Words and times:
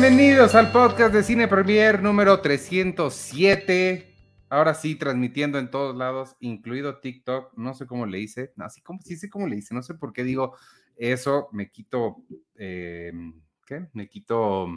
Bienvenidos 0.00 0.54
al 0.54 0.70
podcast 0.70 1.12
de 1.12 1.24
Cine 1.24 1.48
Premier 1.48 2.00
número 2.00 2.40
307. 2.40 4.14
Ahora 4.48 4.72
sí, 4.74 4.94
transmitiendo 4.94 5.58
en 5.58 5.72
todos 5.72 5.96
lados, 5.96 6.36
incluido 6.38 7.00
TikTok. 7.00 7.52
No 7.58 7.74
sé 7.74 7.88
cómo 7.88 8.06
le 8.06 8.20
hice. 8.20 8.52
Así 8.58 8.80
como 8.80 9.00
sí 9.02 9.16
sé 9.16 9.28
cómo 9.28 9.48
le 9.48 9.56
hice. 9.56 9.74
No 9.74 9.82
sé 9.82 9.94
por 9.94 10.12
qué 10.12 10.22
digo 10.22 10.56
eso. 10.94 11.48
Me 11.50 11.68
quito. 11.72 12.18
Eh, 12.54 13.10
¿Qué? 13.66 13.88
Me 13.92 14.08
quito 14.08 14.68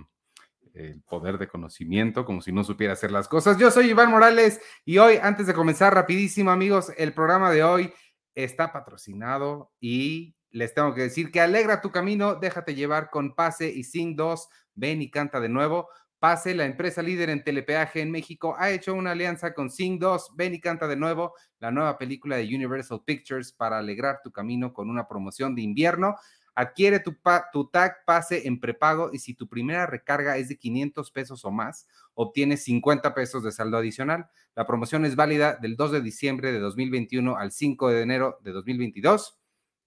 el 0.74 1.04
poder 1.04 1.38
de 1.38 1.48
conocimiento, 1.48 2.26
como 2.26 2.42
si 2.42 2.52
no 2.52 2.64
supiera 2.64 2.94
hacer 2.94 3.12
las 3.12 3.28
cosas. 3.28 3.60
Yo 3.60 3.70
soy 3.70 3.92
Iván 3.92 4.10
Morales 4.10 4.60
y 4.86 4.98
hoy, 4.98 5.20
antes 5.22 5.46
de 5.46 5.54
comenzar 5.54 5.94
rapidísimo, 5.94 6.50
amigos, 6.50 6.92
el 6.98 7.14
programa 7.14 7.52
de 7.52 7.64
hoy 7.64 7.94
está 8.34 8.74
patrocinado 8.74 9.72
y 9.80 10.36
les 10.52 10.74
tengo 10.74 10.94
que 10.94 11.02
decir 11.02 11.32
que 11.32 11.42
alegra 11.42 11.82
tu 11.82 11.92
camino, 11.92 12.36
déjate 12.36 12.76
llevar 12.76 13.10
con 13.10 13.36
Pase 13.36 13.70
y 13.70 13.84
Sing 13.84 14.16
2, 14.16 14.50
ven 14.76 15.02
y 15.02 15.10
canta 15.10 15.40
de 15.40 15.50
nuevo. 15.50 15.88
Pase, 16.22 16.54
la 16.54 16.66
empresa 16.66 17.02
líder 17.02 17.32
en 17.32 17.44
telepeaje 17.44 18.00
en 18.00 18.12
México, 18.12 18.56
ha 18.60 18.70
hecho 18.70 18.94
una 18.94 19.14
alianza 19.14 19.56
con 19.56 19.72
Sing 19.72 19.98
2, 19.98 20.34
ven 20.36 20.54
y 20.54 20.60
canta 20.60 20.88
de 20.88 20.96
nuevo, 20.96 21.34
la 21.60 21.72
nueva 21.72 21.98
película 21.98 22.38
de 22.38 22.44
Universal 22.44 23.02
Pictures 23.04 23.52
para 23.52 23.80
alegrar 23.80 24.20
tu 24.24 24.32
camino 24.32 24.72
con 24.72 24.92
una 24.92 25.08
promoción 25.08 25.56
de 25.56 25.64
invierno. 25.64 26.16
Adquiere 26.54 27.00
tu, 27.00 27.18
tu, 27.52 27.70
tag 27.70 28.06
pase 28.06 28.46
en 28.46 28.60
prepago 28.60 29.10
y 29.12 29.18
si 29.18 29.34
tu 29.34 29.48
primera 29.48 29.88
recarga 29.88 30.38
es 30.38 30.50
de 30.50 30.58
500 30.58 31.10
pesos 31.10 31.44
o 31.44 31.50
más, 31.50 31.88
obtienes 32.14 32.64
50 32.66 33.16
pesos 33.16 33.42
de 33.42 33.52
saldo 33.52 33.78
adicional. 33.78 34.30
La 34.54 34.68
promoción 34.68 35.06
es 35.06 35.16
válida 35.16 35.56
del 35.56 35.76
2 35.76 35.94
de 35.94 36.02
diciembre 36.02 36.52
de 36.52 36.60
2021 36.60 37.36
al 37.36 37.52
5 37.52 37.90
de 37.90 38.02
enero 38.02 38.38
de 38.44 38.52
2022. 38.52 39.40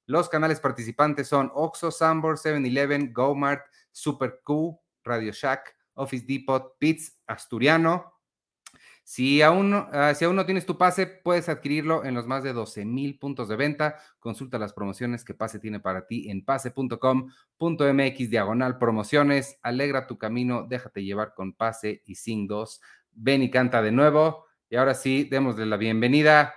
Los 0.06 0.28
canales 0.28 0.58
participantes 0.58 1.28
son 1.28 1.50
Oxo, 1.54 1.90
Sambor, 1.90 2.38
7-Eleven, 2.38 3.12
GoMart, 3.12 3.62
Super 3.94 4.40
Q, 4.42 4.78
Radio 5.04 5.32
Shack, 5.32 5.76
Office 5.94 6.24
Depot, 6.26 6.76
Pits, 6.78 7.20
Asturiano, 7.26 8.14
si 9.06 9.42
aún, 9.42 9.74
uh, 9.74 10.14
si 10.14 10.24
aún 10.24 10.34
no 10.34 10.46
tienes 10.46 10.64
tu 10.64 10.78
pase, 10.78 11.06
puedes 11.06 11.50
adquirirlo 11.50 12.06
en 12.06 12.14
los 12.14 12.26
más 12.26 12.42
de 12.42 12.54
12 12.54 12.86
mil 12.86 13.18
puntos 13.18 13.48
de 13.48 13.56
venta. 13.56 13.96
Consulta 14.18 14.58
las 14.58 14.72
promociones 14.72 15.24
que 15.24 15.34
Pase 15.34 15.58
tiene 15.58 15.78
para 15.78 16.06
ti 16.06 16.30
en 16.30 16.42
pase.com.mx 16.42 18.30
diagonal 18.30 18.78
promociones. 18.78 19.58
Alegra 19.62 20.06
tu 20.06 20.16
camino, 20.16 20.66
déjate 20.66 21.04
llevar 21.04 21.34
con 21.34 21.52
Pase 21.52 22.02
y 22.06 22.14
Sing 22.14 22.48
2. 22.48 22.80
Ven 23.12 23.42
y 23.42 23.50
canta 23.50 23.82
de 23.82 23.92
nuevo. 23.92 24.46
Y 24.70 24.76
ahora 24.76 24.94
sí, 24.94 25.24
démosle 25.24 25.66
la 25.66 25.76
bienvenida, 25.76 26.54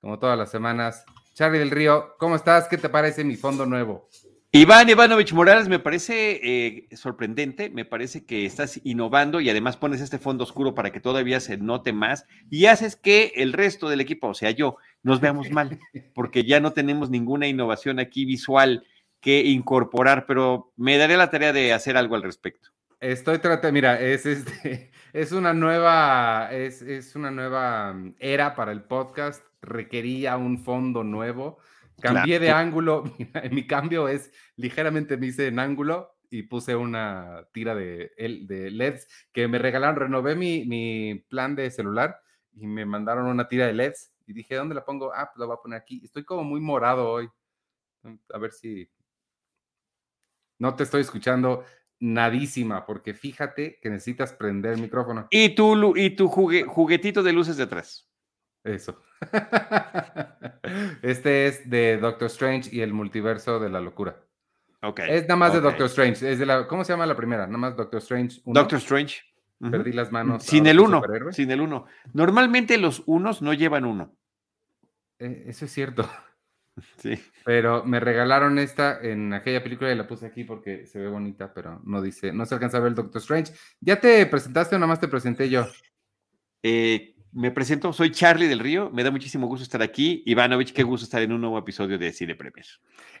como 0.00 0.18
todas 0.18 0.38
las 0.38 0.50
semanas. 0.50 1.04
Charlie 1.34 1.58
del 1.58 1.70
Río, 1.70 2.14
¿cómo 2.18 2.34
estás? 2.36 2.66
¿Qué 2.66 2.78
te 2.78 2.88
parece 2.88 3.24
mi 3.24 3.36
fondo 3.36 3.66
nuevo? 3.66 4.08
Iván 4.56 4.88
Ivanovich 4.88 5.32
Morales, 5.32 5.66
me 5.66 5.80
parece 5.80 6.38
eh, 6.40 6.86
sorprendente, 6.94 7.70
me 7.70 7.84
parece 7.84 8.24
que 8.24 8.46
estás 8.46 8.80
innovando 8.84 9.40
y 9.40 9.50
además 9.50 9.76
pones 9.76 10.00
este 10.00 10.20
fondo 10.20 10.44
oscuro 10.44 10.76
para 10.76 10.92
que 10.92 11.00
todavía 11.00 11.40
se 11.40 11.56
note 11.56 11.92
más 11.92 12.28
y 12.50 12.66
haces 12.66 12.94
que 12.94 13.32
el 13.34 13.52
resto 13.52 13.88
del 13.88 14.00
equipo, 14.00 14.28
o 14.28 14.34
sea, 14.34 14.52
yo, 14.52 14.76
nos 15.02 15.20
veamos 15.20 15.50
mal, 15.50 15.80
porque 16.14 16.44
ya 16.44 16.60
no 16.60 16.72
tenemos 16.72 17.10
ninguna 17.10 17.48
innovación 17.48 17.98
aquí 17.98 18.24
visual 18.24 18.86
que 19.18 19.40
incorporar, 19.40 20.24
pero 20.24 20.72
me 20.76 20.98
daré 20.98 21.16
la 21.16 21.30
tarea 21.30 21.52
de 21.52 21.72
hacer 21.72 21.96
algo 21.96 22.14
al 22.14 22.22
respecto. 22.22 22.68
Estoy 23.00 23.40
tratando, 23.40 23.72
mira, 23.72 24.00
es, 24.00 24.24
este, 24.24 24.92
es 25.12 25.32
una 25.32 25.52
nueva, 25.52 26.50
es, 26.52 26.80
es 26.80 27.16
una 27.16 27.32
nueva 27.32 27.92
mm, 27.92 28.14
era 28.20 28.54
para 28.54 28.70
el 28.70 28.84
podcast, 28.84 29.44
requería 29.62 30.36
un 30.36 30.58
fondo 30.58 31.02
nuevo 31.02 31.58
Cambié 32.00 32.38
claro. 32.38 32.44
de 32.44 32.50
ángulo, 32.50 33.04
mi 33.50 33.66
cambio 33.66 34.08
es 34.08 34.32
ligeramente 34.56 35.16
me 35.16 35.26
hice 35.26 35.46
en 35.46 35.58
ángulo 35.58 36.16
y 36.30 36.42
puse 36.42 36.74
una 36.74 37.46
tira 37.52 37.74
de, 37.74 38.12
de 38.16 38.70
LEDs 38.70 39.06
que 39.32 39.46
me 39.46 39.58
regalaron, 39.58 39.96
renové 39.96 40.34
mi, 40.34 40.64
mi, 40.64 41.24
plan 41.28 41.54
de 41.54 41.70
celular 41.70 42.20
y 42.52 42.66
me 42.66 42.84
mandaron 42.84 43.26
una 43.26 43.46
tira 43.46 43.66
de 43.66 43.72
LEDs 43.72 44.12
y 44.26 44.32
dije, 44.32 44.56
¿dónde 44.56 44.74
la 44.74 44.84
pongo? 44.84 45.12
Ah, 45.14 45.30
pues 45.32 45.38
la 45.38 45.46
voy 45.46 45.56
a 45.56 45.62
poner 45.62 45.78
aquí. 45.78 46.00
Estoy 46.02 46.24
como 46.24 46.44
muy 46.44 46.60
morado 46.60 47.08
hoy. 47.08 47.28
A 48.32 48.38
ver 48.38 48.52
si... 48.52 48.90
No 50.58 50.74
te 50.74 50.84
estoy 50.84 51.02
escuchando 51.02 51.64
nadísima, 52.00 52.86
porque 52.86 53.14
fíjate 53.14 53.78
que 53.80 53.90
necesitas 53.90 54.32
prender 54.32 54.72
el 54.74 54.80
micrófono. 54.80 55.26
Y 55.30 55.54
tu, 55.54 55.96
y 55.96 56.10
tu 56.16 56.28
jugue, 56.28 56.64
juguetito 56.64 57.22
de 57.22 57.32
luces 57.32 57.56
detrás. 57.56 58.10
Eso. 58.62 59.00
Este 61.02 61.46
es 61.46 61.68
de 61.68 61.98
Doctor 61.98 62.26
Strange 62.26 62.70
y 62.72 62.80
el 62.80 62.92
multiverso 62.92 63.60
de 63.60 63.68
la 63.68 63.80
locura. 63.80 64.16
Ok. 64.82 65.00
Es 65.08 65.22
nada 65.22 65.36
más 65.36 65.50
okay. 65.50 65.60
de 65.60 65.68
Doctor 65.68 65.86
Strange. 65.86 66.32
Es 66.32 66.38
de 66.38 66.46
la, 66.46 66.66
¿Cómo 66.66 66.84
se 66.84 66.92
llama 66.92 67.06
la 67.06 67.16
primera? 67.16 67.46
Nada 67.46 67.58
más 67.58 67.76
Doctor 67.76 67.98
Strange. 68.00 68.40
Uno. 68.44 68.60
Doctor 68.60 68.78
Strange. 68.78 69.22
Uh 69.60 69.66
-huh. 69.66 69.70
Perdí 69.70 69.92
las 69.92 70.10
manos. 70.12 70.42
Sin 70.42 70.66
el 70.66 70.80
uno. 70.80 71.02
Sin 71.30 71.50
el 71.50 71.60
uno. 71.60 71.86
Normalmente 72.12 72.76
los 72.78 73.02
unos 73.06 73.40
no 73.42 73.52
llevan 73.52 73.84
uno. 73.84 74.16
Eh, 75.18 75.44
eso 75.46 75.64
es 75.64 75.72
cierto. 75.72 76.08
Sí. 76.98 77.16
Pero 77.44 77.84
me 77.84 78.00
regalaron 78.00 78.58
esta 78.58 78.98
en 79.00 79.32
aquella 79.32 79.62
película 79.62 79.92
y 79.92 79.94
la 79.94 80.08
puse 80.08 80.26
aquí 80.26 80.42
porque 80.42 80.86
se 80.86 80.98
ve 80.98 81.06
bonita, 81.06 81.54
pero 81.54 81.80
no 81.84 82.02
dice, 82.02 82.32
no 82.32 82.44
se 82.46 82.54
alcanza 82.54 82.78
a 82.78 82.80
ver 82.80 82.88
el 82.88 82.94
Doctor 82.96 83.20
Strange. 83.20 83.52
¿Ya 83.78 84.00
te 84.00 84.26
presentaste 84.26 84.74
o 84.74 84.78
nada 84.80 84.88
más 84.88 84.98
te 84.98 85.06
presenté 85.06 85.48
yo? 85.48 85.68
Eh, 86.64 87.13
me 87.34 87.50
presento, 87.50 87.92
soy 87.92 88.12
Charlie 88.12 88.46
del 88.46 88.60
Río, 88.60 88.90
me 88.92 89.02
da 89.02 89.10
muchísimo 89.10 89.48
gusto 89.48 89.64
estar 89.64 89.82
aquí. 89.82 90.22
Ivanovich, 90.24 90.72
qué 90.72 90.84
gusto 90.84 91.04
estar 91.04 91.20
en 91.20 91.32
un 91.32 91.40
nuevo 91.40 91.58
episodio 91.58 91.98
de 91.98 92.12
Cine 92.12 92.36
Premier. 92.36 92.64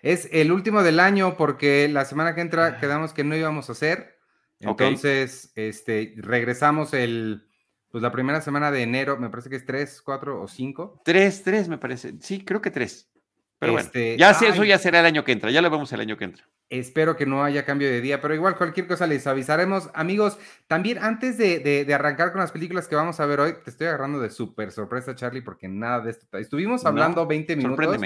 Es 0.02 0.28
el 0.32 0.52
último 0.52 0.82
del 0.84 1.00
año 1.00 1.36
porque 1.36 1.88
la 1.88 2.04
semana 2.04 2.34
que 2.34 2.40
entra 2.40 2.78
quedamos 2.78 3.12
que 3.12 3.24
no 3.24 3.36
íbamos 3.36 3.68
a 3.68 3.72
hacer. 3.72 4.18
Entonces, 4.60 5.50
okay. 5.50 5.68
este, 5.68 6.14
regresamos 6.18 6.94
el, 6.94 7.48
pues 7.90 8.02
la 8.02 8.12
primera 8.12 8.40
semana 8.40 8.70
de 8.70 8.82
enero, 8.82 9.18
me 9.18 9.30
parece 9.30 9.50
que 9.50 9.56
es 9.56 9.66
3, 9.66 10.02
4 10.02 10.42
o 10.42 10.48
5. 10.48 11.02
3, 11.04 11.42
3 11.42 11.68
me 11.68 11.78
parece, 11.78 12.14
sí, 12.20 12.44
creo 12.44 12.62
que 12.62 12.70
3. 12.70 13.13
Pero 13.58 13.78
este, 13.78 14.00
bueno, 14.00 14.18
ya 14.18 14.34
sé, 14.34 14.48
eso 14.48 14.64
ya 14.64 14.78
será 14.78 15.00
el 15.00 15.06
año 15.06 15.24
que 15.24 15.32
entra, 15.32 15.50
ya 15.50 15.62
lo 15.62 15.70
vemos 15.70 15.92
el 15.92 16.00
año 16.00 16.16
que 16.16 16.24
entra. 16.24 16.48
Espero 16.68 17.16
que 17.16 17.24
no 17.24 17.44
haya 17.44 17.64
cambio 17.64 17.88
de 17.88 18.00
día, 18.00 18.20
pero 18.20 18.34
igual 18.34 18.56
cualquier 18.56 18.86
cosa 18.86 19.06
les 19.06 19.26
avisaremos. 19.26 19.90
Amigos, 19.94 20.38
también 20.66 20.98
antes 20.98 21.38
de, 21.38 21.60
de, 21.60 21.84
de 21.84 21.94
arrancar 21.94 22.32
con 22.32 22.40
las 22.40 22.52
películas 22.52 22.88
que 22.88 22.96
vamos 22.96 23.20
a 23.20 23.26
ver 23.26 23.40
hoy, 23.40 23.54
te 23.64 23.70
estoy 23.70 23.86
agarrando 23.86 24.20
de 24.20 24.30
súper 24.30 24.72
sorpresa, 24.72 25.14
Charlie, 25.14 25.42
porque 25.42 25.68
nada 25.68 26.00
de 26.00 26.10
esto. 26.10 26.26
Estuvimos 26.36 26.84
hablando 26.84 27.22
no, 27.22 27.26
20 27.26 27.56
minutos 27.56 28.00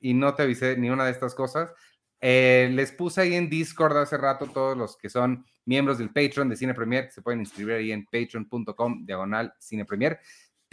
y 0.00 0.14
no 0.14 0.34
te 0.34 0.42
avisé 0.42 0.76
ni 0.76 0.90
una 0.90 1.04
de 1.04 1.10
estas 1.10 1.34
cosas. 1.34 1.72
Eh, 2.20 2.70
les 2.72 2.92
puse 2.92 3.20
ahí 3.20 3.34
en 3.34 3.50
Discord 3.50 3.98
hace 3.98 4.16
rato 4.16 4.46
todos 4.46 4.76
los 4.76 4.96
que 4.96 5.10
son 5.10 5.44
miembros 5.66 5.98
del 5.98 6.08
Patreon 6.08 6.48
de 6.48 6.56
Cine 6.56 6.72
Premier, 6.72 7.06
que 7.06 7.12
se 7.12 7.22
pueden 7.22 7.40
inscribir 7.40 7.74
ahí 7.74 7.92
en 7.92 8.04
patreon.com 8.04 9.04
diagonal 9.04 9.52
Cine 9.58 9.84
Premier. 9.84 10.18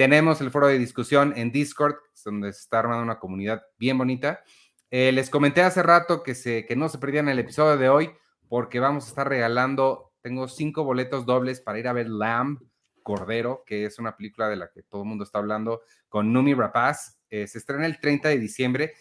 Tenemos 0.01 0.41
el 0.41 0.50
foro 0.50 0.66
de 0.66 0.79
discusión 0.79 1.31
en 1.35 1.51
Discord, 1.51 1.94
donde 2.25 2.51
se 2.53 2.62
está 2.62 2.79
armando 2.79 3.03
una 3.03 3.19
comunidad 3.19 3.62
bien 3.78 4.00
bonita. 4.00 4.41
Eh, 4.89 5.12
les 5.12 5.29
comenté 5.29 5.62
hace 5.62 5.84
rato 5.84 6.23
que, 6.23 6.34
se, 6.34 6.66
que 6.66 6.75
no 6.75 6.89
se 6.89 6.97
perdían 6.97 7.29
el 7.29 7.38
episodio 7.38 7.78
de 7.78 7.88
hoy 7.88 8.09
porque 8.50 8.79
vamos 8.79 9.06
a 9.06 9.09
estar 9.09 9.29
regalando, 9.29 10.11
tengo 10.23 10.47
cinco 10.47 10.84
boletos 10.84 11.28
dobles 11.28 11.61
para 11.61 11.78
ir 11.78 11.88
a 11.88 11.94
ver 11.94 12.09
Lamb, 12.09 12.57
Cordero, 13.03 13.61
que 13.63 13.85
es 13.85 14.00
una 14.00 14.17
película 14.17 14.50
de 14.50 14.56
la 14.56 14.72
que 14.73 14.81
todo 14.81 15.03
el 15.03 15.07
mundo 15.07 15.23
está 15.23 15.38
hablando, 15.38 15.81
con 16.09 16.34
Numi 16.34 16.56
Rapaz. 16.56 17.22
Eh, 17.29 17.45
se 17.45 17.59
estrena 17.59 17.85
el 17.85 18.00
30 18.00 18.29
de 18.29 18.40
diciembre. 18.40 18.94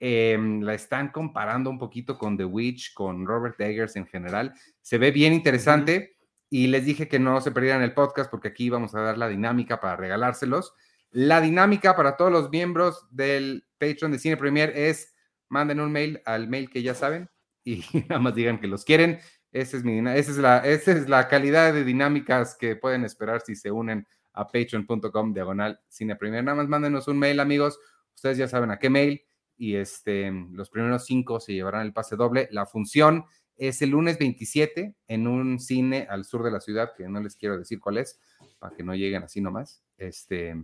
Eh, 0.00 0.38
la 0.62 0.72
están 0.72 1.10
comparando 1.10 1.68
un 1.68 1.78
poquito 1.78 2.16
con 2.16 2.38
The 2.38 2.46
Witch, 2.46 2.94
con 2.94 3.26
Robert 3.26 3.60
Eggers 3.60 3.96
en 3.96 4.06
general. 4.06 4.54
Se 4.80 4.96
ve 4.96 5.10
bien 5.10 5.34
interesante. 5.34 6.15
Y 6.48 6.68
les 6.68 6.84
dije 6.84 7.08
que 7.08 7.18
no 7.18 7.40
se 7.40 7.50
perdieran 7.50 7.82
el 7.82 7.94
podcast 7.94 8.30
porque 8.30 8.48
aquí 8.48 8.70
vamos 8.70 8.94
a 8.94 9.00
dar 9.00 9.18
la 9.18 9.28
dinámica 9.28 9.80
para 9.80 9.96
regalárselos. 9.96 10.74
La 11.10 11.40
dinámica 11.40 11.96
para 11.96 12.16
todos 12.16 12.30
los 12.30 12.50
miembros 12.50 13.06
del 13.10 13.66
Patreon 13.78 14.12
de 14.12 14.18
Cine 14.18 14.36
Premier 14.36 14.72
es 14.74 15.14
manden 15.48 15.80
un 15.80 15.92
mail 15.92 16.20
al 16.24 16.48
mail 16.48 16.70
que 16.70 16.82
ya 16.82 16.94
saben 16.94 17.30
y 17.64 17.84
nada 18.08 18.20
más 18.20 18.34
digan 18.34 18.60
que 18.60 18.66
los 18.66 18.84
quieren. 18.84 19.18
Esa 19.52 19.76
es, 19.76 19.84
mi, 19.84 19.98
esa 19.98 20.30
es, 20.30 20.36
la, 20.36 20.58
esa 20.58 20.92
es 20.92 21.08
la 21.08 21.28
calidad 21.28 21.72
de 21.72 21.84
dinámicas 21.84 22.56
que 22.58 22.76
pueden 22.76 23.04
esperar 23.04 23.40
si 23.40 23.56
se 23.56 23.70
unen 23.70 24.06
a 24.34 24.46
patreon.com 24.46 25.32
diagonal 25.32 25.80
Cine 25.88 26.16
Premier. 26.16 26.44
Nada 26.44 26.56
más 26.56 26.68
mándenos 26.68 27.08
un 27.08 27.18
mail, 27.18 27.40
amigos. 27.40 27.78
Ustedes 28.14 28.38
ya 28.38 28.48
saben 28.48 28.70
a 28.70 28.78
qué 28.78 28.90
mail 28.90 29.22
y 29.56 29.76
este, 29.76 30.30
los 30.52 30.68
primeros 30.68 31.06
cinco 31.06 31.40
se 31.40 31.54
llevarán 31.54 31.86
el 31.86 31.92
pase 31.92 32.16
doble. 32.16 32.48
La 32.50 32.66
función 32.66 33.24
es 33.56 33.82
el 33.82 33.90
lunes 33.90 34.18
27 34.18 34.94
en 35.08 35.26
un 35.26 35.58
cine 35.58 36.06
al 36.08 36.24
sur 36.24 36.42
de 36.42 36.50
la 36.50 36.60
ciudad, 36.60 36.92
que 36.96 37.08
no 37.08 37.20
les 37.20 37.36
quiero 37.36 37.58
decir 37.58 37.80
cuál 37.80 37.98
es, 37.98 38.20
para 38.58 38.74
que 38.74 38.82
no 38.82 38.94
lleguen 38.94 39.22
así 39.22 39.40
nomás. 39.40 39.82
Este, 39.96 40.54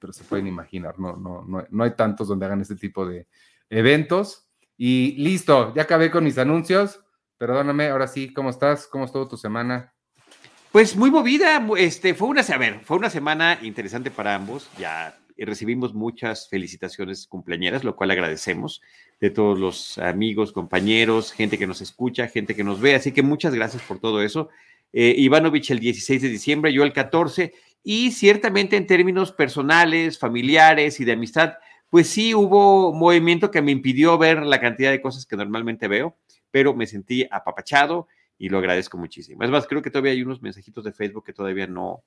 pero 0.00 0.12
se 0.12 0.24
pueden 0.24 0.46
imaginar, 0.46 0.98
no, 0.98 1.16
no, 1.16 1.44
no, 1.44 1.66
no 1.68 1.84
hay 1.84 1.94
tantos 1.94 2.28
donde 2.28 2.46
hagan 2.46 2.60
este 2.60 2.76
tipo 2.76 3.06
de 3.06 3.26
eventos. 3.70 4.48
Y 4.76 5.12
listo, 5.22 5.74
ya 5.74 5.82
acabé 5.82 6.10
con 6.10 6.24
mis 6.24 6.38
anuncios. 6.38 7.00
Perdóname, 7.36 7.88
ahora 7.88 8.08
sí, 8.08 8.32
¿cómo 8.32 8.50
estás? 8.50 8.86
¿Cómo 8.86 9.04
estuvo 9.04 9.28
tu 9.28 9.36
semana? 9.36 9.94
Pues 10.72 10.96
muy 10.96 11.10
movida, 11.10 11.66
este, 11.78 12.14
fue 12.14 12.28
una, 12.28 12.42
a 12.42 12.58
ver, 12.58 12.80
fue 12.84 12.98
una 12.98 13.08
semana 13.08 13.58
interesante 13.62 14.10
para 14.10 14.34
ambos, 14.34 14.68
ya 14.78 15.18
recibimos 15.36 15.94
muchas 15.94 16.48
felicitaciones 16.48 17.26
cumpleañeras, 17.26 17.84
lo 17.84 17.96
cual 17.96 18.10
agradecemos. 18.10 18.82
De 19.20 19.30
todos 19.30 19.58
los 19.58 19.98
amigos, 19.98 20.52
compañeros, 20.52 21.32
gente 21.32 21.58
que 21.58 21.66
nos 21.66 21.80
escucha, 21.80 22.28
gente 22.28 22.54
que 22.54 22.64
nos 22.64 22.80
ve. 22.80 22.94
Así 22.94 23.12
que 23.12 23.22
muchas 23.22 23.54
gracias 23.54 23.82
por 23.82 23.98
todo 23.98 24.22
eso. 24.22 24.48
Eh, 24.92 25.14
Ivanovich 25.18 25.70
el 25.70 25.80
16 25.80 26.22
de 26.22 26.28
diciembre, 26.28 26.72
yo 26.72 26.84
el 26.84 26.92
14, 26.92 27.52
y 27.82 28.12
ciertamente 28.12 28.76
en 28.76 28.86
términos 28.86 29.32
personales, 29.32 30.18
familiares 30.18 31.00
y 31.00 31.04
de 31.04 31.12
amistad, 31.12 31.54
pues 31.90 32.08
sí 32.08 32.34
hubo 32.34 32.92
movimiento 32.92 33.50
que 33.50 33.62
me 33.62 33.72
impidió 33.72 34.18
ver 34.18 34.42
la 34.42 34.60
cantidad 34.60 34.90
de 34.90 35.00
cosas 35.00 35.26
que 35.26 35.36
normalmente 35.36 35.88
veo, 35.88 36.16
pero 36.50 36.74
me 36.74 36.86
sentí 36.86 37.26
apapachado 37.30 38.08
y 38.38 38.48
lo 38.48 38.58
agradezco 38.58 38.98
muchísimo. 38.98 39.42
Es 39.42 39.50
más, 39.50 39.66
creo 39.66 39.82
que 39.82 39.90
todavía 39.90 40.12
hay 40.12 40.22
unos 40.22 40.42
mensajitos 40.42 40.84
de 40.84 40.92
Facebook 40.92 41.24
que 41.24 41.32
todavía 41.32 41.66
no, 41.66 42.04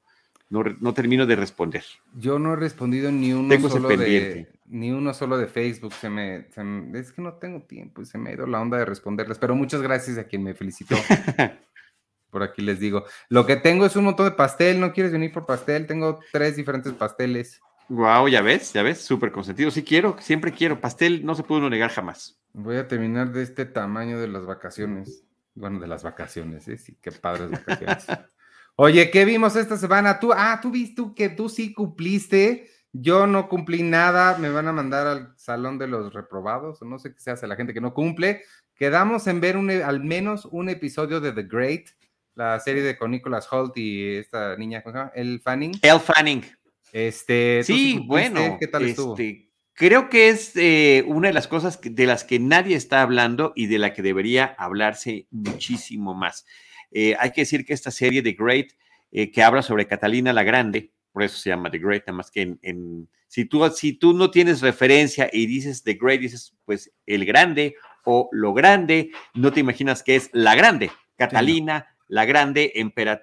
no, 0.51 0.93
termino 0.93 1.25
de 1.25 1.35
responder. 1.35 1.83
Yo 2.13 2.37
no 2.37 2.53
he 2.53 2.55
respondido 2.57 3.11
ni 3.11 3.31
uno 3.33 3.57
solo 3.69 3.87
de 3.87 4.47
ni 4.67 4.91
uno 4.91 5.13
solo 5.13 5.37
de 5.37 5.47
Facebook. 5.47 5.93
Se 5.93 6.09
me, 6.09 6.47
es 6.93 7.11
que 7.11 7.21
no 7.21 7.33
tengo 7.33 7.61
tiempo 7.61 8.01
y 8.01 8.05
se 8.05 8.17
me 8.17 8.29
ha 8.29 8.33
ido 8.33 8.45
la 8.45 8.61
onda 8.61 8.77
de 8.77 8.85
responderles. 8.85 9.37
Pero 9.37 9.55
muchas 9.55 9.81
gracias 9.81 10.17
a 10.17 10.25
quien 10.25 10.43
me 10.43 10.53
felicitó. 10.53 10.95
por 12.29 12.43
aquí 12.43 12.61
les 12.61 12.79
digo. 12.79 13.05
Lo 13.29 13.45
que 13.45 13.55
tengo 13.55 13.85
es 13.85 13.95
un 13.95 14.05
montón 14.05 14.25
de 14.25 14.31
pastel. 14.31 14.79
¿No 14.79 14.91
quieres 14.91 15.11
venir 15.11 15.31
por 15.31 15.45
pastel? 15.45 15.87
Tengo 15.87 16.19
tres 16.31 16.55
diferentes 16.55 16.93
pasteles. 16.93 17.61
Wow, 17.89 18.27
ya 18.27 18.41
ves, 18.41 18.71
ya 18.71 18.83
ves, 18.83 19.01
súper 19.01 19.31
consentido. 19.31 19.71
Sí 19.71 19.83
quiero, 19.83 20.15
siempre 20.19 20.53
quiero. 20.53 20.79
Pastel 20.79 21.25
no 21.25 21.35
se 21.35 21.43
puede 21.43 21.69
negar 21.69 21.91
jamás. 21.91 22.39
Voy 22.53 22.77
a 22.77 22.87
terminar 22.87 23.31
de 23.31 23.43
este 23.43 23.65
tamaño 23.65 24.19
de 24.19 24.27
las 24.27 24.45
vacaciones. 24.45 25.23
Bueno, 25.55 25.79
de 25.79 25.87
las 25.87 26.03
vacaciones, 26.03 26.67
¿eh? 26.69 26.77
Sí, 26.77 26.97
qué 27.01 27.11
padres 27.11 27.51
vacaciones. 27.51 28.05
Oye, 28.75 29.11
¿qué 29.11 29.25
vimos 29.25 29.55
esta 29.55 29.77
semana? 29.77 30.19
Tú, 30.19 30.31
ah, 30.33 30.59
tú 30.61 30.71
viste 30.71 31.03
que 31.15 31.29
tú 31.29 31.49
sí 31.49 31.73
cumpliste. 31.73 32.69
Yo 32.93 33.27
no 33.27 33.47
cumplí 33.47 33.83
nada. 33.83 34.37
Me 34.37 34.49
van 34.49 34.67
a 34.67 34.73
mandar 34.73 35.07
al 35.07 35.33
salón 35.37 35.77
de 35.77 35.87
los 35.87 36.13
reprobados. 36.13 36.81
No 36.81 36.99
sé 36.99 37.13
qué 37.13 37.19
se 37.19 37.31
hace 37.31 37.47
la 37.47 37.55
gente 37.55 37.73
que 37.73 37.81
no 37.81 37.93
cumple. 37.93 38.41
Quedamos 38.75 39.27
en 39.27 39.39
ver 39.41 39.57
un, 39.57 39.69
al 39.69 40.03
menos 40.03 40.45
un 40.45 40.67
episodio 40.69 41.21
de 41.21 41.31
The 41.33 41.43
Great, 41.43 41.89
la 42.33 42.59
serie 42.59 42.81
de 42.81 42.97
con 42.97 43.11
Nicholas 43.11 43.47
Holt 43.51 43.77
y 43.77 44.15
esta 44.15 44.55
niña, 44.55 44.81
¿cómo 44.81 44.93
se 44.93 44.99
llama? 44.99 45.11
El 45.13 45.39
Fanning. 45.39 45.79
El 45.81 45.99
Fanning. 45.99 46.43
Este, 46.91 47.61
sí, 47.63 48.03
bueno. 48.07 48.57
¿Qué 48.59 48.67
tal 48.67 48.85
estuvo? 48.85 49.13
Este, 49.13 49.51
creo 49.73 50.09
que 50.09 50.29
es 50.29 50.53
eh, 50.55 51.03
una 51.07 51.27
de 51.27 51.33
las 51.33 51.47
cosas 51.47 51.79
de 51.81 52.05
las 52.05 52.23
que 52.23 52.39
nadie 52.39 52.75
está 52.75 53.01
hablando 53.01 53.53
y 53.55 53.67
de 53.67 53.77
la 53.77 53.93
que 53.93 54.01
debería 54.01 54.55
hablarse 54.57 55.27
muchísimo 55.29 56.13
más. 56.13 56.45
Eh, 56.91 57.15
hay 57.19 57.31
que 57.31 57.41
decir 57.41 57.65
que 57.65 57.73
esta 57.73 57.91
serie 57.91 58.21
The 58.21 58.33
Great, 58.33 58.67
eh, 59.11 59.31
que 59.31 59.43
habla 59.43 59.61
sobre 59.61 59.87
Catalina 59.87 60.33
la 60.33 60.43
Grande, 60.43 60.91
por 61.11 61.23
eso 61.23 61.37
se 61.37 61.49
llama 61.49 61.71
The 61.71 61.79
Great, 61.79 62.03
nada 62.07 62.17
más 62.17 62.31
que 62.31 62.57
en, 62.61 63.09
si, 63.27 63.45
tú, 63.45 63.67
si 63.69 63.93
tú 63.93 64.13
no 64.13 64.31
tienes 64.31 64.61
referencia 64.61 65.29
y 65.31 65.45
dices 65.45 65.83
The 65.83 65.93
Great, 65.93 66.21
dices 66.21 66.55
pues 66.65 66.91
el 67.05 67.25
grande 67.25 67.75
o 68.05 68.29
lo 68.31 68.53
grande, 68.53 69.11
no 69.33 69.51
te 69.51 69.59
imaginas 69.59 70.03
que 70.03 70.15
es 70.15 70.29
la 70.33 70.55
grande, 70.55 70.91
Catalina 71.15 71.87
la 72.11 72.25
Grande, 72.25 72.73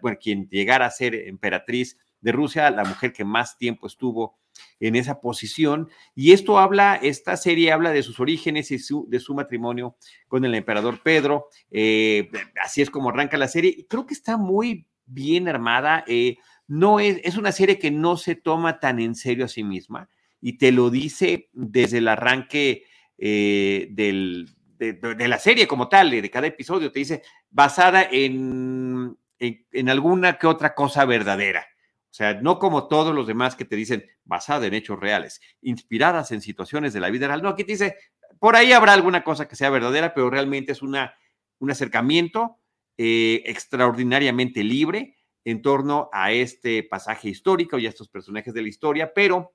bueno, 0.00 0.16
quien 0.18 0.48
llegara 0.48 0.86
a 0.86 0.90
ser 0.90 1.14
emperatriz 1.14 1.98
de 2.22 2.32
Rusia, 2.32 2.70
la 2.70 2.84
mujer 2.84 3.12
que 3.12 3.22
más 3.22 3.58
tiempo 3.58 3.86
estuvo 3.86 4.38
en 4.80 4.96
esa 4.96 5.20
posición. 5.20 5.88
Y 6.14 6.32
esto 6.32 6.58
habla, 6.58 6.98
esta 7.02 7.36
serie 7.36 7.72
habla 7.72 7.90
de 7.90 8.02
sus 8.02 8.20
orígenes 8.20 8.70
y 8.70 8.78
de 9.06 9.20
su 9.20 9.34
matrimonio 9.34 9.96
con 10.28 10.44
el 10.44 10.54
emperador 10.54 11.02
Pedro. 11.02 11.48
Eh, 11.70 12.30
así 12.62 12.82
es 12.82 12.90
como 12.90 13.10
arranca 13.10 13.36
la 13.36 13.48
serie. 13.48 13.86
Creo 13.88 14.06
que 14.06 14.14
está 14.14 14.36
muy 14.36 14.86
bien 15.06 15.48
armada. 15.48 16.04
Eh, 16.06 16.36
no 16.66 17.00
es, 17.00 17.20
es 17.24 17.36
una 17.36 17.52
serie 17.52 17.78
que 17.78 17.90
no 17.90 18.16
se 18.16 18.34
toma 18.34 18.80
tan 18.80 19.00
en 19.00 19.14
serio 19.14 19.44
a 19.44 19.48
sí 19.48 19.64
misma 19.64 20.08
y 20.40 20.58
te 20.58 20.72
lo 20.72 20.90
dice 20.90 21.50
desde 21.52 21.98
el 21.98 22.08
arranque 22.08 22.84
eh, 23.16 23.88
del, 23.90 24.48
de, 24.78 25.28
la 25.28 25.38
serie 25.38 25.66
como 25.66 25.88
tal, 25.88 26.10
de, 26.10 26.30
cada 26.30 26.46
episodio. 26.46 26.92
Te 26.92 27.00
dice 27.00 27.22
basada 27.50 28.06
en, 28.10 29.16
en 29.38 29.88
alguna 29.88 30.38
que 30.38 30.46
otra 30.46 30.74
cosa 30.74 31.04
verdadera. 31.04 31.66
O 32.10 32.14
sea, 32.18 32.34
no 32.34 32.58
como 32.58 32.88
todos 32.88 33.14
los 33.14 33.26
demás 33.26 33.54
que 33.54 33.64
te 33.64 33.76
dicen 33.76 34.04
basada 34.24 34.66
en 34.66 34.74
hechos 34.74 34.98
reales, 34.98 35.40
inspiradas 35.60 36.32
en 36.32 36.40
situaciones 36.40 36.92
de 36.92 37.00
la 37.00 37.10
vida 37.10 37.26
real. 37.26 37.42
No, 37.42 37.50
aquí 37.50 37.64
te 37.64 37.72
dice, 37.72 37.96
por 38.38 38.56
ahí 38.56 38.72
habrá 38.72 38.94
alguna 38.94 39.22
cosa 39.24 39.46
que 39.46 39.56
sea 39.56 39.70
verdadera, 39.70 40.14
pero 40.14 40.30
realmente 40.30 40.72
es 40.72 40.82
una, 40.82 41.14
un 41.58 41.70
acercamiento 41.70 42.58
eh, 42.96 43.42
extraordinariamente 43.46 44.64
libre 44.64 45.16
en 45.44 45.62
torno 45.62 46.08
a 46.12 46.32
este 46.32 46.82
pasaje 46.82 47.28
histórico 47.28 47.78
y 47.78 47.86
a 47.86 47.88
estos 47.90 48.08
personajes 48.08 48.52
de 48.52 48.62
la 48.62 48.68
historia, 48.68 49.12
pero 49.14 49.54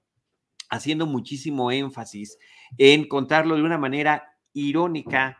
haciendo 0.69 1.05
muchísimo 1.05 1.71
énfasis 1.71 2.37
en 2.77 3.07
contarlo 3.07 3.55
de 3.55 3.63
una 3.63 3.77
manera 3.77 4.37
irónica, 4.53 5.39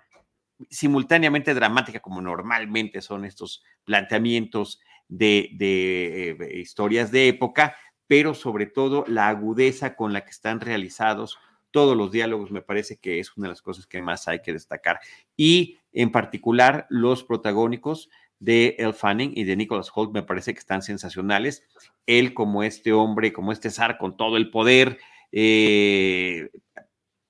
simultáneamente 0.69 1.53
dramática, 1.53 1.99
como 2.01 2.21
normalmente 2.21 3.01
son 3.01 3.25
estos 3.25 3.63
planteamientos 3.83 4.79
de, 5.07 5.49
eh, 5.59 6.59
historias 6.59 7.11
de 7.11 7.27
época, 7.27 7.75
pero 8.07 8.33
sobre 8.33 8.65
todo 8.65 9.05
la 9.07 9.29
agudeza 9.29 9.95
con 9.95 10.13
la 10.13 10.23
que 10.23 10.31
están 10.31 10.59
realizados 10.59 11.37
todos 11.73 11.97
los 11.97 12.11
diálogos 12.11 12.51
me 12.51 12.61
parece 12.61 12.97
que 12.97 13.19
es 13.19 13.35
una 13.35 13.47
de 13.47 13.53
las 13.53 13.63
cosas 13.63 13.87
que 13.87 14.01
más 14.01 14.27
hay 14.27 14.41
que 14.41 14.53
destacar. 14.53 14.99
Y 15.35 15.79
en 15.91 16.11
particular 16.11 16.85
los 16.89 17.23
protagónicos 17.23 18.09
de 18.39 18.75
El 18.77 18.93
Fanning 18.93 19.31
y 19.35 19.43
de 19.43 19.55
Nicholas 19.55 19.89
Holt 19.93 20.13
me 20.13 20.21
parece 20.21 20.53
que 20.53 20.59
están 20.59 20.83
sensacionales. 20.83 21.63
Él 22.05 22.35
como 22.35 22.61
este 22.61 22.93
hombre, 22.93 23.33
como 23.33 23.51
este 23.51 23.71
zar 23.71 23.97
con 23.97 24.15
todo 24.15 24.37
el 24.37 24.51
poder, 24.51 24.99
eh, 25.31 26.51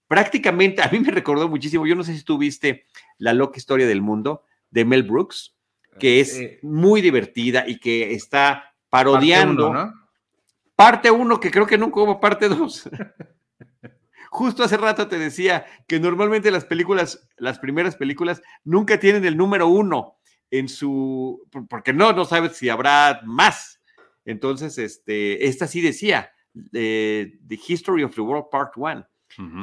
prácticamente 0.07 0.81
a 0.81 0.89
mí 0.89 0.99
me 0.99 1.11
recordó 1.11 1.47
muchísimo, 1.47 1.87
yo 1.87 1.95
no 1.95 2.03
sé 2.03 2.15
si 2.15 2.23
tú 2.23 2.37
viste 2.37 2.85
La 3.17 3.33
loca 3.33 3.57
historia 3.57 3.87
del 3.87 4.01
mundo 4.01 4.43
de 4.71 4.83
Mel 4.83 5.03
Brooks 5.03 5.55
que 5.99 6.19
es 6.19 6.39
eh, 6.39 6.59
muy 6.61 7.01
divertida 7.01 7.65
y 7.67 7.79
que 7.79 8.13
está 8.13 8.75
parodiando. 8.89 9.93
Parte 10.75 11.11
uno, 11.11 11.39
que 11.39 11.51
creo 11.51 11.67
que 11.67 11.77
nunca 11.77 11.99
hubo 12.01 12.19
parte 12.19 12.49
dos. 12.49 12.89
Justo 14.31 14.63
hace 14.63 14.77
rato 14.77 15.07
te 15.07 15.19
decía 15.19 15.65
que 15.87 15.99
normalmente 15.99 16.49
las 16.49 16.65
películas, 16.65 17.29
las 17.37 17.59
primeras 17.59 17.95
películas, 17.95 18.41
nunca 18.63 18.99
tienen 18.99 19.25
el 19.25 19.37
número 19.37 19.67
uno 19.67 20.17
en 20.49 20.67
su, 20.67 21.47
porque 21.69 21.93
no, 21.93 22.13
no 22.13 22.25
sabes 22.25 22.57
si 22.57 22.69
habrá 22.69 23.21
más. 23.25 23.79
Entonces, 24.25 24.77
este, 24.77 25.47
esta 25.47 25.67
sí 25.67 25.81
decía, 25.81 26.31
The 26.71 27.59
History 27.67 28.03
of 28.03 28.15
the 28.15 28.21
World 28.21 28.50
Part 28.51 28.73
One. 28.77 29.05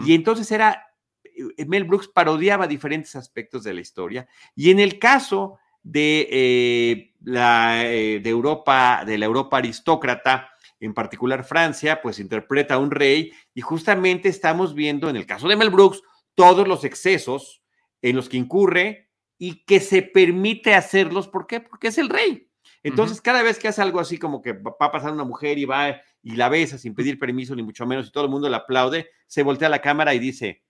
Y 0.04 0.14
entonces 0.14 0.50
era, 0.50 0.84
eh, 1.25 1.64
Mel 1.66 1.84
Brooks 1.84 2.08
parodiaba 2.08 2.66
diferentes 2.66 3.14
aspectos 3.14 3.62
de 3.62 3.75
la 3.75 3.80
historia. 3.80 4.28
Y 4.56 4.70
en 4.70 4.80
el 4.80 4.99
caso 4.99 5.58
de, 5.82 6.28
eh, 6.30 7.14
la, 7.22 7.84
eh, 7.87 8.20
de 8.20 8.30
Europa, 8.30 9.04
de 9.06 9.18
la 9.18 9.26
Europa 9.26 9.58
aristócrata, 9.58 10.50
en 10.80 10.94
particular 10.94 11.44
Francia, 11.44 12.00
pues 12.00 12.18
interpreta 12.18 12.75
a 12.75 12.78
un 12.78 12.90
rey 12.90 13.32
y 13.54 13.60
justamente 13.60 14.28
estamos 14.28 14.75
viendo 14.75 15.10
en 15.10 15.16
el 15.16 15.26
caso 15.26 15.46
de 15.46 15.56
Mel 15.56 15.70
Brooks 15.70 16.02
todos 16.34 16.66
los 16.66 16.84
excesos 16.84 17.62
en 18.00 18.16
los 18.16 18.28
que 18.28 18.38
incurre 18.38 19.10
y 19.38 19.64
que 19.64 19.80
se 19.80 20.02
permite 20.02 20.75
hacerlos. 20.75 21.28
¿Por 21.28 21.46
qué? 21.46 21.60
Porque 21.60 21.88
es 21.88 21.99
el 21.99 22.08
rey. 22.08 22.49
Entonces, 22.82 23.20
cada 23.20 23.42
vez 23.42 23.58
que 23.58 23.68
hace 23.68 23.82
algo 23.82 24.00
así 24.00 24.16
como 24.16 24.40
que 24.40 24.54
va 24.54 24.75
a 24.80 24.90
pasar 24.90 25.12
una 25.12 25.25
mujer 25.25 25.58
y 25.58 25.66
va 25.66 26.00
y 26.22 26.37
la 26.37 26.49
besa 26.49 26.78
sin 26.78 26.94
pedir 26.94 27.18
permiso, 27.18 27.54
ni 27.54 27.62
mucho 27.62 27.87
menos, 27.87 28.08
y 28.08 28.12
todo 28.12 28.25
el 28.25 28.30
mundo 28.30 28.49
le 28.49 28.56
aplaude, 28.56 29.10
se 29.26 29.42
voltea 29.42 29.68
a 29.68 29.70
la 29.70 29.80
cámara 29.80 30.14
y 30.14 30.18
dice, 30.18 30.62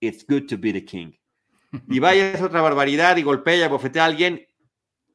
It's 0.00 0.24
good 0.26 0.46
to 0.46 0.56
be 0.58 0.72
the 0.72 0.84
king. 0.84 1.12
Y 1.88 1.98
vaya 1.98 2.34
a 2.38 2.44
otra 2.44 2.62
barbaridad 2.62 3.16
y 3.16 3.22
golpea 3.22 3.66
y 3.66 3.68
bofetea 3.68 4.02
a 4.02 4.06
alguien, 4.06 4.46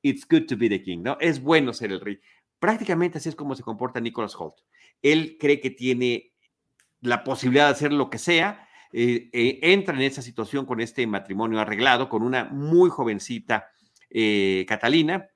It's 0.06 0.28
good 0.30 0.46
to 0.50 0.56
be 0.56 0.70
the 0.70 0.84
king, 0.84 1.02
¿no? 1.02 1.18
Es 1.20 1.42
bueno 1.42 1.74
ser 1.74 1.92
el 1.92 2.00
rey. 2.00 2.20
Prácticamente 2.60 3.18
así 3.18 3.28
es 3.28 3.36
como 3.36 3.56
se 3.56 3.64
comporta 3.64 4.00
Nicholas 4.00 4.36
Holt. 4.36 4.54
Él 5.02 5.36
cree 5.40 5.60
que 5.60 5.72
tiene 5.72 6.32
la 7.02 7.24
posibilidad 7.24 7.66
de 7.66 7.72
hacer 7.72 7.92
lo 7.92 8.12
que 8.12 8.20
sea, 8.20 8.70
eh, 8.94 9.32
eh, 9.34 9.60
entra 9.64 9.96
en 9.96 10.04
esa 10.04 10.22
situación 10.22 10.68
con 10.68 10.80
este 10.80 11.08
matrimonio 11.08 11.60
arreglado, 11.60 12.08
con 12.08 12.22
una 12.22 12.46
muy 12.46 12.92
jovencita 12.92 13.66
eh, 14.12 14.64
Catalina, 14.68 15.28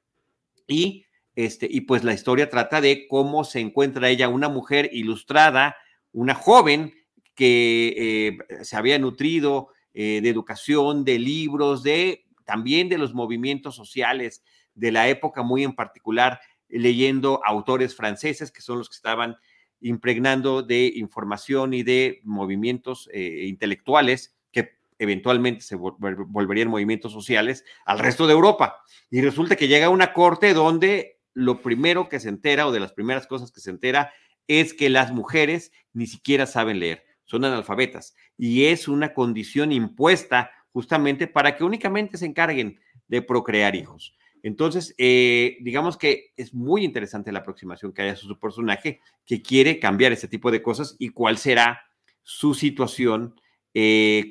y, 0.68 1.04
este, 1.34 1.68
y 1.68 1.82
pues 1.82 2.04
la 2.04 2.14
historia 2.14 2.48
trata 2.48 2.80
de 2.80 3.08
cómo 3.08 3.46
se 3.46 3.62
encuentra 3.62 4.08
ella, 4.08 4.30
una 4.30 4.50
mujer 4.50 4.88
ilustrada, 4.94 5.78
una 6.12 6.36
joven 6.36 6.94
que 7.34 8.38
se 8.62 8.78
había 8.78 9.00
nutrido 9.00 9.70
de 9.94 10.30
educación, 10.30 11.06
de 11.06 11.18
libros, 11.18 11.82
de 11.82 12.26
también 12.46 12.88
de 12.88 12.98
los 12.98 13.14
movimientos 13.14 13.76
sociales 13.76 14.44
de 14.76 14.92
la 14.92 15.08
época, 15.08 15.44
muy 15.44 15.64
en 15.64 15.74
particular 15.74 16.40
leyendo 16.70 17.42
autores 17.46 17.96
franceses 17.96 18.52
que 18.52 18.62
son 18.62 18.78
los 18.78 18.90
que 18.90 18.96
estaban 18.96 19.38
impregnando 19.82 20.62
de 20.62 20.92
información 20.96 21.74
y 21.74 21.84
de 21.84 22.22
movimientos 22.24 23.10
eh, 23.14 23.46
intelectuales 23.48 24.36
que 24.52 24.78
eventualmente 24.98 25.62
se 25.62 25.76
volverían 25.76 26.68
movimientos 26.68 27.12
sociales 27.12 27.64
al 27.86 28.00
resto 28.00 28.28
de 28.28 28.34
Europa. 28.34 28.84
Y 29.10 29.22
resulta 29.22 29.56
que 29.56 29.68
llega 29.68 29.90
una 29.90 30.14
corte 30.14 30.54
donde 30.54 31.20
lo 31.34 31.62
primero 31.62 32.10
que 32.10 32.20
se 32.20 32.30
entera 32.30 32.68
o 32.68 32.72
de 32.72 32.82
las 32.82 32.94
primeras 32.94 33.26
cosas 33.26 33.52
que 33.52 33.62
se 33.62 33.70
entera 33.70 34.12
es 34.48 34.74
que 34.74 34.90
las 34.90 35.12
mujeres 35.12 35.72
ni 35.94 36.08
siquiera 36.08 36.46
saben 36.46 36.80
leer, 36.80 37.04
son 37.24 37.46
analfabetas. 37.46 38.16
y 38.38 38.66
es 38.66 38.88
una 38.88 39.14
condición 39.14 39.72
impuesta 39.72 40.52
justamente 40.72 41.28
para 41.28 41.56
que 41.56 41.64
únicamente 41.64 42.18
se 42.18 42.26
encarguen 42.26 42.80
de 43.08 43.22
procrear 43.22 43.76
hijos. 43.76 44.18
Entonces, 44.44 44.96
eh, 44.98 45.58
digamos 45.62 45.98
que 45.98 46.34
es 46.38 46.54
muy 46.54 46.84
interesante 46.84 47.32
la 47.32 47.40
aproximación 47.40 47.94
que 47.94 48.04
haya 48.04 48.16
su 48.16 48.40
personaje 48.40 49.02
que 49.26 49.42
quiere 49.42 49.80
cambiar 49.80 50.12
este 50.12 50.28
tipo 50.28 50.52
de 50.52 50.62
cosas 50.62 50.96
y 51.00 51.10
cuál 51.10 51.38
será 51.38 51.82
su 52.24 52.54
situación 52.54 53.40
eh, 53.74 54.30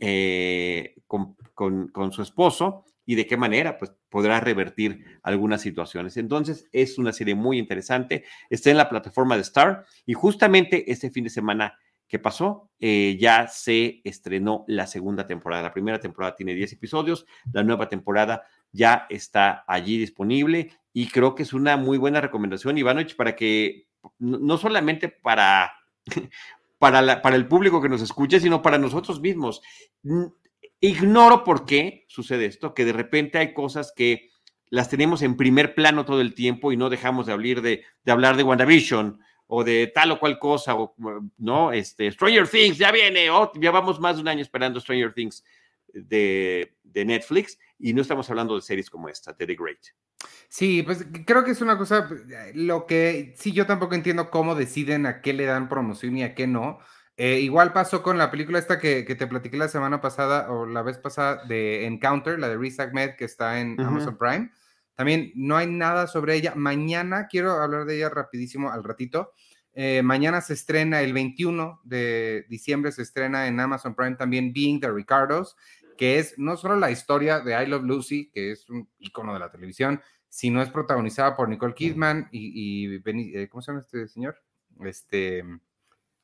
eh, 0.00 0.94
con, 1.06 1.36
con, 1.92 2.12
su 2.12 2.22
esposo 2.22 2.84
y 3.04 3.14
de 3.14 3.26
qué 3.26 3.36
manera 3.36 3.78
pues, 3.78 3.92
podrá 4.08 4.40
revertir 4.40 5.04
algunas 5.22 5.60
situaciones. 5.60 6.16
Entonces, 6.16 6.68
es 6.72 6.98
una 6.98 7.12
serie 7.12 7.34
muy 7.34 7.58
interesante. 7.58 8.24
Está 8.48 8.70
en 8.70 8.76
la 8.76 8.88
plataforma 8.88 9.36
de 9.36 9.42
Star 9.42 9.84
y 10.06 10.14
justamente 10.14 10.90
este 10.90 11.10
fin 11.10 11.24
de 11.24 11.30
semana 11.30 11.78
que 12.08 12.18
pasó, 12.18 12.72
ya 12.80 13.46
se 13.46 14.00
estrenó 14.02 14.64
la 14.66 14.88
segunda 14.88 15.28
temporada. 15.28 15.62
La 15.62 15.72
primera 15.72 16.00
temporada 16.00 16.34
tiene 16.34 16.54
10 16.54 16.72
episodios, 16.72 17.24
la 17.52 17.62
nueva 17.62 17.88
temporada 17.88 18.42
ya 18.72 19.06
está 19.10 19.64
allí 19.66 19.98
disponible 19.98 20.72
y 20.92 21.08
creo 21.08 21.34
que 21.34 21.42
es 21.42 21.52
una 21.52 21.76
muy 21.76 21.98
buena 21.98 22.20
recomendación, 22.20 22.78
Ivanovich, 22.78 23.16
para 23.16 23.36
que 23.36 23.86
no 24.18 24.58
solamente 24.58 25.08
para, 25.08 25.72
para, 26.78 27.22
para 27.22 27.36
el 27.36 27.46
público 27.46 27.80
que 27.80 27.88
nos 27.88 28.02
escuche, 28.02 28.40
sino 28.40 28.62
para 28.62 28.78
nosotros 28.78 29.20
mismos. 29.20 29.62
Ignoro 30.80 31.44
por 31.44 31.66
qué 31.66 32.04
sucede 32.08 32.46
esto, 32.46 32.74
que 32.74 32.84
de 32.84 32.92
repente 32.92 33.38
hay 33.38 33.52
cosas 33.52 33.92
que 33.94 34.30
las 34.70 34.88
tenemos 34.88 35.22
en 35.22 35.36
primer 35.36 35.74
plano 35.74 36.04
todo 36.04 36.20
el 36.20 36.34
tiempo 36.34 36.72
y 36.72 36.76
no 36.76 36.90
dejamos 36.90 37.26
de 37.26 37.32
hablar 37.32 37.60
de, 37.60 37.84
de 38.04 38.12
hablar 38.12 38.36
de 38.36 38.44
WandaVision 38.44 39.20
o 39.52 39.64
de 39.64 39.88
tal 39.88 40.12
o 40.12 40.20
cual 40.20 40.38
cosa, 40.38 40.76
o 40.76 40.94
no, 41.36 41.72
este, 41.72 42.10
Stranger 42.12 42.48
Things, 42.48 42.78
ya 42.78 42.92
viene, 42.92 43.26
ya 43.60 43.70
vamos 43.72 43.98
más 43.98 44.14
de 44.14 44.22
un 44.22 44.28
año 44.28 44.42
esperando 44.42 44.80
Stranger 44.80 45.12
Things 45.12 45.44
de, 45.92 46.76
de 46.84 47.04
Netflix 47.04 47.58
y 47.80 47.94
no 47.94 48.02
estamos 48.02 48.28
hablando 48.30 48.54
de 48.54 48.62
series 48.62 48.90
como 48.90 49.08
esta, 49.08 49.32
de 49.32 49.46
The 49.46 49.54
Great. 49.54 49.78
Sí, 50.48 50.82
pues 50.82 51.06
creo 51.24 51.44
que 51.44 51.52
es 51.52 51.60
una 51.60 51.78
cosa, 51.78 52.08
lo 52.54 52.86
que 52.86 53.34
sí, 53.38 53.52
yo 53.52 53.66
tampoco 53.66 53.94
entiendo 53.94 54.30
cómo 54.30 54.54
deciden 54.54 55.06
a 55.06 55.22
qué 55.22 55.32
le 55.32 55.46
dan 55.46 55.68
promoción 55.68 56.16
y 56.16 56.24
a 56.24 56.34
qué 56.34 56.46
no. 56.46 56.78
Eh, 57.16 57.40
igual 57.40 57.72
pasó 57.72 58.02
con 58.02 58.18
la 58.18 58.30
película 58.30 58.58
esta 58.58 58.78
que, 58.78 59.02
te 59.02 59.26
platiqué 59.26 59.56
la 59.56 59.68
semana 59.68 60.00
pasada 60.00 60.50
o 60.50 60.66
la 60.66 60.82
vez 60.82 60.98
pasada 60.98 61.44
de 61.44 61.86
Encounter, 61.86 62.38
la 62.38 62.48
de 62.48 62.56
Riz 62.56 62.80
Ahmed, 62.80 63.14
que 63.16 63.24
está 63.24 63.60
en 63.60 63.80
Amazon 63.80 64.16
Prime. 64.16 64.50
También 64.94 65.32
no 65.34 65.56
hay 65.56 65.66
nada 65.66 66.06
sobre 66.06 66.34
ella. 66.34 66.54
Mañana, 66.56 67.26
quiero 67.28 67.52
hablar 67.52 67.84
de 67.84 67.96
ella 67.96 68.08
rapidísimo 68.08 68.70
al 68.70 68.84
ratito. 68.84 69.32
Eh, 69.72 70.02
mañana 70.02 70.40
se 70.40 70.54
estrena, 70.54 71.00
el 71.00 71.12
21 71.12 71.80
de 71.84 72.44
diciembre 72.48 72.90
se 72.90 73.02
estrena 73.02 73.46
en 73.46 73.60
Amazon 73.60 73.94
Prime 73.94 74.16
también 74.16 74.52
Being 74.52 74.80
the 74.80 74.90
Ricardos 74.90 75.56
que 76.00 76.18
es 76.18 76.38
no 76.38 76.56
solo 76.56 76.76
la 76.76 76.90
historia 76.90 77.40
de 77.40 77.62
I 77.62 77.66
Love 77.66 77.84
Lucy, 77.84 78.30
que 78.32 78.52
es 78.52 78.70
un 78.70 78.88
icono 79.00 79.34
de 79.34 79.38
la 79.38 79.50
televisión, 79.50 80.00
sino 80.30 80.62
es 80.62 80.70
protagonizada 80.70 81.36
por 81.36 81.46
Nicole 81.46 81.74
Kidman 81.74 82.30
y, 82.32 82.94
eh, 82.94 83.48
¿cómo 83.50 83.60
se 83.60 83.70
llama 83.70 83.82
este 83.84 84.08
señor? 84.08 84.42
Este, 84.82 85.44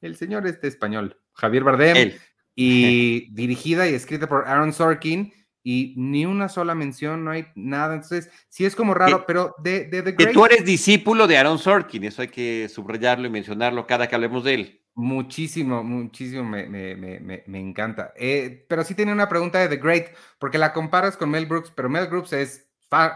el 0.01 0.17
señor 0.17 0.47
este 0.47 0.69
español, 0.69 1.21
Javier 1.35 1.63
Bardem, 1.63 2.15
y 2.55 3.29
dirigida 3.35 3.87
y 3.87 3.93
escrita 3.93 4.27
por 4.27 4.49
Aaron 4.49 4.73
Sorkin, 4.73 5.31
y 5.63 5.93
ni 5.99 6.25
una 6.25 6.49
sola 6.49 6.75
mención, 6.75 7.23
no 7.23 7.33
hay 7.33 7.49
nada. 7.55 7.97
Entonces, 7.97 8.31
sí 8.49 8.65
es 8.65 8.75
como 8.75 8.95
raro, 8.95 9.27
pero 9.27 9.57
de, 9.63 9.85
de 9.89 10.01
The 10.01 10.13
Great... 10.13 10.17
Que 10.17 10.33
tú 10.33 10.47
eres 10.47 10.65
discípulo 10.65 11.27
de 11.27 11.37
Aaron 11.37 11.59
Sorkin, 11.59 12.05
eso 12.05 12.23
hay 12.23 12.29
que 12.29 12.71
subrayarlo 12.71 13.27
y 13.27 13.31
mencionarlo 13.31 13.87
cada 13.87 14.09
que 14.09 14.15
hablemos 14.15 14.43
de 14.43 14.55
él. 14.55 14.86
Muchísimo, 14.99 15.85
muchísimo, 15.85 16.43
me, 16.43 16.67
me, 16.71 16.97
me, 16.97 17.45
me 17.47 17.61
encanta. 17.61 18.15
Eh, 18.17 18.65
pero 18.67 18.83
sí 18.83 18.95
tiene 18.95 19.13
una 19.13 19.29
pregunta 19.29 19.59
de 19.59 19.69
The 19.69 19.77
Great, 19.77 20.07
porque 20.39 20.57
la 20.57 20.73
comparas 20.73 21.19
con 21.19 21.29
Mel 21.29 21.45
Brooks, 21.45 21.71
pero 21.71 21.91
Mel 21.91 22.07
Brooks 22.07 22.33
es, 22.33 22.67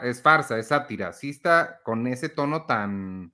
es 0.02 0.20
farsa, 0.20 0.58
es 0.58 0.68
sátira, 0.68 1.14
sí 1.14 1.30
está 1.30 1.80
con 1.82 2.06
ese 2.06 2.28
tono 2.28 2.66
tan... 2.66 3.32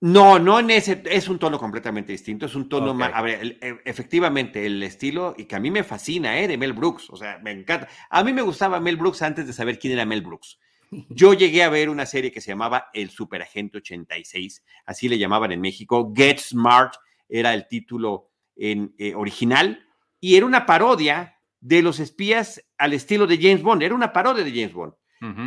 No, 0.00 0.38
no 0.38 0.60
en 0.60 0.70
ese, 0.70 1.02
es 1.06 1.28
un 1.28 1.40
tono 1.40 1.58
completamente 1.58 2.12
distinto, 2.12 2.46
es 2.46 2.54
un 2.54 2.68
tono 2.68 2.94
más, 2.94 3.10
a 3.12 3.22
ver, 3.22 3.58
efectivamente, 3.84 4.64
el 4.66 4.80
estilo, 4.84 5.34
y 5.36 5.46
que 5.46 5.56
a 5.56 5.60
mí 5.60 5.72
me 5.72 5.82
fascina, 5.82 6.38
¿eh? 6.38 6.46
De 6.46 6.56
Mel 6.56 6.74
Brooks, 6.74 7.10
o 7.10 7.16
sea, 7.16 7.40
me 7.42 7.50
encanta. 7.50 7.88
A 8.08 8.22
mí 8.22 8.32
me 8.32 8.42
gustaba 8.42 8.78
Mel 8.78 8.96
Brooks 8.96 9.22
antes 9.22 9.48
de 9.48 9.52
saber 9.52 9.80
quién 9.80 9.94
era 9.94 10.06
Mel 10.06 10.22
Brooks. 10.22 10.60
Yo 11.08 11.34
llegué 11.34 11.64
a 11.64 11.70
ver 11.70 11.88
una 11.88 12.06
serie 12.06 12.30
que 12.30 12.40
se 12.40 12.52
llamaba 12.52 12.90
El 12.92 13.10
Superagente 13.10 13.78
86, 13.78 14.62
así 14.86 15.08
le 15.08 15.18
llamaban 15.18 15.50
en 15.50 15.60
México, 15.60 16.12
Get 16.14 16.38
Smart, 16.38 16.94
era 17.28 17.54
el 17.54 17.66
título 17.68 18.30
en, 18.56 18.94
eh, 18.98 19.14
original, 19.14 19.86
y 20.20 20.36
era 20.36 20.46
una 20.46 20.66
parodia 20.66 21.38
de 21.60 21.82
los 21.82 22.00
espías 22.00 22.62
al 22.78 22.92
estilo 22.92 23.26
de 23.26 23.38
James 23.38 23.62
Bond, 23.62 23.82
era 23.82 23.94
una 23.94 24.12
parodia 24.12 24.44
de 24.44 24.50
James 24.50 24.72
Bond. 24.72 24.94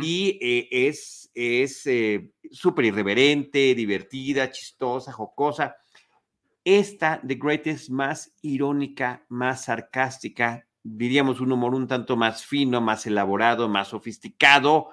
Y 0.02 0.38
eh, 0.42 0.68
es 0.72 1.30
eh, 1.36 2.32
súper 2.50 2.86
irreverente, 2.86 3.76
divertida, 3.76 4.50
chistosa, 4.50 5.12
jocosa. 5.12 5.76
Esta, 6.64 7.20
The 7.24 7.36
Greatest, 7.36 7.88
más 7.88 8.34
irónica, 8.42 9.24
más 9.28 9.66
sarcástica, 9.66 10.66
diríamos 10.82 11.40
un 11.40 11.52
humor 11.52 11.74
un 11.74 11.86
tanto 11.86 12.16
más 12.16 12.44
fino, 12.44 12.80
más 12.80 13.06
elaborado, 13.06 13.68
más 13.68 13.88
sofisticado, 13.88 14.90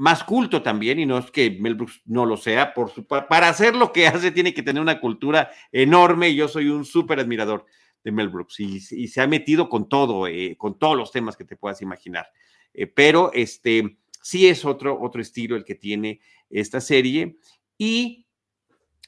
más 0.00 0.24
culto 0.24 0.62
también, 0.62 0.98
y 0.98 1.04
no 1.04 1.18
es 1.18 1.30
que 1.30 1.50
Mel 1.60 1.74
Brooks 1.74 2.00
no 2.06 2.24
lo 2.24 2.38
sea, 2.38 2.72
por 2.72 2.90
su, 2.90 3.06
para 3.06 3.50
hacer 3.50 3.76
lo 3.76 3.92
que 3.92 4.06
hace 4.06 4.30
tiene 4.30 4.54
que 4.54 4.62
tener 4.62 4.80
una 4.80 4.98
cultura 4.98 5.50
enorme 5.70 6.30
y 6.30 6.36
yo 6.36 6.48
soy 6.48 6.70
un 6.70 6.86
súper 6.86 7.20
admirador 7.20 7.66
de 8.02 8.10
Mel 8.10 8.30
Brooks 8.30 8.60
y, 8.60 8.80
se 8.80 9.20
ha 9.20 9.26
metido 9.26 9.68
con 9.68 9.90
todo, 9.90 10.26
eh, 10.26 10.56
con 10.56 10.78
todos 10.78 10.96
los 10.96 11.12
temas 11.12 11.36
que 11.36 11.44
te 11.44 11.54
puedas 11.54 11.82
imaginar. 11.82 12.26
Eh, 12.72 12.86
pero 12.86 13.30
este 13.34 13.98
sí 14.22 14.48
es 14.48 14.64
otro, 14.64 14.98
otro 14.98 15.20
estilo 15.20 15.54
el 15.54 15.66
que 15.66 15.74
tiene 15.74 16.22
esta 16.48 16.80
serie 16.80 17.36
y 17.76 18.26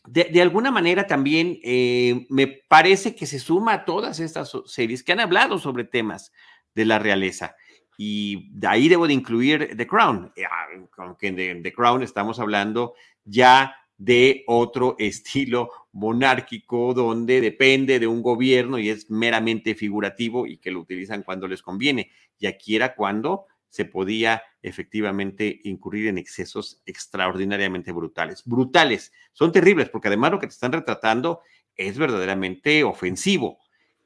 de, 0.07 0.43
alguna 0.43 0.71
manera 0.71 1.07
también 1.07 1.59
eh, 1.63 2.27
me 2.29 2.49
parece 2.49 3.15
que 3.15 3.25
se 3.25 3.39
suma 3.39 3.73
a 3.73 3.85
todas 3.87 4.21
estas 4.21 4.53
series 4.67 5.03
que 5.03 5.13
han 5.13 5.21
hablado 5.21 5.59
sobre 5.59 5.85
temas 5.85 6.33
de 6.75 6.85
la 6.85 6.99
realeza. 6.99 7.57
Y 7.97 8.51
de 8.53 8.67
ahí 8.67 8.89
debo 8.89 9.07
de 9.07 9.13
incluir 9.13 9.77
The 9.77 9.87
Crown, 9.87 10.33
eh, 10.37 10.45
ah, 10.45 10.67
aunque 10.99 11.29
en 11.29 11.63
The, 11.63 11.73
Crown 11.73 12.03
estamos 12.03 12.39
hablando 12.41 12.95
ya 13.25 13.77
de 13.99 14.45
otro 14.47 14.97
estilo 14.99 15.71
monárquico 15.93 16.95
donde 16.95 17.41
depende 17.41 18.01
de 18.01 18.07
un 18.07 18.23
gobierno 18.23 18.79
y 18.79 18.89
es 18.89 19.11
meramente 19.11 19.75
figurativo 19.75 20.47
y 20.47 20.57
que 20.57 20.71
lo 20.71 20.81
utilizan 20.81 21.23
cuando 21.23 21.47
les 21.47 21.63
conviene. 21.63 22.11
Y 22.39 22.47
aquí 22.47 22.77
era 22.77 22.95
cuando 22.95 23.47
se 23.69 23.85
podía 23.85 24.43
efectivamente 24.61 25.61
incurrir 25.65 26.09
en 26.09 26.19
excesos 26.19 26.83
extraordinariamente 26.85 27.93
brutales. 27.93 28.43
Brutales, 28.45 29.13
son 29.33 29.51
terribles 29.51 29.89
porque 29.89 30.09
además 30.09 30.33
lo 30.33 30.39
que 30.39 30.47
te 30.47 30.53
están 30.53 30.73
retratando 30.73 31.41
es 31.77 31.97
verdaderamente 31.97 32.85
ofensivo 32.85 33.59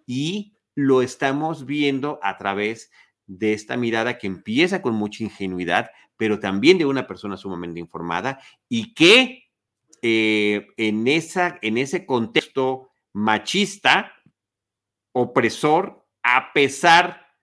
y 0.06 0.56
lo 0.76 1.02
estamos 1.02 1.66
viendo 1.66 2.20
a 2.22 2.36
través 2.36 2.92
de 3.26 3.52
esta 3.52 3.76
mirada 3.76 4.18
que 4.18 4.26
empieza 4.26 4.82
con 4.82 4.94
mucha 4.94 5.24
ingenuidad, 5.24 5.90
pero 6.16 6.38
también 6.40 6.78
de 6.78 6.86
una 6.86 7.06
persona 7.06 7.36
sumamente 7.36 7.80
informada 7.80 8.40
y 8.68 8.94
que 8.94 9.50
eh, 10.02 10.68
en, 10.76 11.08
esa, 11.08 11.58
en 11.62 11.78
ese 11.78 12.06
contexto 12.06 12.90
machista, 13.12 14.12
opresor, 15.12 16.06
a 16.22 16.52
pesar, 16.52 17.34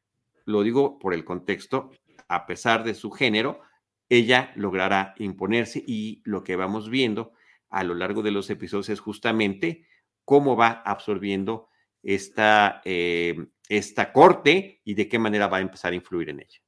lo 0.45 0.63
digo 0.63 0.99
por 0.99 1.13
el 1.13 1.25
contexto, 1.25 1.91
a 2.27 2.45
pesar 2.45 2.83
de 2.83 2.93
su 2.93 3.11
género, 3.11 3.61
ella 4.09 4.51
logrará 4.55 5.15
imponerse 5.17 5.83
y 5.85 6.21
lo 6.23 6.43
que 6.43 6.55
vamos 6.55 6.89
viendo 6.89 7.33
a 7.69 7.83
lo 7.83 7.95
largo 7.95 8.21
de 8.21 8.31
los 8.31 8.49
episodios 8.49 8.89
es 8.89 8.99
justamente 8.99 9.87
cómo 10.25 10.55
va 10.55 10.83
absorbiendo 10.85 11.69
esta, 12.03 12.81
eh, 12.85 13.47
esta 13.69 14.11
corte 14.11 14.81
y 14.83 14.93
de 14.93 15.07
qué 15.07 15.19
manera 15.19 15.47
va 15.47 15.57
a 15.57 15.61
empezar 15.61 15.93
a 15.93 15.95
influir 15.95 16.29
en 16.29 16.41
ella. 16.41 16.59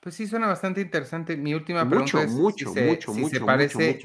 Pues 0.00 0.16
sí, 0.16 0.26
suena 0.26 0.48
bastante 0.48 0.80
interesante. 0.80 1.36
Mi 1.36 1.54
última 1.54 1.88
pregunta 1.88 2.22
es 2.22 2.32
mucho, 2.32 2.74
mucho, 2.74 3.14
mucho, 3.14 3.28
se 3.28 3.40
parece 3.40 4.00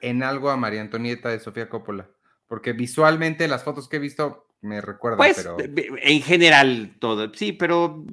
en 0.00 0.22
algo 0.22 0.50
a 0.50 0.56
María 0.56 0.80
Antonieta 0.80 1.28
de 1.28 1.40
Sofía 1.40 1.68
Coppola, 1.68 2.08
porque 2.46 2.72
visualmente 2.72 3.46
las 3.48 3.62
fotos 3.62 3.88
que 3.88 3.96
he 3.96 4.00
visto 4.00 4.48
me 4.62 4.80
recuerdan, 4.80 5.18
pues, 5.18 5.36
pero... 5.36 5.56
en 6.00 6.22
general 6.22 6.96
todo, 7.00 7.34
sí, 7.34 7.52
pero 7.52 8.04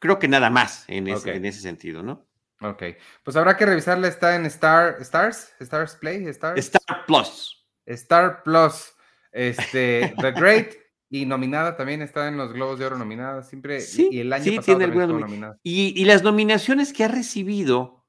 creo 0.00 0.18
que 0.18 0.28
nada 0.28 0.48
más 0.48 0.84
en 0.88 1.08
ese, 1.08 1.36
en 1.36 1.44
ese 1.44 1.60
sentido, 1.60 2.02
¿no? 2.02 2.26
Ok, 2.60 2.82
pues 3.22 3.36
habrá 3.36 3.56
que 3.56 3.66
revisarla, 3.66 4.08
está 4.08 4.34
en 4.34 4.46
Star, 4.46 4.96
Stars, 5.00 5.54
Stars 5.60 5.96
Play, 5.96 6.26
Stars. 6.28 6.58
Star 6.58 7.04
Plus. 7.06 7.66
Star 7.84 8.42
Plus, 8.42 8.94
este, 9.32 10.14
The 10.20 10.32
Great, 10.32 10.74
y 11.10 11.26
nominada 11.26 11.76
también 11.76 12.02
está 12.02 12.28
en 12.28 12.36
los 12.36 12.52
Globos 12.52 12.78
de 12.78 12.86
Oro 12.86 12.98
nominada, 12.98 13.42
siempre. 13.42 13.78
y 14.10 14.18
el 14.20 14.32
año 14.32 14.56
pasado 14.56 14.78
tiene 14.78 15.06
nominada. 15.06 15.58
Y, 15.62 16.00
y, 16.00 16.04
las 16.04 16.22
nominaciones 16.22 16.92
que 16.92 17.04
ha 17.04 17.08
recibido 17.08 18.04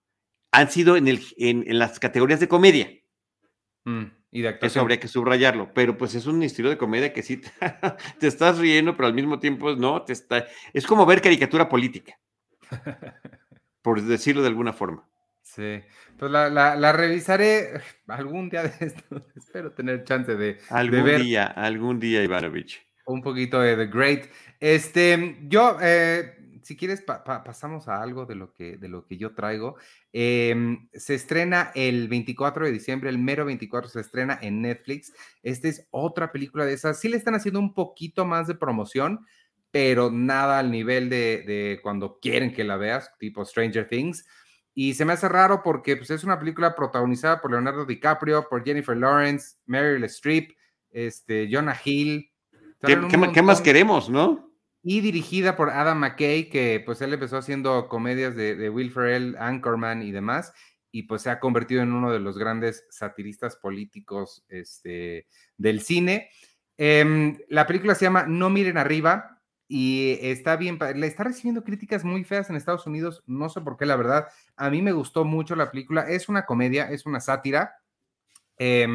han 0.52 0.72
sido 0.72 0.96
en, 0.98 1.08
el, 1.08 1.22
en, 1.38 1.78
las 1.78 2.00
categorías 2.00 2.40
de 2.40 2.48
comedia. 2.48 2.90
Mm, 3.84 4.06
Y 4.32 4.42
de 4.42 4.58
Eso 4.62 4.80
habría 4.80 5.00
que 5.00 5.08
subrayarlo, 5.08 5.74
pero 5.74 5.98
pues 5.98 6.16
es 6.16 6.26
un 6.26 6.42
estilo 6.44 6.70
de 6.70 6.78
comedia 6.78 7.14
que 7.14 7.22
sí 7.24 7.38
te, 7.38 7.52
te 8.20 8.28
estás 8.28 8.58
riendo, 8.58 8.96
pero 8.96 9.08
al 9.08 9.14
mismo 9.14 9.40
tiempo 9.40 9.76
no, 9.76 10.02
te 10.04 10.14
está, 10.14 10.48
es 10.74 10.88
como 10.88 11.06
ver 11.06 11.22
caricatura 11.22 11.68
política, 11.70 12.18
por 13.82 14.02
decirlo 14.02 14.42
de 14.42 14.48
alguna 14.48 14.74
forma. 14.74 15.08
Sí, 15.44 15.82
pues 16.18 16.32
la, 16.32 16.50
la, 16.50 16.76
la, 16.76 16.92
revisaré 16.92 17.82
algún 18.08 18.50
día 18.50 18.64
de 18.64 18.74
esto. 18.88 19.04
Espero 19.36 19.72
tener 19.74 20.04
chance 20.04 20.36
de, 20.36 20.58
algún 20.70 20.98
de 20.98 21.04
ver. 21.04 21.22
día, 21.22 21.46
algún 21.46 22.00
día, 22.00 22.24
Ivanovich. 22.24 22.85
Un 23.06 23.22
poquito 23.22 23.62
de 23.62 23.76
The 23.76 23.86
Great. 23.88 24.26
Este, 24.60 25.38
yo, 25.44 25.78
eh, 25.82 26.36
si 26.64 26.76
quieres, 26.76 27.02
pa, 27.02 27.24
pa, 27.24 27.44
pasamos 27.44 27.88
a 27.88 28.02
algo 28.02 28.26
de 28.26 28.36
lo 28.36 28.52
que, 28.52 28.78
de 28.78 28.90
lo 28.90 29.06
que 29.06 29.18
yo 29.18 29.36
traigo. 29.36 29.76
Eh, 30.12 30.78
se 30.94 31.14
estrena 31.14 31.72
el 31.76 32.08
24 32.08 32.66
de 32.66 32.72
diciembre, 32.72 33.10
el 33.10 33.20
mero 33.20 33.46
24 33.46 33.90
se 33.90 34.00
estrena 34.00 34.40
en 34.42 34.62
Netflix. 34.62 35.14
Esta 35.44 35.68
es 35.68 35.88
otra 35.92 36.32
película 36.32 36.66
de 36.66 36.74
esas. 36.74 37.00
Sí 37.00 37.08
le 37.08 37.18
están 37.18 37.36
haciendo 37.36 37.60
un 37.60 37.74
poquito 37.74 38.26
más 38.26 38.48
de 38.48 38.56
promoción, 38.56 39.26
pero 39.70 40.10
nada 40.10 40.58
al 40.58 40.72
nivel 40.72 41.10
de, 41.10 41.44
de 41.46 41.80
cuando 41.84 42.20
quieren 42.20 42.54
que 42.54 42.64
la 42.64 42.78
veas, 42.78 43.12
tipo 43.20 43.46
Stranger 43.46 43.88
Things. 43.88 44.26
Y 44.78 44.94
se 44.96 45.06
me 45.06 45.14
hace 45.14 45.30
raro 45.30 45.64
porque 45.64 45.96
pues, 45.96 46.10
es 46.10 46.26
una 46.26 46.38
película 46.38 46.76
protagonizada 46.76 47.40
por 47.40 47.52
Leonardo 47.52 47.86
DiCaprio, 47.86 48.48
por 48.50 48.66
Jennifer 48.66 48.98
Lawrence, 48.98 49.56
Meryl 49.66 50.04
Streep, 50.04 50.52
este, 50.92 51.48
Jonah 51.50 51.80
Hill. 51.84 52.30
¿Qué, 52.86 53.00
¿qué, 53.10 53.32
¿Qué, 53.34 53.42
más 53.42 53.62
queremos, 53.62 54.10
no? 54.10 54.52
Y 54.84 55.02
dirigida 55.02 55.56
por 55.56 55.70
Adam 55.70 56.00
McKay, 56.00 56.50
que 56.50 56.82
pues 56.86 57.02
él 57.02 57.14
empezó 57.14 57.38
haciendo 57.38 57.88
comedias 57.88 58.36
de, 58.36 58.56
de 58.56 58.70
Will 58.70 58.92
Ferrell, 58.92 59.36
Anchorman 59.40 60.02
y 60.02 60.12
demás, 60.12 60.54
y 60.92 61.04
pues 61.04 61.24
se 61.24 61.30
ha 61.30 61.40
convertido 61.40 61.82
en 61.82 61.92
uno 61.92 62.12
de 62.12 62.20
los 62.20 62.38
grandes 62.38 62.86
satiristas 62.90 63.56
políticos 63.56 64.46
este, 64.48 65.28
del 65.58 65.82
cine. 65.82 66.30
Eh, 66.78 67.38
la 67.50 67.68
película 67.68 67.96
se 67.96 68.06
llama 68.06 68.26
No 68.28 68.50
miren 68.50 68.78
arriba, 68.78 69.36
y 69.68 70.20
está 70.22 70.56
bien, 70.56 70.78
le 70.96 71.08
está 71.08 71.24
recibiendo 71.24 71.64
críticas 71.64 72.04
muy 72.04 72.24
feas 72.24 72.50
en 72.50 72.56
Estados 72.56 72.86
Unidos, 72.86 73.24
no 73.26 73.50
sé 73.50 73.62
por 73.62 73.78
qué, 73.78 73.86
la 73.86 73.96
verdad, 73.96 74.28
a 74.56 74.70
mí 74.70 74.82
me 74.82 74.92
gustó 74.92 75.26
mucho 75.26 75.56
la 75.56 75.72
película, 75.72 76.08
es 76.08 76.30
una 76.30 76.46
comedia, 76.46 76.92
es 76.92 77.06
una 77.06 77.20
sátira, 77.20 77.76
eh, 78.60 78.88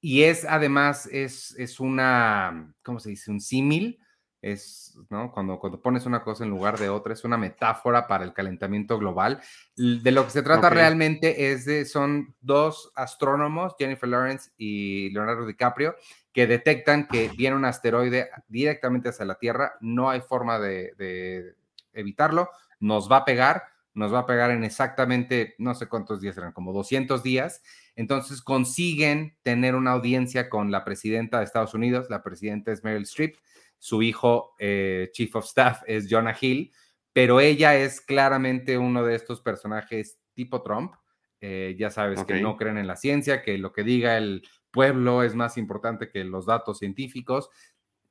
y 0.00 0.22
es 0.22 0.44
además, 0.44 1.06
es, 1.06 1.54
es 1.58 1.80
una, 1.80 2.74
¿cómo 2.82 3.00
se 3.00 3.10
dice? 3.10 3.30
Un 3.30 3.40
símil, 3.40 4.00
es, 4.40 4.96
¿no? 5.10 5.32
Cuando, 5.32 5.58
cuando 5.58 5.80
pones 5.80 6.06
una 6.06 6.22
cosa 6.22 6.44
en 6.44 6.50
lugar 6.50 6.78
de 6.78 6.88
otra, 6.88 7.12
es 7.12 7.24
una 7.24 7.36
metáfora 7.36 8.06
para 8.06 8.24
el 8.24 8.32
calentamiento 8.32 8.98
global. 8.98 9.40
De 9.76 10.12
lo 10.12 10.24
que 10.24 10.30
se 10.30 10.42
trata 10.42 10.68
okay. 10.68 10.78
realmente 10.78 11.50
es 11.50 11.64
de, 11.64 11.84
son 11.84 12.36
dos 12.40 12.92
astrónomos, 12.94 13.74
Jennifer 13.78 14.08
Lawrence 14.08 14.50
y 14.56 15.10
Leonardo 15.10 15.46
DiCaprio, 15.46 15.96
que 16.32 16.46
detectan 16.46 17.08
que 17.08 17.30
viene 17.36 17.56
un 17.56 17.64
asteroide 17.64 18.30
directamente 18.46 19.08
hacia 19.08 19.24
la 19.24 19.38
Tierra, 19.38 19.74
no 19.80 20.08
hay 20.08 20.20
forma 20.20 20.60
de, 20.60 20.94
de, 20.96 21.56
evitarlo, 21.92 22.50
nos 22.78 23.10
va 23.10 23.18
a 23.18 23.24
pegar, 23.24 23.64
nos 23.94 24.14
va 24.14 24.20
a 24.20 24.26
pegar 24.26 24.52
en 24.52 24.62
exactamente, 24.62 25.56
no 25.58 25.74
sé 25.74 25.88
cuántos 25.88 26.20
días 26.20 26.38
eran, 26.38 26.52
como 26.52 26.72
200 26.72 27.24
días, 27.24 27.62
entonces 27.98 28.42
consiguen 28.42 29.36
tener 29.42 29.74
una 29.74 29.90
audiencia 29.90 30.48
con 30.48 30.70
la 30.70 30.84
presidenta 30.84 31.38
de 31.38 31.44
Estados 31.44 31.74
Unidos, 31.74 32.06
la 32.08 32.22
presidenta 32.22 32.70
es 32.70 32.84
Meryl 32.84 33.02
Streep, 33.02 33.34
su 33.76 34.04
hijo 34.04 34.54
eh, 34.60 35.10
Chief 35.12 35.34
of 35.34 35.44
Staff 35.44 35.82
es 35.84 36.06
Jonah 36.08 36.36
Hill, 36.40 36.72
pero 37.12 37.40
ella 37.40 37.74
es 37.74 38.00
claramente 38.00 38.78
uno 38.78 39.04
de 39.04 39.16
estos 39.16 39.40
personajes 39.40 40.20
tipo 40.32 40.62
Trump, 40.62 40.94
eh, 41.40 41.74
ya 41.76 41.90
sabes 41.90 42.20
okay. 42.20 42.36
que 42.36 42.42
no 42.42 42.56
creen 42.56 42.78
en 42.78 42.86
la 42.86 42.94
ciencia, 42.94 43.42
que 43.42 43.58
lo 43.58 43.72
que 43.72 43.82
diga 43.82 44.16
el 44.16 44.46
pueblo 44.70 45.24
es 45.24 45.34
más 45.34 45.58
importante 45.58 46.08
que 46.08 46.22
los 46.22 46.46
datos 46.46 46.78
científicos 46.78 47.50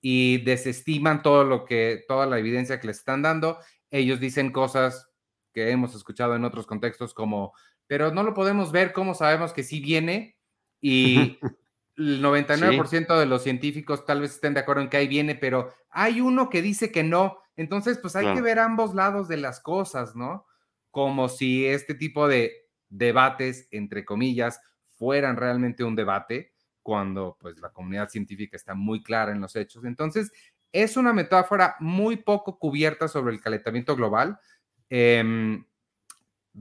y 0.02 0.40
desestiman 0.40 1.22
todo 1.22 1.46
lo 1.46 1.64
que, 1.64 2.04
toda 2.10 2.26
la 2.26 2.40
evidencia 2.40 2.82
que 2.82 2.88
les 2.88 2.98
están 2.98 3.22
dando. 3.22 3.58
Ellos 3.90 4.20
dicen 4.20 4.52
cosas 4.52 5.10
que 5.54 5.72
hemos 5.72 5.96
escuchado 5.96 6.36
en 6.36 6.44
otros 6.44 6.68
contextos 6.68 7.14
como, 7.14 7.54
pero 7.88 8.12
no 8.14 8.24
lo 8.24 8.34
podemos 8.34 8.72
ver, 8.72 8.94
¿cómo 8.94 9.14
sabemos 9.14 9.54
que 9.54 9.64
sí 9.64 9.80
viene? 9.80 10.36
Y 10.80 11.40
el 11.98 12.24
99% 12.24 12.88
sí. 12.88 13.20
de 13.20 13.26
los 13.26 13.42
científicos 13.42 14.06
tal 14.06 14.22
vez 14.22 14.36
estén 14.36 14.54
de 14.54 14.60
acuerdo 14.60 14.84
en 14.84 14.90
que 14.90 14.98
ahí 14.98 15.08
viene, 15.08 15.34
pero 15.34 15.74
hay 15.90 16.22
uno 16.22 16.50
que 16.50 16.62
dice 16.62 16.92
que 16.92 17.04
no. 17.04 17.40
Entonces, 17.56 17.98
pues 17.98 18.16
hay 18.16 18.26
claro. 18.26 18.36
que 18.36 18.44
ver 18.44 18.60
ambos 18.60 18.94
lados 18.94 19.28
de 19.28 19.38
las 19.38 19.60
cosas, 19.60 20.16
¿no? 20.16 20.46
Como 20.92 21.30
si 21.30 21.66
este 21.66 21.96
tipo 21.96 22.28
de 22.28 22.70
debates, 22.90 23.68
entre 23.72 24.06
comillas, 24.06 24.62
fueran 25.00 25.36
realmente 25.36 25.84
un 25.84 25.96
debate 25.96 26.54
cuando 26.84 27.36
pues 27.40 27.58
la 27.58 27.72
comunidad 27.72 28.10
científica 28.10 28.56
está 28.56 28.76
muy 28.76 29.02
clara 29.02 29.32
en 29.32 29.42
los 29.42 29.56
hechos. 29.56 29.84
Entonces, 29.84 30.32
es 30.72 30.96
una 30.96 31.12
metáfora 31.12 31.76
muy 31.80 32.18
poco 32.18 32.60
cubierta 32.60 33.08
sobre 33.08 33.34
el 33.34 33.42
calentamiento 33.42 33.96
global, 33.96 34.40
eh, 34.92 35.64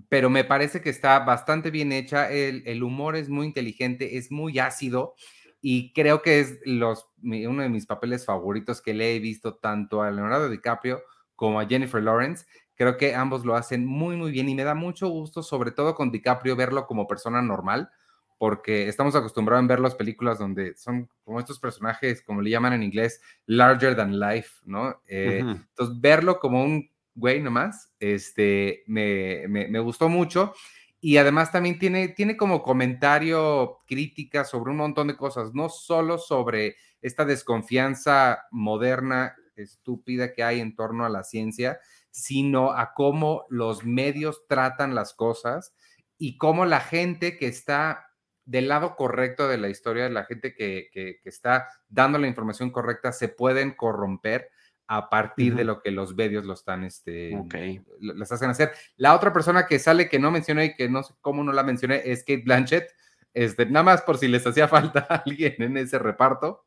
pero 0.08 0.30
me 0.30 0.44
parece 0.44 0.80
que 0.80 0.90
está 0.90 1.18
bastante 1.20 1.70
bien 1.70 1.92
hecha, 1.92 2.30
el, 2.30 2.62
el, 2.66 2.82
humor 2.82 3.16
es 3.16 3.28
muy 3.28 3.46
inteligente, 3.46 4.18
es 4.18 4.30
muy 4.30 4.58
ácido 4.58 5.14
y 5.60 5.92
creo 5.92 6.22
que 6.22 6.40
es 6.40 6.58
los, 6.64 7.08
uno 7.22 7.62
de 7.62 7.68
mis 7.68 7.86
papeles 7.86 8.26
favoritos 8.26 8.82
que 8.82 8.94
le 8.94 9.16
he 9.16 9.18
visto 9.18 9.56
tanto 9.56 10.02
a 10.02 10.10
Leonardo 10.10 10.48
DiCaprio 10.48 11.02
como 11.34 11.60
a 11.60 11.66
Jennifer 11.66 12.02
Lawrence. 12.02 12.46
Creo 12.74 12.96
que 12.96 13.14
ambos 13.14 13.44
lo 13.44 13.56
hacen 13.56 13.86
muy, 13.86 14.16
muy 14.16 14.30
bien 14.30 14.48
y 14.48 14.54
me 14.54 14.64
da 14.64 14.74
mucho 14.74 15.08
gusto, 15.08 15.42
sobre 15.42 15.70
todo 15.70 15.94
con 15.94 16.10
DiCaprio, 16.10 16.56
verlo 16.56 16.86
como 16.86 17.06
persona 17.06 17.40
normal 17.40 17.90
porque 18.38 18.88
estamos 18.88 19.14
acostumbrados 19.14 19.64
a 19.64 19.68
ver 19.68 19.80
las 19.80 19.94
películas 19.94 20.38
donde 20.38 20.76
son 20.76 21.08
como 21.24 21.40
estos 21.40 21.58
personajes, 21.58 22.22
como 22.22 22.42
le 22.42 22.50
llaman 22.50 22.74
en 22.74 22.82
inglés, 22.82 23.20
larger 23.46 23.96
than 23.96 24.18
life, 24.18 24.60
¿no? 24.64 25.00
Eh, 25.06 25.40
uh 25.42 25.46
-huh. 25.46 25.66
Entonces, 25.68 26.00
verlo 26.00 26.38
como 26.38 26.62
un 26.62 26.90
güey 27.16 27.42
nomás, 27.42 27.92
este, 27.98 28.84
me, 28.86 29.48
me, 29.48 29.68
me, 29.68 29.80
gustó 29.80 30.08
mucho. 30.08 30.54
Y 31.00 31.16
además 31.16 31.50
también 31.50 31.78
tiene, 31.78 32.08
tiene 32.08 32.36
como 32.36 32.62
comentario, 32.62 33.78
crítica 33.86 34.44
sobre 34.44 34.70
un 34.70 34.78
montón 34.78 35.08
de 35.08 35.16
cosas, 35.16 35.54
no 35.54 35.68
solo 35.68 36.18
sobre 36.18 36.76
esta 37.00 37.24
desconfianza 37.24 38.46
moderna, 38.50 39.34
estúpida 39.56 40.32
que 40.34 40.42
hay 40.44 40.60
en 40.60 40.74
torno 40.74 41.04
a 41.04 41.08
la 41.08 41.24
ciencia, 41.24 41.80
sino 42.10 42.72
a 42.72 42.92
cómo 42.94 43.46
los 43.48 43.84
medios 43.84 44.46
tratan 44.48 44.94
las 44.94 45.14
cosas 45.14 45.74
y 46.18 46.36
cómo 46.36 46.66
la 46.66 46.80
gente 46.80 47.38
que 47.38 47.46
está 47.46 48.06
del 48.44 48.68
lado 48.68 48.96
correcto 48.96 49.48
de 49.48 49.58
la 49.58 49.68
historia, 49.68 50.08
la 50.08 50.24
gente 50.24 50.54
que, 50.54 50.88
que, 50.92 51.18
que, 51.22 51.28
está 51.28 51.68
dando 51.88 52.18
la 52.18 52.28
información 52.28 52.70
correcta 52.70 53.12
se 53.12 53.28
pueden 53.28 53.72
corromper 53.72 54.50
a 54.88 55.08
partir 55.08 55.52
uh 55.52 55.54
-huh. 55.54 55.58
de 55.58 55.64
lo 55.64 55.82
que 55.82 55.90
los 55.90 56.14
medios 56.14 56.44
lo 56.44 56.54
están, 56.54 56.84
este, 56.84 57.36
okay. 57.36 57.82
las 58.00 58.30
hacen 58.30 58.50
hacer. 58.50 58.72
La 58.96 59.14
otra 59.14 59.32
persona 59.32 59.66
que 59.66 59.78
sale 59.78 60.08
que 60.08 60.18
no 60.18 60.30
mencioné 60.30 60.66
y 60.66 60.74
que 60.74 60.88
no 60.88 61.02
sé 61.02 61.14
cómo 61.20 61.42
no 61.42 61.52
la 61.52 61.62
mencioné 61.62 62.02
es 62.04 62.20
Kate 62.20 62.42
Blanchett, 62.44 62.92
este, 63.34 63.66
nada 63.66 63.82
más 63.82 64.02
por 64.02 64.18
si 64.18 64.28
les 64.28 64.46
hacía 64.46 64.68
falta 64.68 65.00
alguien 65.26 65.54
en 65.58 65.76
ese 65.76 65.98
reparto. 65.98 66.64